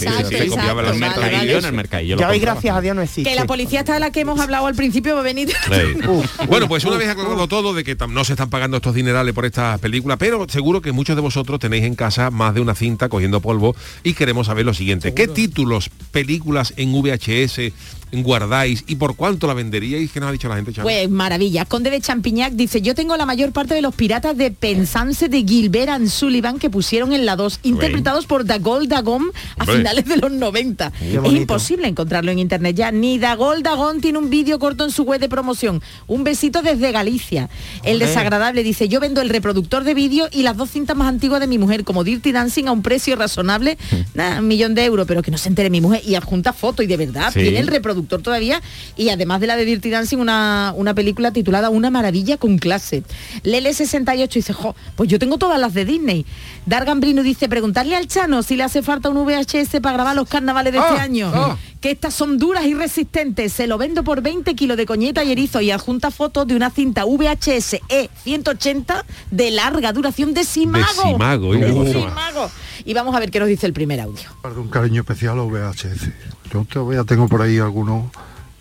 sí, 0.00 0.06
las 0.08 0.32
en 0.32 1.64
el 1.64 1.72
mercadillo. 1.72 2.16
lo 2.16 2.22
Ya 2.22 2.28
hoy 2.28 2.38
gracias 2.38 2.76
a 2.76 2.80
Dios 2.80 2.94
no 2.96 3.02
existe. 3.02 3.28
Que 3.28 3.36
la 3.36 3.46
policía 3.46 3.80
está 3.80 3.94
de 3.94 4.00
la 4.00 4.10
que 4.10 4.20
hemos 4.20 4.38
hablado 4.40 4.66
al 4.66 4.74
principio 4.74 5.14
va 5.14 5.20
a 5.20 5.24
venir. 5.24 5.52
Bueno, 6.48 6.68
pues 6.68 6.84
una 6.84 6.96
vez 6.96 7.08
aclarado 7.08 7.48
todo 7.48 7.74
de 7.74 7.84
que 7.84 7.96
no 8.08 8.24
se 8.24 8.32
están 8.32 8.50
pagando 8.50 8.76
estos 8.76 8.94
dinerales 8.94 9.34
por 9.34 9.44
estas 9.44 9.80
películas, 9.80 10.18
pero 10.18 10.46
seguro 10.48 10.80
que 10.80 10.92
muchos 10.92 11.16
de 11.16 11.22
vosotros 11.22 11.58
tenéis 11.58 11.84
en 11.84 11.94
casa 11.94 12.30
más 12.30 12.54
de 12.54 12.60
una 12.60 12.74
cinta 12.74 13.08
cogiendo 13.08 13.40
polvo 13.40 13.74
y 14.02 14.14
queremos 14.14 14.46
saber 14.46 14.64
lo 14.64 14.74
siguiente. 14.74 15.14
¿Qué 15.14 15.26
títulos, 15.28 15.90
películas 16.10 16.43
en 16.76 16.92
VHS 17.02 17.72
guardáis 18.12 18.84
y 18.86 18.96
por 18.96 19.16
cuánto 19.16 19.46
la 19.46 19.54
venderíais? 19.54 20.10
¿Qué 20.12 20.20
nos 20.20 20.28
ha 20.28 20.32
dicho 20.32 20.48
la 20.48 20.56
gente, 20.56 20.72
chaval? 20.72 20.84
Pues 20.92 21.10
maravilla. 21.10 21.64
Conde 21.64 21.90
de 21.90 22.00
Champiñac 22.00 22.52
dice, 22.52 22.80
yo 22.80 22.94
tengo 22.94 23.16
la 23.16 23.26
mayor 23.26 23.52
parte 23.52 23.74
de 23.74 23.82
los 23.82 23.94
piratas 23.94 24.36
de 24.36 24.50
Pensance 24.50 25.28
de 25.28 25.42
Gilbert 25.42 25.88
and 25.88 26.08
Sullivan 26.08 26.58
que 26.58 26.70
pusieron 26.70 27.12
en 27.12 27.26
la 27.26 27.36
2, 27.36 27.60
interpretados 27.64 28.26
por 28.26 28.44
Dagol 28.44 28.88
Dagón 28.88 29.22
a 29.58 29.62
Hombre. 29.62 29.76
finales 29.78 30.04
de 30.06 30.16
los 30.16 30.30
90. 30.30 30.92
Es 31.00 31.32
imposible 31.32 31.88
encontrarlo 31.88 32.30
en 32.30 32.38
internet 32.38 32.76
ya. 32.76 32.90
Ni 32.90 33.18
Dagol 33.18 33.62
Dagón 33.62 34.00
tiene 34.00 34.18
un 34.18 34.30
vídeo 34.30 34.58
corto 34.58 34.84
en 34.84 34.90
su 34.90 35.02
web 35.04 35.20
de 35.20 35.28
promoción. 35.28 35.82
Un 36.06 36.24
besito 36.24 36.62
desde 36.62 36.92
Galicia. 36.92 37.48
El 37.82 37.98
desagradable 37.98 38.62
dice, 38.62 38.88
yo 38.88 39.00
vendo 39.00 39.20
el 39.20 39.28
reproductor 39.30 39.84
de 39.84 39.94
vídeo 39.94 40.28
y 40.30 40.42
las 40.42 40.56
dos 40.56 40.70
cintas 40.70 40.96
más 40.96 41.08
antiguas 41.08 41.40
de 41.40 41.46
mi 41.46 41.58
mujer, 41.58 41.84
como 41.84 42.04
Dirty 42.04 42.32
Dancing, 42.32 42.64
a 42.66 42.72
un 42.72 42.82
precio 42.82 43.16
razonable, 43.16 43.76
nada, 44.14 44.40
un 44.40 44.48
millón 44.48 44.74
de 44.74 44.84
euros, 44.84 45.06
pero 45.06 45.22
que 45.22 45.30
no 45.30 45.38
se 45.38 45.48
entere 45.48 45.70
mi 45.70 45.80
mujer. 45.80 46.02
Y 46.06 46.14
adjunta 46.14 46.52
foto 46.52 46.82
y 46.82 46.86
de 46.86 46.96
verdad 46.96 47.32
Sí. 47.32 47.40
tiene 47.40 47.58
el 47.60 47.66
reproductor 47.68 47.93
todavía 48.02 48.60
y 48.96 49.08
además 49.08 49.40
de 49.40 49.46
la 49.46 49.56
de 49.56 49.64
Dirty 49.64 49.90
Dancing 49.90 50.18
una, 50.18 50.72
una 50.76 50.94
película 50.94 51.32
titulada 51.32 51.70
Una 51.70 51.90
maravilla 51.90 52.36
con 52.36 52.58
clase. 52.58 53.02
Lele 53.42 53.72
68 53.74 54.32
dice, 54.38 54.52
jo, 54.52 54.74
pues 54.96 55.08
yo 55.08 55.18
tengo 55.18 55.38
todas 55.38 55.58
las 55.60 55.74
de 55.74 55.84
Disney. 55.84 56.26
Dargan 56.66 57.00
Brino 57.00 57.22
dice, 57.22 57.48
preguntarle 57.48 57.96
al 57.96 58.06
Chano 58.06 58.42
si 58.42 58.56
le 58.56 58.62
hace 58.64 58.82
falta 58.82 59.08
un 59.10 59.24
VHS 59.24 59.80
para 59.82 59.92
grabar 59.94 60.16
los 60.16 60.28
carnavales 60.28 60.72
de 60.72 60.78
este 60.78 60.94
Ah, 60.98 61.02
año. 61.02 61.30
ah. 61.34 61.56
Que 61.80 61.90
estas 61.90 62.14
son 62.14 62.38
duras 62.38 62.64
y 62.64 62.72
resistentes. 62.72 63.52
Se 63.52 63.66
lo 63.66 63.76
vendo 63.76 64.04
por 64.04 64.22
20 64.22 64.54
kilos 64.54 64.76
de 64.78 64.86
coñeta 64.86 65.22
y 65.22 65.32
erizo 65.32 65.60
y 65.60 65.70
adjunta 65.70 66.10
fotos 66.10 66.46
de 66.46 66.56
una 66.56 66.70
cinta 66.70 67.04
VHS 67.04 67.80
E180 68.24 69.04
de 69.30 69.50
larga 69.50 69.92
duración 69.92 70.32
de 70.32 70.44
Simago. 70.44 70.86
Simago, 71.02 71.54
¿eh? 71.54 71.58
De. 71.58 71.92
Simago. 71.92 72.50
Y 72.84 72.92
vamos 72.92 73.14
a 73.14 73.20
ver 73.20 73.30
qué 73.30 73.40
nos 73.40 73.48
dice 73.48 73.66
el 73.66 73.72
primer 73.72 74.00
audio. 74.00 74.28
Guardo 74.42 74.60
un 74.60 74.68
cariño 74.68 75.00
especial 75.02 75.38
a 75.38 75.42
VHS. 75.42 76.10
Yo 76.52 76.64
todavía 76.64 77.04
tengo 77.04 77.28
por 77.28 77.40
ahí 77.40 77.58
algunos 77.58 78.10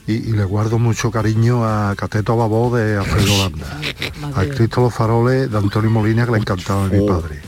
y, 0.08 0.14
y 0.14 0.32
le 0.32 0.46
guardo 0.46 0.80
mucho 0.80 1.12
cariño 1.12 1.66
a 1.66 1.96
Cateto 1.96 2.36
Babó 2.38 2.76
de 2.76 2.98
Alfredo 2.98 3.38
Landa, 3.38 3.80
a 4.36 4.46
Cristo 4.46 4.82
los 4.82 4.94
Faroles 4.94 5.52
de 5.52 5.58
Antonio 5.58 5.90
Molina 5.90 6.26
que 6.26 6.32
le 6.32 6.38
encantaba 6.40 6.86
a 6.86 6.88
mi 6.88 7.06
padre 7.08 7.42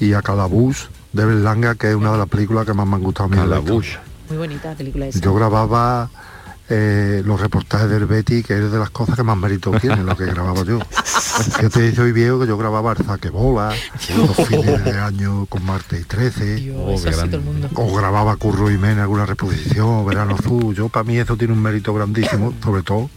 y 0.00 0.12
a 0.12 0.22
Calabús 0.22 0.90
de 1.12 1.24
Berlanga 1.24 1.74
que 1.74 1.90
es 1.90 1.94
una 1.94 2.12
de 2.12 2.18
las 2.18 2.28
películas 2.28 2.64
que 2.66 2.74
más 2.74 2.86
me 2.86 2.96
han 2.96 3.02
gustado 3.02 3.26
a 3.26 3.30
mí. 3.30 3.36
Calabús. 3.36 3.98
Muy 4.28 4.38
bonita 4.38 4.70
la 4.70 4.74
película 4.76 5.06
esa. 5.06 5.20
Yo 5.20 5.34
grababa 5.34 6.10
eh, 6.70 7.22
los 7.24 7.40
reportajes 7.40 7.88
del 7.88 8.06
Betty, 8.06 8.42
que 8.42 8.54
es 8.54 8.70
de 8.70 8.78
las 8.78 8.90
cosas 8.90 9.16
que 9.16 9.22
más 9.22 9.36
mérito 9.36 9.70
tienen, 9.80 10.04
lo 10.06 10.16
que 10.16 10.26
grababa 10.26 10.62
yo. 10.64 10.78
Yo 11.62 11.70
te 11.70 11.82
dice 11.82 12.00
hoy 12.02 12.12
viejo 12.12 12.40
que 12.40 12.46
yo 12.46 12.58
grababa 12.58 12.92
el 12.92 13.04
Zaquebola, 13.04 13.72
los 14.16 14.36
fines 14.48 14.84
de 14.84 14.98
año 14.98 15.46
con 15.46 15.64
Marte 15.64 16.00
y 16.00 16.04
13, 16.04 16.74
o 17.74 17.96
grababa 17.96 18.36
Curro 18.36 18.70
y 18.70 18.78
Men 18.78 18.98
alguna 18.98 19.24
reposición, 19.24 20.04
Verano 20.04 20.34
Azul. 20.38 20.74
Yo 20.74 20.88
para 20.88 21.04
mí 21.04 21.16
eso 21.16 21.36
tiene 21.36 21.52
un 21.52 21.62
mérito 21.62 21.94
grandísimo, 21.94 22.52
sobre 22.62 22.82
todo 22.82 23.08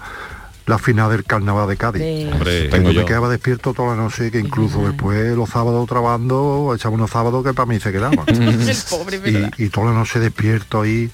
la 0.68 0.78
final 0.78 1.10
del 1.12 1.24
carnaval 1.24 1.68
de 1.68 1.78
Cádiz. 1.78 2.32
Hombre, 2.32 2.64
Que 2.64 2.70
tengo 2.70 2.90
yo 2.92 3.00
me 3.00 3.02
yo. 3.02 3.06
quedaba 3.06 3.30
despierto 3.30 3.74
toda 3.74 3.96
la 3.96 4.04
noche, 4.04 4.30
que 4.32 4.40
incluso 4.40 4.88
después 4.88 5.36
los 5.36 5.50
sábados 5.50 5.88
trabajando, 5.90 6.72
echaba 6.76 6.94
unos 6.96 7.10
sábados 7.10 7.44
que 7.44 7.54
para 7.54 7.66
mí 7.66 7.80
se 7.80 7.92
quedaban. 7.92 8.26
Y, 9.58 9.64
y 9.66 9.70
toda 9.70 9.88
la 9.88 9.94
noche 9.94 10.20
despierto 10.20 10.82
ahí 10.82 11.10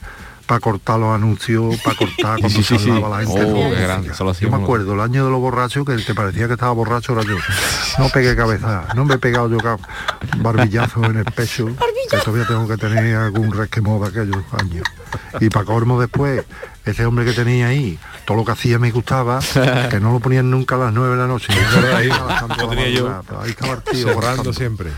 para 0.48 0.60
cortar 0.62 0.98
los 1.00 1.14
anuncios, 1.14 1.76
para 1.82 1.98
cortar 1.98 2.40
cuando 2.40 2.50
Sí, 2.50 2.64
sí, 2.64 2.78
se 2.78 2.86
sí. 2.86 2.90
hablaba 2.90 3.20
la 3.22 3.28
gente. 3.28 3.44
Oh, 3.44 3.70
grande, 3.70 4.12
yo 4.40 4.50
me 4.50 4.56
acuerdo 4.64 4.94
el 4.94 5.02
año 5.02 5.26
de 5.26 5.32
los 5.32 5.40
borrachos 5.40 5.86
que 5.86 5.98
que 5.98 6.16
parecía 6.16 6.48
que 6.48 6.54
estaba 6.54 6.72
borracho 6.72 7.14
era 7.14 7.24
yo. 7.24 7.36
No 8.00 8.10
pegué 8.10 8.36
cabeza, 8.36 8.88
no 8.96 9.04
me 9.06 9.16
he 9.16 9.18
pegado 9.18 9.50
yo 9.50 9.58
barbillazo 10.38 11.04
en 11.06 11.18
el 11.18 11.26
pecho, 11.26 11.68
que 12.10 12.18
todavía 12.18 12.48
tengo 12.48 12.68
que 12.68 12.78
tener 12.78 13.16
algún 13.16 13.52
resquemor 13.52 14.02
de 14.02 14.08
aquellos 14.22 14.44
años. 14.60 14.84
Y 15.40 15.50
para 15.50 15.66
colmo 15.66 16.00
después, 16.00 16.46
ese 16.86 17.06
hombre 17.06 17.26
que 17.26 17.34
tenía 17.34 17.68
ahí, 17.68 18.00
todo 18.26 18.38
lo 18.38 18.46
que 18.46 18.52
hacía 18.54 18.80
me 18.80 18.92
gustaba, 18.92 19.40
que 19.90 20.00
no 20.00 20.14
lo 20.14 20.20
ponían 20.20 20.50
nunca 20.50 20.76
a 20.76 20.80
las 20.80 20.94
nueve 20.94 21.16
de 21.16 21.22
la 21.22 21.28
noche. 21.28 21.48
Ahí, 21.96 22.10
estaba 23.50 23.74
el 23.74 23.84
tío 23.84 24.54
siempre. 24.54 24.92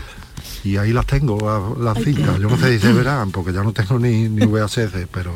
Y 0.64 0.76
ahí 0.76 0.92
las 0.92 1.06
tengo, 1.06 1.38
la- 1.40 1.92
las 1.94 2.04
cintas. 2.04 2.38
Yo 2.38 2.48
no 2.48 2.56
sé 2.58 2.78
si 2.78 2.86
se 2.86 2.92
verán, 2.92 3.30
porque 3.30 3.52
ya 3.52 3.62
no 3.62 3.72
tengo 3.72 3.98
ni, 3.98 4.28
ni 4.28 4.44
VHS, 4.46 5.06
pero 5.12 5.32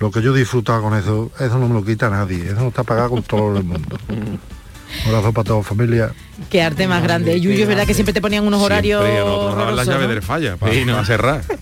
lo 0.00 0.10
que 0.10 0.22
yo 0.22 0.32
disfrutaba 0.32 0.80
con 0.80 0.94
eso, 0.94 1.30
eso 1.40 1.58
no 1.58 1.68
me 1.68 1.74
lo 1.74 1.84
quita 1.84 2.08
nadie. 2.08 2.44
Eso 2.46 2.60
no 2.60 2.68
está 2.68 2.84
pagado 2.84 3.10
con 3.10 3.22
todo 3.24 3.56
el 3.58 3.64
mundo. 3.64 3.98
Un 4.08 4.38
abrazo 5.06 5.32
para 5.32 5.44
toda 5.44 5.62
familia. 5.62 6.12
Qué 6.50 6.62
arte 6.62 6.86
más 6.86 7.02
grande. 7.02 7.40
Yuyu, 7.40 7.62
es 7.62 7.68
verdad 7.68 7.86
que 7.86 7.94
siempre 7.94 8.12
te 8.12 8.20
ponían 8.20 8.46
unos 8.46 8.62
horarios. 8.62 9.02
Siempre, 9.04 9.24
nos 9.24 9.56
daban 9.56 9.76
las 9.76 9.86
llaves 9.86 10.02
¿no? 10.08 10.14
del 10.14 10.22
falla 10.22 10.56
para, 10.56 10.72
para 10.72 11.04
cerrar. 11.04 11.44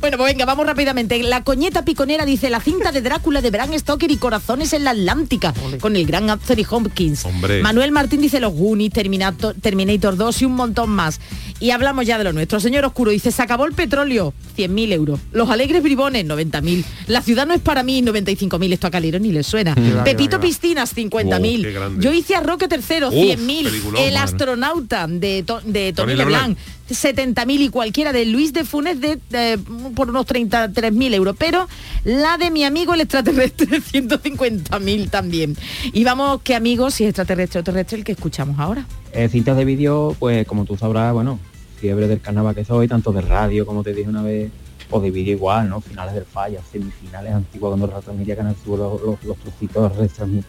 Bueno, 0.00 0.18
pues 0.18 0.32
venga, 0.32 0.44
vamos 0.44 0.66
rápidamente. 0.66 1.22
La 1.22 1.42
coñeta 1.44 1.82
piconera 1.84 2.26
dice 2.26 2.50
la 2.50 2.60
cinta 2.60 2.92
de 2.92 3.00
Drácula 3.00 3.40
de 3.40 3.50
Bram 3.50 3.72
Stoker 3.78 4.10
y 4.10 4.18
Corazones 4.18 4.74
en 4.74 4.84
la 4.84 4.90
Atlántica, 4.90 5.54
con 5.80 5.96
el 5.96 6.04
gran 6.04 6.28
Anthony 6.28 6.64
Hopkins. 6.68 7.24
Hombre. 7.24 7.62
Manuel 7.62 7.90
Martín 7.90 8.20
dice 8.20 8.38
los 8.38 8.52
Goonies, 8.52 8.92
Terminator, 8.92 9.54
Terminator 9.60 10.16
2 10.16 10.42
y 10.42 10.44
un 10.44 10.52
montón 10.52 10.90
más. 10.90 11.20
Y 11.58 11.70
hablamos 11.70 12.04
ya 12.04 12.18
de 12.18 12.24
lo 12.24 12.34
nuestro. 12.34 12.60
Señor 12.60 12.84
Oscuro 12.84 13.10
dice, 13.12 13.30
se 13.32 13.40
acabó 13.40 13.64
el 13.64 13.72
petróleo, 13.72 14.34
100.000 14.58 14.92
euros. 14.92 15.20
Los 15.32 15.48
alegres 15.48 15.82
bribones, 15.82 16.26
90.000. 16.26 16.84
La 17.06 17.22
ciudad 17.22 17.46
no 17.46 17.54
es 17.54 17.60
para 17.62 17.82
mí, 17.82 18.02
95.000. 18.02 18.72
Esto 18.74 18.88
a 18.88 18.90
Calero 18.90 19.18
ni 19.18 19.32
le 19.32 19.42
suena. 19.42 19.74
Pepito. 20.04 20.38
Piscinas, 20.40 20.94
Wow, 20.94 21.10
50.000. 21.10 21.62
qué 21.62 21.72
grande. 21.72 22.04
Yo 22.04 22.12
hice 22.12 22.34
a 22.34 22.40
Roque 22.40 22.68
tercero, 22.68 23.08
Uf, 23.08 23.14
100.000. 23.14 23.93
El 23.98 24.16
astronauta 24.16 25.06
de, 25.06 25.42
To- 25.42 25.60
de 25.60 25.92
Tony, 25.92 26.12
Tony 26.12 26.14
Leblanc. 26.16 26.48
Leblanc. 26.48 26.58
70.000 26.90 27.60
y 27.60 27.68
cualquiera 27.70 28.12
de 28.12 28.26
Luis 28.26 28.52
de 28.52 28.64
Funes 28.64 29.00
de, 29.00 29.18
de- 29.30 29.58
por 29.96 30.10
unos 30.10 30.26
33.000 30.26 31.14
euros, 31.14 31.34
pero 31.38 31.66
la 32.04 32.36
de 32.36 32.50
mi 32.50 32.64
amigo 32.64 32.92
el 32.94 33.00
extraterrestre 33.00 33.80
150.000 33.80 35.10
también. 35.10 35.56
Y 35.92 36.04
vamos, 36.04 36.40
¿qué 36.44 36.54
amigos, 36.54 36.94
si 36.94 37.04
es 37.04 37.10
extraterrestre 37.10 37.60
o 37.60 37.64
terrestre, 37.64 37.98
el 37.98 38.04
que 38.04 38.12
escuchamos 38.12 38.58
ahora? 38.58 38.86
Eh, 39.12 39.28
cintas 39.30 39.56
de 39.56 39.64
vídeo, 39.64 40.14
pues 40.18 40.46
como 40.46 40.64
tú 40.64 40.76
sabrás, 40.76 41.12
bueno, 41.14 41.38
fiebre 41.80 42.06
del 42.08 42.20
carnaval 42.20 42.54
que 42.54 42.64
soy, 42.64 42.86
tanto 42.88 43.12
de 43.12 43.22
radio, 43.22 43.64
como 43.64 43.82
te 43.82 43.94
dije 43.94 44.08
una 44.08 44.22
vez, 44.22 44.50
o 44.90 45.00
de 45.00 45.10
vídeo 45.10 45.32
igual, 45.36 45.68
¿no? 45.70 45.80
Finales 45.80 46.14
del 46.14 46.24
falla, 46.24 46.60
semifinales 46.70 47.32
antiguas 47.32 47.70
cuando 47.70 47.86
retransmitía 47.86 48.36
Canal 48.36 48.56
Sur, 48.62 48.78
los, 48.78 49.00
los, 49.02 49.24
los 49.24 49.36
trocitos 49.38 49.92
retransmit- 49.96 50.44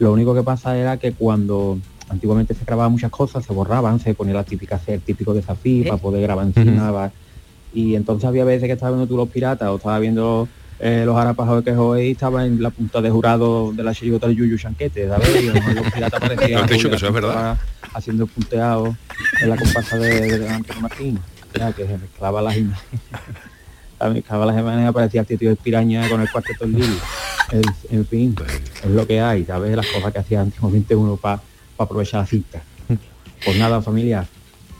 Lo 0.00 0.12
único 0.12 0.34
que 0.34 0.42
pasa 0.42 0.76
era 0.76 0.96
que 0.96 1.12
cuando 1.12 1.78
antiguamente 2.08 2.54
se 2.54 2.64
grababan 2.64 2.92
muchas 2.92 3.10
cosas, 3.10 3.44
se 3.44 3.52
borraban, 3.52 3.98
se 4.00 4.14
ponía 4.14 4.34
la 4.34 4.44
típica 4.44 4.80
el 4.86 5.00
típico 5.00 5.34
desafío 5.34 5.84
para 5.84 5.96
poder 5.96 6.22
grabar 6.22 6.46
encima. 6.46 7.10
Y 7.74 7.94
entonces 7.94 8.26
había 8.26 8.44
veces 8.44 8.66
que 8.66 8.72
estaba 8.72 8.92
viendo 8.92 9.06
tú 9.06 9.16
los 9.16 9.28
piratas 9.28 9.68
o 9.68 9.76
estaba 9.76 9.98
viendo 9.98 10.48
eh, 10.78 11.04
los 11.04 11.16
arapajados 11.16 11.64
que 11.64 11.72
hoy 11.72 12.12
estaba 12.12 12.44
en 12.44 12.62
la 12.62 12.70
punta 12.70 13.00
de 13.00 13.10
jurado 13.10 13.72
de 13.72 13.82
la 13.82 13.94
chirigota 13.94 14.26
del 14.26 14.36
Yuyu 14.36 14.58
Chanquete, 14.58 15.08
¿sabes? 15.08 15.42
Y 15.42 15.46
los 15.46 15.92
piratas 15.92 16.20
parecían 16.20 16.60
No 16.60 16.66
te 16.66 16.74
he 16.74 16.76
dicho 16.76 16.90
que 16.90 16.96
Julia 16.96 16.96
eso 16.96 17.06
es 17.08 17.12
verdad. 17.12 17.30
estaba 17.30 17.58
haciendo 17.94 18.24
el 18.24 18.30
punteado 18.30 18.96
en 19.42 19.50
la 19.50 19.56
comparsa 19.56 19.96
de, 19.96 20.38
de 20.38 20.48
Antonio 20.48 20.82
Martín, 20.82 21.18
ya 21.58 21.72
que 21.72 21.86
se 21.86 21.98
mezclaba 21.98 22.42
las 22.42 22.56
imágenes. 22.56 23.00
Se 23.98 24.10
mezclaba 24.10 24.44
las 24.44 24.58
imágenes 24.58 24.88
aparecía 24.88 25.22
el 25.22 25.38
tío 25.38 25.48
de 25.48 25.56
Piraña 25.56 26.06
con 26.10 26.20
el 26.20 26.30
cuarteto 26.30 26.64
en 26.64 26.72
Lili. 26.74 26.98
En, 27.52 27.62
en 27.90 28.04
fin, 28.04 28.34
es 28.82 28.90
lo 28.90 29.06
que 29.06 29.20
hay, 29.20 29.44
¿sabes? 29.44 29.76
Las 29.76 29.86
cosas 29.86 30.12
que 30.12 30.18
hacía 30.18 30.40
antiguamente 30.40 30.96
uno 30.96 31.16
para 31.16 31.40
aprovechar 31.78 32.20
la 32.20 32.26
cita. 32.26 32.62
Pues 33.44 33.58
nada, 33.58 33.82
familia, 33.82 34.26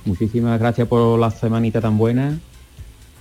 muchísimas 0.04 0.58
gracias 0.58 0.88
por 0.88 1.18
la 1.18 1.30
semanita 1.30 1.80
tan 1.80 1.98
buena 1.98 2.38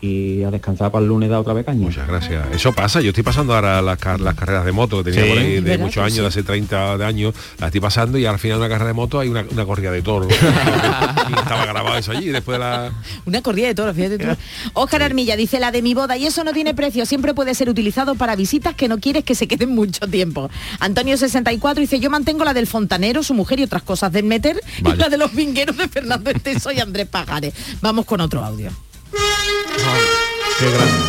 y 0.01 0.43
a 0.43 0.51
descansar 0.51 0.91
para 0.91 1.01
el 1.01 1.09
lunes 1.09 1.29
da 1.29 1.39
otra 1.39 1.53
vez 1.53 1.65
caña. 1.65 1.79
Muchas 1.81 2.07
gracias. 2.07 2.45
Eso 2.53 2.73
pasa, 2.73 3.01
yo 3.01 3.09
estoy 3.09 3.23
pasando 3.23 3.55
ahora 3.55 3.81
las, 3.81 3.97
car- 3.97 4.19
las 4.19 4.35
carreras 4.35 4.63
de 4.65 4.71
moto 4.71 5.03
que 5.03 5.11
tenía 5.11 5.23
Sí. 5.25 5.29
por 5.29 5.37
ahí 5.39 5.53
de 5.55 5.61
¿Verdad 5.61 5.79
muchos 5.85 6.03
años, 6.03 6.13
sí? 6.15 6.21
de 6.21 6.27
hace 6.27 6.43
30 6.43 6.97
de 6.97 7.05
años, 7.05 7.33
la 7.59 7.67
estoy 7.67 7.81
pasando 7.81 8.17
y 8.17 8.25
al 8.25 8.37
final 8.37 8.59
de 8.59 8.65
una 8.65 8.69
carrera 8.69 8.87
de 8.89 8.93
moto 8.93 9.19
hay 9.19 9.29
una, 9.29 9.45
una 9.49 9.65
corrida 9.65 9.91
de 9.91 10.01
toro. 10.01 10.27
y 11.29 11.33
estaba 11.39 11.65
grabado 11.65 11.97
eso 11.97 12.11
allí, 12.11 12.25
y 12.29 12.31
después 12.31 12.59
la... 12.59 12.91
Una 13.25 13.41
corrida 13.41 13.67
de 13.67 13.75
toros, 13.75 13.95
fíjate 13.95 14.17
tú. 14.19 14.27
Óscar 14.73 15.01
Armilla 15.01 15.35
dice 15.35 15.59
la 15.59 15.71
de 15.71 15.81
mi 15.81 15.93
boda 15.93 16.17
y 16.17 16.25
eso 16.27 16.43
no 16.43 16.53
tiene 16.53 16.73
precio, 16.73 17.05
siempre 17.05 17.33
puede 17.33 17.55
ser 17.55 17.69
utilizado 17.69 18.15
para 18.15 18.35
visitas 18.35 18.75
que 18.75 18.87
no 18.87 18.99
quieres 18.99 19.23
que 19.23 19.33
se 19.33 19.47
queden 19.47 19.69
mucho 19.73 20.07
tiempo. 20.07 20.49
Antonio 20.79 21.17
64 21.17 21.81
dice 21.81 21.99
yo 21.99 22.09
mantengo 22.09 22.43
la 22.45 22.53
del 22.53 22.67
fontanero, 22.67 23.23
su 23.23 23.33
mujer 23.33 23.59
y 23.59 23.63
otras 23.63 23.81
cosas 23.83 24.11
del 24.11 24.25
meter 24.25 24.59
y 24.79 24.83
Vaya. 24.83 24.95
la 24.97 25.09
de 25.09 25.17
los 25.17 25.33
vingueros 25.33 25.77
de 25.77 25.87
Fernando 25.87 26.29
Esteso 26.29 26.71
y 26.71 26.79
Andrés 26.79 27.07
Pajares. 27.07 27.53
Vamos 27.81 28.05
con 28.05 28.21
otro 28.21 28.43
audio. 28.43 28.69
Qué 30.59 30.71
grande. 30.71 31.05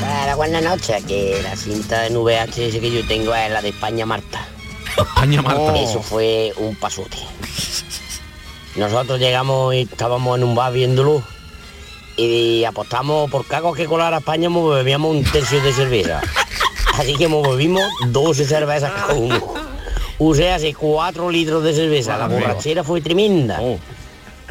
Para 0.00 0.34
buenas 0.36 0.62
noches, 0.62 1.04
que 1.04 1.40
la 1.42 1.56
cinta 1.56 2.06
en 2.06 2.14
VHS 2.14 2.78
que 2.80 2.90
yo 2.90 3.06
tengo 3.06 3.34
es 3.34 3.50
la 3.50 3.62
de 3.62 3.70
España 3.70 4.06
Marta. 4.06 4.46
España 4.96 5.42
Marta. 5.42 5.76
Eso 5.76 6.02
fue 6.02 6.52
un 6.56 6.76
pasote. 6.76 7.18
Nosotros 8.76 9.18
llegamos 9.18 9.74
y 9.74 9.82
estábamos 9.82 10.36
en 10.36 10.44
un 10.44 10.54
bar 10.54 10.72
viéndolo 10.72 11.22
y 12.16 12.64
apostamos 12.64 13.30
por 13.30 13.46
cagos 13.46 13.76
que 13.76 13.86
colar 13.86 14.14
a 14.14 14.18
España 14.18 14.48
bebíamos 14.48 15.10
un 15.14 15.24
tercio 15.24 15.62
de 15.62 15.72
cerveza. 15.72 16.20
Así 16.98 17.14
que 17.16 17.28
nos 17.28 17.42
bebimos 17.42 17.82
12 18.06 18.44
cervezas 18.44 18.92
cada 18.92 19.14
uno. 19.14 19.54
Usé 20.18 20.52
hace 20.52 20.74
4 20.74 21.30
litros 21.30 21.64
de 21.64 21.74
cerveza. 21.74 22.16
La 22.16 22.28
borrachera 22.28 22.84
fue 22.84 23.00
tremenda. 23.00 23.60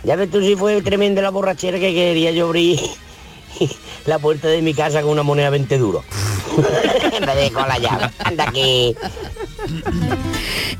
Ya 0.03 0.15
ves 0.17 0.29
tú 0.29 0.41
si 0.41 0.55
fue 0.55 0.81
tremenda 0.81 1.21
la 1.21 1.29
borrachera 1.29 1.79
que 1.79 1.93
quería 1.93 2.31
yo 2.31 2.47
abrir 2.47 2.79
la 4.05 4.19
puerta 4.19 4.49
de 4.49 4.61
mi 4.61 4.73
casa 4.73 5.01
con 5.01 5.11
una 5.11 5.23
moneda 5.23 5.49
20 5.49 5.77
duros. 5.77 6.03
en 7.13 7.25
vez 7.25 7.35
de 7.35 7.51
con 7.51 7.67
la 7.67 7.77
llave. 7.79 8.09
Anda 8.19 8.51
que... 8.51 8.95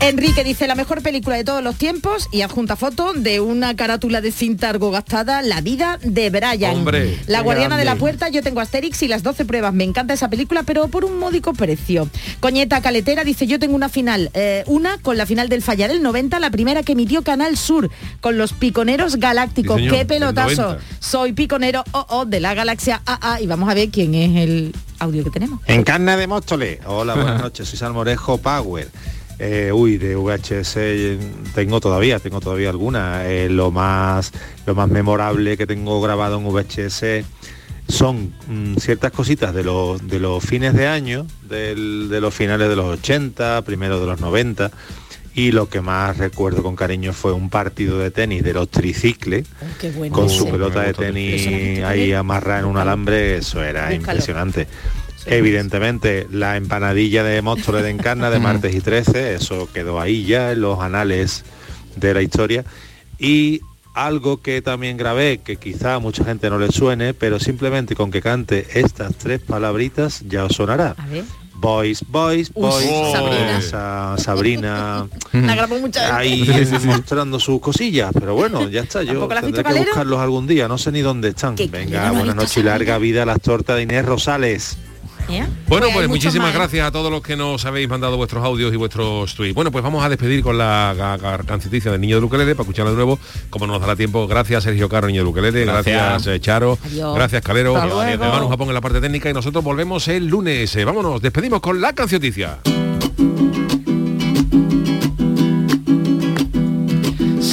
Enrique 0.04 0.44
dice 0.44 0.68
la 0.68 0.76
mejor 0.76 1.02
película 1.02 1.38
de 1.38 1.46
todos 1.46 1.64
los 1.64 1.78
tiempos 1.78 2.28
y 2.30 2.42
adjunta 2.42 2.76
foto 2.76 3.14
de 3.14 3.40
una 3.40 3.74
carátula 3.74 4.20
de 4.20 4.34
cinta 4.34 4.70
algo 4.70 4.92
gastada, 4.92 5.42
La 5.42 5.62
vida 5.62 5.98
de 6.04 6.30
Brian. 6.30 6.76
Hombre, 6.76 7.18
la 7.28 7.40
guardiana 7.40 7.78
de 7.78 7.86
la 7.86 7.96
puerta, 7.96 8.28
yo 8.28 8.44
tengo 8.44 8.60
Asterix 8.60 9.02
y 9.04 9.08
las 9.08 9.24
12 9.24 9.46
pruebas. 9.46 9.74
Me 9.74 9.86
encanta 9.86 10.14
esa 10.14 10.30
película, 10.30 10.64
pero 10.64 10.90
por 10.90 11.06
un 11.06 11.20
módico 11.20 11.54
precio. 11.54 12.10
Coñeta 12.42 12.82
Caletera 12.82 13.24
dice 13.24 13.48
yo 13.48 13.60
tengo 13.60 13.76
una 13.76 13.88
final, 13.88 14.30
eh, 14.34 14.66
una 14.68 14.98
con 14.98 15.16
la 15.16 15.26
final 15.26 15.48
del 15.48 15.62
Falla 15.62 15.88
del 15.88 16.04
90, 16.04 16.38
la 16.42 16.52
primera 16.52 16.84
que 16.84 16.92
emitió 16.92 17.22
Canal 17.22 17.56
Sur, 17.56 17.90
con 18.20 18.38
los 18.38 18.52
piconeros 18.52 19.16
galácticos. 19.16 19.78
Sí, 19.78 19.84
señor, 19.84 20.00
¡Qué 20.00 20.06
pelotazo! 20.06 20.64
90. 20.64 20.84
Soy 21.00 21.32
piconero 21.32 21.86
oh, 21.94 22.06
oh, 22.10 22.26
de 22.26 22.42
la 22.42 22.54
galaxia 22.54 23.02
AA 23.06 23.40
y 23.40 23.48
vamos 23.48 23.70
a 23.70 23.74
ver 23.74 23.88
quién 23.88 24.16
es 24.16 24.36
el 24.44 24.76
audio 25.00 25.24
que 25.24 25.30
tenemos. 25.30 25.62
En 25.66 25.84
carne 25.84 26.18
de 26.18 26.28
Móstoles. 26.28 26.80
Hola, 26.86 27.16
buenas 27.16 27.42
noches. 27.42 27.70
Soy 27.70 27.80
Salmorejo 27.80 28.38
Power. 28.38 28.90
Eh, 29.40 29.72
uy, 29.74 29.98
de 29.98 30.16
VHS 30.16 30.78
tengo 31.56 31.80
todavía, 31.82 32.20
tengo 32.20 32.40
todavía 32.40 32.70
alguna. 32.70 33.28
Eh, 33.28 33.50
lo 33.50 33.72
más 33.72 34.32
lo 34.66 34.76
más 34.76 34.88
memorable 34.90 35.58
que 35.58 35.66
tengo 35.68 36.00
grabado 36.02 36.38
en 36.38 36.46
VHS 36.46 37.26
son 37.90 38.34
mm, 38.48 38.76
ciertas 38.78 39.12
cositas 39.12 39.54
de 39.54 39.64
los 39.64 40.08
de 40.08 40.20
los 40.20 40.44
fines 40.44 40.74
de 40.74 40.88
año, 40.88 41.26
del- 41.50 42.08
de 42.10 42.22
los 42.22 42.34
finales 42.34 42.70
de 42.70 42.76
los 42.76 42.86
80, 43.00 43.62
primero 43.64 44.00
de 44.00 44.06
los 44.06 44.20
90. 44.22 44.72
Y 45.36 45.52
lo 45.52 45.68
que 45.68 45.82
más 45.82 46.18
recuerdo 46.20 46.62
con 46.62 46.76
cariño 46.76 47.12
fue 47.12 47.34
un 47.34 47.50
partido 47.50 47.98
de 47.98 48.12
tenis 48.12 48.44
de 48.44 48.54
los 48.54 48.70
tricicles 48.70 49.48
bueno. 49.96 50.14
con 50.16 50.28
ese. 50.28 50.38
su 50.38 50.48
pelota 50.48 50.82
de 50.84 50.94
tenis 50.94 51.48
ahí 51.84 52.14
amarrada 52.14 52.60
en 52.60 52.66
un 52.66 52.78
alambre, 52.78 53.38
eso 53.38 53.64
era 53.64 53.82
Búscalo. 53.86 53.96
impresionante. 53.96 54.68
Evidentemente, 55.26 56.28
la 56.32 56.58
empanadilla 56.58 57.24
de 57.24 57.42
Móstoles 57.42 57.84
de 57.84 57.90
Encarna 57.90 58.30
de 58.30 58.40
martes 58.40 58.76
y 58.76 58.82
13, 58.82 59.36
eso 59.36 59.70
quedó 59.74 60.00
ahí 60.02 60.26
ya 60.26 60.52
en 60.52 60.62
los 60.62 60.80
anales 60.80 61.44
de 61.96 62.14
la 62.14 62.22
historia. 62.22 62.66
Y 63.20 63.62
algo 63.94 64.42
que 64.42 64.62
también 64.62 64.98
grabé, 64.98 65.40
que 65.44 65.58
quizá 65.58 65.96
a 65.96 66.00
mucha 66.00 66.26
gente 66.26 66.50
no 66.50 66.58
le 66.60 66.72
suene, 66.72 67.14
pero 67.14 67.40
simplemente 67.40 67.96
con 67.96 68.12
que 68.12 68.22
cante 68.22 68.66
estas 68.80 69.16
tres 69.16 69.40
palabritas 69.40 70.24
ya 70.28 70.46
os 70.46 70.54
sonará. 70.56 70.96
Boys, 71.56 72.04
Boys, 72.10 72.52
Uy, 72.56 72.62
Boys, 72.64 73.12
Sabrina. 73.14 73.58
esa 73.60 74.16
Sabrina 74.18 75.08
La 75.32 75.56
grabó 75.56 75.80
mucha 75.80 76.18
ahí 76.18 76.46
mostrando 76.84 77.40
sus 77.40 77.62
cosillas, 77.62 78.12
pero 78.14 78.34
bueno, 78.36 78.68
ya 78.68 78.82
está, 78.82 79.02
yo 79.02 79.12
¿Tampoco 79.14 79.34
la 79.36 79.40
has 79.40 79.46
visto, 79.46 79.56
tendré 79.58 79.64
que 79.64 79.76
Calero? 79.80 79.92
buscarlos 79.92 80.20
algún 80.20 80.46
día, 80.48 80.68
no 80.68 80.78
sé 80.78 80.92
ni 80.92 81.00
dónde 81.00 81.30
están. 81.30 81.56
Venga, 81.56 82.12
buenas 82.12 82.36
noches 82.36 82.58
y 82.58 82.64
larga 82.64 82.98
vida 82.98 83.24
a 83.24 83.26
las 83.26 83.40
tortas 83.40 83.78
de 83.78 83.84
Inés 83.84 84.06
Rosales. 84.06 84.78
¿Eh? 85.30 85.46
Bueno, 85.68 85.88
pues 85.94 86.08
muchos 86.08 86.10
muchísimas 86.10 86.48
más, 86.50 86.56
gracias 86.56 86.88
a 86.88 86.92
todos 86.92 87.12
los 87.12 87.22
que 87.22 87.36
nos 87.36 87.66
habéis 87.66 87.90
mandado 87.90 88.18
vuestros 88.18 88.44
audios 88.44 88.74
y 88.74 88.78
vuestros 88.78 89.34
tweets. 89.36 89.56
Bueno, 89.56 89.72
pues 89.72 89.84
vamos 89.84 90.04
a 90.04 90.10
despedir 90.10 90.44
con 90.44 90.58
la 90.58 91.18
canceticia 91.46 91.92
del 91.92 92.02
niño 92.02 92.16
de 92.18 92.22
Luquelele 92.22 92.56
para 92.56 92.64
escucharla 92.64 92.92
de 92.92 92.96
nuevo, 92.98 93.20
como 93.50 93.66
no 93.68 93.74
nos 93.74 93.82
dará 93.82 93.96
tiempo. 93.96 94.28
Gracias 94.28 94.64
Sergio 94.64 94.90
Caro, 94.90 95.08
niño 95.08 95.22
de 95.22 95.26
Luquelele, 95.26 95.66
gracias, 95.66 95.96
Gracias. 96.02 96.28
eh, 96.36 96.40
Charo, 96.40 96.78
Adiós. 96.86 97.16
gracias 97.16 97.42
Calero, 97.42 97.76
Hasta 97.76 97.88
luego. 97.88 98.26
Manu 98.26 98.50
Japón 98.50 98.68
en 98.70 98.74
la 98.74 98.82
parte 98.82 99.02
técnica 99.02 99.30
y 99.30 99.34
nosotros 99.34 99.64
volvemos 99.64 100.08
el 100.08 100.28
lunes. 100.28 100.76
Eh, 100.76 100.86
vámonos, 100.86 101.22
despedimos 101.22 101.60
con 101.62 101.80
la 101.82 101.94
cancioticia. 101.94 102.60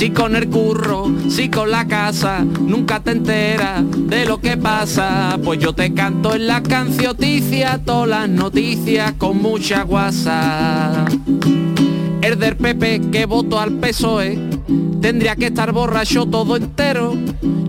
Si 0.00 0.08
con 0.08 0.34
el 0.34 0.48
curro, 0.48 1.12
si 1.28 1.50
con 1.50 1.70
la 1.70 1.86
casa, 1.86 2.42
nunca 2.42 3.00
te 3.00 3.10
enteras 3.10 3.82
de 3.84 4.24
lo 4.24 4.40
que 4.40 4.56
pasa. 4.56 5.38
Pues 5.44 5.58
yo 5.58 5.74
te 5.74 5.92
canto 5.92 6.34
en 6.34 6.46
la 6.46 6.62
cancioticia, 6.62 7.78
todas 7.84 8.08
las 8.08 8.28
noticias 8.30 9.12
con 9.18 9.42
mucha 9.42 9.82
guasa. 9.82 11.04
El 12.22 12.38
del 12.38 12.56
PP 12.56 13.10
que 13.12 13.26
votó 13.26 13.60
al 13.60 13.72
PSOE 13.72 14.38
tendría 15.02 15.36
que 15.36 15.48
estar 15.48 15.70
borracho 15.70 16.24
todo 16.24 16.56
entero. 16.56 17.12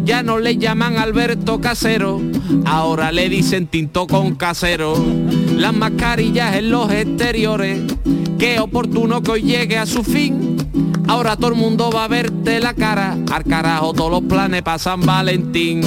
Ya 0.05 0.23
no 0.23 0.39
le 0.39 0.55
llaman 0.55 0.95
Alberto 0.95 1.59
Casero, 1.59 2.21
ahora 2.63 3.11
le 3.11 3.27
dicen 3.27 3.67
tinto 3.67 4.07
con 4.07 4.35
casero. 4.35 4.93
Las 5.57 5.73
mascarillas 5.73 6.55
en 6.55 6.71
los 6.71 6.89
exteriores, 6.93 7.81
qué 8.39 8.61
oportuno 8.61 9.21
que 9.21 9.31
hoy 9.31 9.41
llegue 9.41 9.77
a 9.77 9.85
su 9.85 10.01
fin. 10.01 10.60
Ahora 11.07 11.35
todo 11.35 11.49
el 11.49 11.55
mundo 11.55 11.89
va 11.89 12.05
a 12.05 12.07
verte 12.07 12.59
la 12.59 12.73
cara, 12.73 13.17
al 13.31 13.43
carajo 13.43 13.93
todos 13.93 14.11
los 14.11 14.21
planes 14.23 14.61
para 14.61 14.79
San 14.79 15.01
Valentín. 15.01 15.81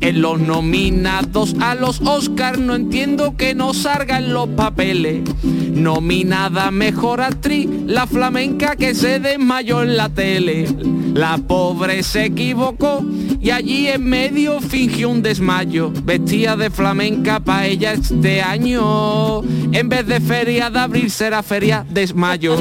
En 0.00 0.22
los 0.22 0.40
nominados 0.40 1.54
a 1.60 1.74
los 1.74 2.00
Oscar 2.00 2.58
no 2.58 2.74
entiendo 2.74 3.36
que 3.36 3.54
no 3.54 3.74
salgan 3.74 4.32
los 4.32 4.48
papeles. 4.48 5.22
Nominada 5.42 6.70
mejor 6.70 7.20
actriz, 7.20 7.68
la 7.86 8.06
flamenca 8.06 8.76
que 8.76 8.94
se 8.94 9.18
desmayó 9.18 9.82
en 9.82 9.96
la 9.96 10.08
tele. 10.08 10.66
La 11.14 11.36
pobre 11.36 12.02
se 12.04 12.26
equivocó 12.26 13.04
y 13.40 13.50
allí 13.50 13.88
en 13.88 14.04
medio 14.04 14.60
fingió 14.60 15.10
un 15.10 15.20
desmayo. 15.20 15.92
Vestía 16.04 16.56
de 16.56 16.70
flamenca 16.70 17.40
pa' 17.40 17.66
ella 17.66 17.92
este 17.92 18.40
año. 18.40 19.42
En 19.72 19.88
vez 19.88 20.06
de 20.06 20.20
feria 20.20 20.70
de 20.70 20.78
abril 20.78 21.10
será 21.10 21.42
feria 21.42 21.84
desmayo. 21.90 22.56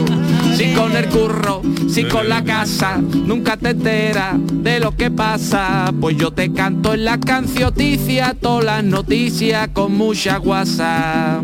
Si 0.58 0.74
con 0.74 0.98
el 0.98 1.08
curro, 1.10 1.62
si 1.88 2.06
con 2.06 2.30
la 2.30 2.44
casa, 2.44 2.98
nunca 2.98 3.58
te 3.58 3.70
enteras 3.70 4.38
de 4.40 4.80
lo 4.80 4.92
que 4.96 5.12
pasa. 5.12 5.94
Pues 6.02 6.18
yo 6.18 6.32
te 6.32 6.52
canto 6.52 6.96
en 6.96 7.06
la 7.06 7.20
cancioticia, 7.20 8.34
todas 8.34 8.66
las 8.66 8.84
noticias 8.84 9.68
con 9.68 9.96
mucha 9.96 10.38
guasa. 10.38 11.42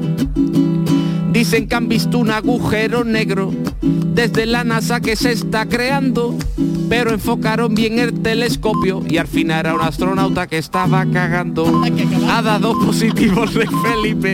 Dicen 1.32 1.68
que 1.68 1.76
han 1.76 1.88
visto 1.88 2.18
un 2.18 2.32
agujero 2.32 3.04
negro 3.04 3.54
desde 3.84 4.48
la 4.48 4.64
NASA 4.64 5.00
que 5.00 5.16
se 5.16 5.32
está 5.32 5.68
creando, 5.68 6.36
pero 6.90 7.12
enfocaron 7.12 7.76
bien 7.76 8.00
el 8.00 8.20
telescopio 8.20 9.04
y 9.08 9.18
al 9.18 9.28
final 9.28 9.60
era 9.60 9.76
un 9.76 9.82
astronauta 9.82 10.48
que 10.48 10.58
estaba 10.58 11.06
cagando. 11.06 11.84
Ha 12.32 12.42
dado 12.42 12.80
positivos 12.80 13.54
de 13.54 13.68
Felipe. 13.68 14.32